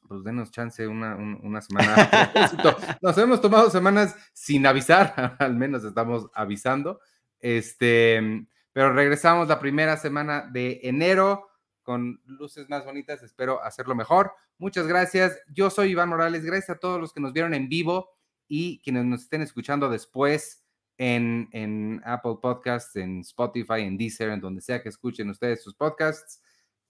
pues 0.07 0.23
denos 0.23 0.51
chance 0.51 0.87
una, 0.87 1.15
una 1.15 1.61
semana. 1.61 1.95
Nos 3.01 3.17
hemos 3.17 3.41
tomado 3.41 3.71
semanas 3.71 4.15
sin 4.33 4.67
avisar, 4.67 5.35
al 5.39 5.55
menos 5.55 5.83
estamos 5.83 6.29
avisando. 6.33 6.99
Este, 7.39 8.45
pero 8.71 8.93
regresamos 8.93 9.47
la 9.47 9.59
primera 9.59 9.97
semana 9.97 10.47
de 10.51 10.81
enero 10.83 11.47
con 11.81 12.21
luces 12.25 12.69
más 12.69 12.85
bonitas. 12.85 13.23
Espero 13.23 13.63
hacerlo 13.63 13.95
mejor. 13.95 14.33
Muchas 14.57 14.85
gracias. 14.87 15.39
Yo 15.47 15.69
soy 15.69 15.89
Iván 15.89 16.09
Morales. 16.09 16.45
Gracias 16.45 16.69
a 16.71 16.79
todos 16.79 16.99
los 16.99 17.13
que 17.13 17.21
nos 17.21 17.33
vieron 17.33 17.53
en 17.53 17.69
vivo 17.69 18.14
y 18.47 18.79
quienes 18.81 19.05
nos 19.05 19.23
estén 19.23 19.41
escuchando 19.41 19.89
después 19.89 20.63
en, 20.97 21.49
en 21.51 22.01
Apple 22.05 22.37
Podcasts, 22.41 22.95
en 22.95 23.19
Spotify, 23.21 23.81
en 23.81 23.97
Deezer, 23.97 24.29
en 24.29 24.41
donde 24.41 24.61
sea 24.61 24.81
que 24.81 24.89
escuchen 24.89 25.29
ustedes 25.29 25.63
sus 25.63 25.75
podcasts. 25.75 26.41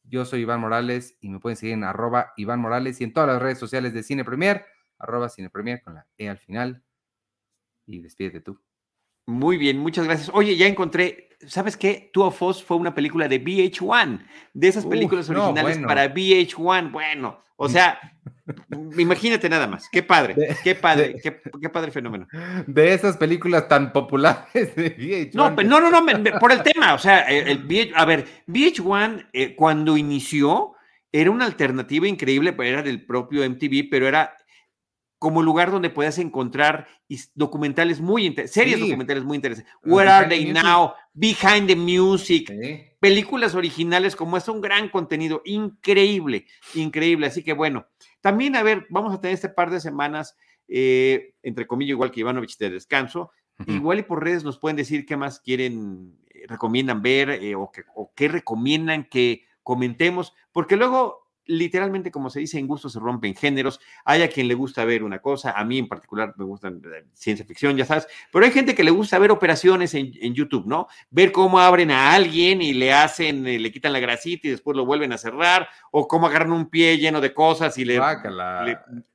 Yo 0.03 0.25
soy 0.25 0.41
Iván 0.41 0.59
Morales 0.59 1.17
y 1.19 1.29
me 1.29 1.39
pueden 1.39 1.57
seguir 1.57 1.73
en 1.73 1.83
arroba 1.83 2.33
Iván 2.37 2.59
Morales 2.59 3.01
y 3.01 3.03
en 3.05 3.13
todas 3.13 3.29
las 3.29 3.41
redes 3.41 3.57
sociales 3.57 3.93
de 3.93 4.03
Cine 4.03 4.23
Premier, 4.23 4.65
arroba 4.99 5.29
Cine 5.29 5.49
Premier 5.49 5.81
con 5.81 5.95
la 5.95 6.07
E 6.17 6.29
al 6.29 6.37
final. 6.37 6.83
Y 7.87 8.01
despídete 8.01 8.41
tú. 8.41 8.59
Muy 9.25 9.57
bien, 9.57 9.79
muchas 9.79 10.05
gracias. 10.05 10.29
Oye, 10.33 10.55
ya 10.55 10.67
encontré, 10.67 11.29
¿sabes 11.47 11.77
qué? 11.77 12.09
Two 12.13 12.25
of 12.25 12.41
Us 12.41 12.63
fue 12.63 12.77
una 12.77 12.93
película 12.93 13.27
de 13.27 13.43
VH1, 13.43 14.19
de 14.53 14.67
esas 14.67 14.85
películas 14.85 15.29
originales 15.29 15.79
para 15.79 16.13
VH1. 16.13 16.91
Bueno, 16.91 17.39
o 17.55 17.67
sea, 17.67 17.99
imagínate 18.97 19.49
nada 19.49 19.65
más. 19.65 19.89
Qué 19.91 20.03
padre, 20.03 20.35
qué 20.63 20.75
padre, 20.75 21.15
qué, 21.21 21.69
padre 21.69 21.91
fenómeno. 21.91 22.27
De 22.67 22.93
esas 22.93 23.17
películas 23.17 23.67
tan 23.67 23.91
populares 23.91 24.75
de 24.75 24.95
VH1. 24.95 25.33
No, 25.33 25.79
no, 25.79 25.89
no, 25.89 26.01
no, 26.01 26.39
por 26.39 26.51
el 26.51 26.61
tema, 26.61 26.93
o 26.93 26.99
sea, 26.99 27.21
el, 27.21 27.93
a 27.95 28.05
ver, 28.05 28.25
VH1 28.47 29.29
eh, 29.33 29.55
cuando 29.55 29.97
inició 29.97 30.73
era 31.11 31.31
una 31.31 31.45
alternativa 31.45 32.07
increíble, 32.07 32.53
era 32.59 32.83
del 32.83 33.05
propio 33.05 33.49
MTV, 33.49 33.87
pero 33.89 34.07
era 34.07 34.37
como 35.19 35.41
lugar 35.41 35.71
donde 35.71 35.89
puedas 35.89 36.19
encontrar 36.19 36.87
documentales 37.33 38.01
muy 38.01 38.25
interesantes, 38.25 38.53
series 38.53 38.79
documentales 38.79 39.23
muy 39.23 39.35
interesantes. 39.35 39.73
Where 39.83 40.09
Are 40.09 40.27
They 40.27 40.51
Now? 40.51 40.93
Behind 41.13 41.67
the 41.67 41.75
Music. 41.75 42.51
Películas 42.99 43.55
originales 43.55 44.15
como 44.15 44.37
es 44.37 44.47
un 44.47 44.61
gran 44.61 44.89
contenido, 44.89 45.41
increíble, 45.45 46.45
increíble. 46.73 47.27
Así 47.27 47.43
que 47.43 47.53
bueno, 47.53 47.87
también 48.21 48.55
a 48.55 48.63
ver, 48.63 48.85
vamos 48.89 49.13
a 49.13 49.21
tener 49.21 49.35
este 49.35 49.49
par 49.49 49.71
de 49.71 49.79
semanas, 49.79 50.35
eh, 50.67 51.33
entre 51.43 51.67
comillas, 51.67 51.91
igual 51.91 52.11
que 52.11 52.21
Ivanovich 52.21 52.57
de 52.57 52.69
descanso. 52.69 53.31
Igual 53.67 53.99
y 53.99 54.03
por 54.03 54.21
redes 54.21 54.43
nos 54.43 54.59
pueden 54.59 54.75
decir 54.75 55.05
qué 55.05 55.15
más 55.15 55.39
quieren, 55.39 56.17
eh, 56.29 56.43
recomiendan 56.47 57.01
ver 57.01 57.29
eh, 57.29 57.55
o, 57.55 57.71
o 57.95 58.11
qué 58.13 58.27
recomiendan 58.27 59.05
que 59.05 59.45
comentemos, 59.63 60.33
porque 60.51 60.75
luego 60.75 61.24
literalmente, 61.47 62.11
como 62.11 62.29
se 62.29 62.39
dice, 62.39 62.57
en 62.57 62.67
gusto 62.67 62.89
se 62.89 62.99
rompen 62.99 63.35
géneros. 63.35 63.79
Hay 64.03 64.21
a 64.21 64.29
quien 64.29 64.47
le 64.47 64.53
gusta 64.53 64.85
ver 64.85 65.03
una 65.03 65.19
cosa, 65.19 65.51
a 65.51 65.63
mí 65.63 65.77
en 65.77 65.87
particular 65.87 66.33
me 66.37 66.45
gusta 66.45 66.69
eh, 66.69 67.05
ciencia 67.13 67.45
ficción, 67.45 67.77
ya 67.77 67.85
sabes, 67.85 68.07
pero 68.31 68.45
hay 68.45 68.51
gente 68.51 68.75
que 68.75 68.83
le 68.83 68.91
gusta 68.91 69.19
ver 69.19 69.31
operaciones 69.31 69.93
en, 69.93 70.33
YouTube, 70.33 70.65
¿no? 70.65 70.87
Ver 71.09 71.31
cómo 71.31 71.59
abren 71.59 71.91
a 71.91 72.13
alguien 72.13 72.61
y 72.61 72.73
le 72.73 72.93
hacen, 72.93 73.47
eh, 73.47 73.59
le 73.59 73.71
quitan 73.71 73.93
la 73.93 73.99
grasita 73.99 74.47
y 74.47 74.51
después 74.51 74.75
lo 74.75 74.85
vuelven 74.85 75.13
a 75.13 75.17
cerrar, 75.17 75.69
o 75.91 76.07
cómo 76.07 76.27
agarran 76.27 76.51
un 76.51 76.69
pie 76.69 76.97
lleno 76.97 77.21
de 77.21 77.33
cosas 77.33 77.77
y 77.77 77.85
le... 77.85 77.99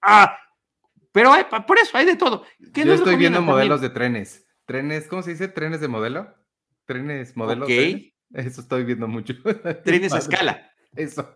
¡Ah! 0.02 0.38
Pero 1.12 1.32
hay, 1.32 1.44
por 1.66 1.78
eso 1.78 1.96
hay 1.98 2.06
de 2.06 2.16
todo. 2.16 2.44
Yo 2.58 2.94
estoy 2.94 3.16
viendo 3.16 3.42
modelos 3.42 3.80
de 3.80 3.90
trenes. 3.90 4.46
Trenes, 4.64 5.08
¿cómo 5.08 5.22
se 5.22 5.32
dice? 5.32 5.48
¿Trenes 5.48 5.80
de 5.80 5.88
modelo? 5.88 6.32
Trenes, 6.86 7.36
modelos. 7.36 7.68
Ok. 7.68 8.10
Eso 8.32 8.60
estoy 8.60 8.84
viendo 8.84 9.08
mucho. 9.08 9.34
Trenes 9.84 10.12
a 10.12 10.18
escala. 10.18 10.69
Eso. 10.94 11.34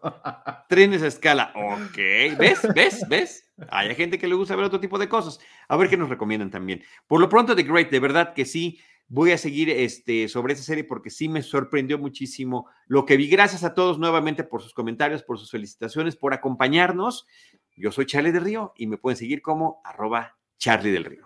Trenes 0.68 1.02
a 1.02 1.06
escala. 1.06 1.52
Ok. 1.54 1.96
¿Ves? 2.38 2.60
¿Ves? 2.74 3.08
¿Ves? 3.08 3.52
Hay 3.68 3.94
gente 3.94 4.18
que 4.18 4.26
le 4.26 4.34
gusta 4.34 4.56
ver 4.56 4.64
otro 4.64 4.80
tipo 4.80 4.98
de 4.98 5.08
cosas. 5.08 5.38
A 5.68 5.76
ver 5.76 5.88
qué 5.88 5.96
nos 5.96 6.08
recomiendan 6.08 6.50
también. 6.50 6.82
Por 7.06 7.20
lo 7.20 7.28
pronto, 7.28 7.54
The 7.54 7.62
Great, 7.62 7.90
de 7.90 8.00
verdad 8.00 8.34
que 8.34 8.44
sí. 8.44 8.80
Voy 9.06 9.32
a 9.32 9.38
seguir 9.38 9.68
este, 9.68 10.28
sobre 10.28 10.54
esa 10.54 10.62
serie 10.62 10.82
porque 10.82 11.10
sí 11.10 11.28
me 11.28 11.42
sorprendió 11.42 11.98
muchísimo 11.98 12.68
lo 12.86 13.04
que 13.04 13.18
vi. 13.18 13.28
Gracias 13.28 13.62
a 13.62 13.74
todos 13.74 13.98
nuevamente 13.98 14.44
por 14.44 14.62
sus 14.62 14.72
comentarios, 14.72 15.22
por 15.22 15.38
sus 15.38 15.50
felicitaciones, 15.50 16.16
por 16.16 16.32
acompañarnos. 16.32 17.26
Yo 17.76 17.92
soy 17.92 18.06
Charlie 18.06 18.32
del 18.32 18.44
Río 18.44 18.72
y 18.76 18.86
me 18.86 18.96
pueden 18.96 19.18
seguir 19.18 19.42
como 19.42 19.82
arroba 19.84 20.38
Charlie 20.58 20.90
del 20.90 21.04
Río. 21.04 21.23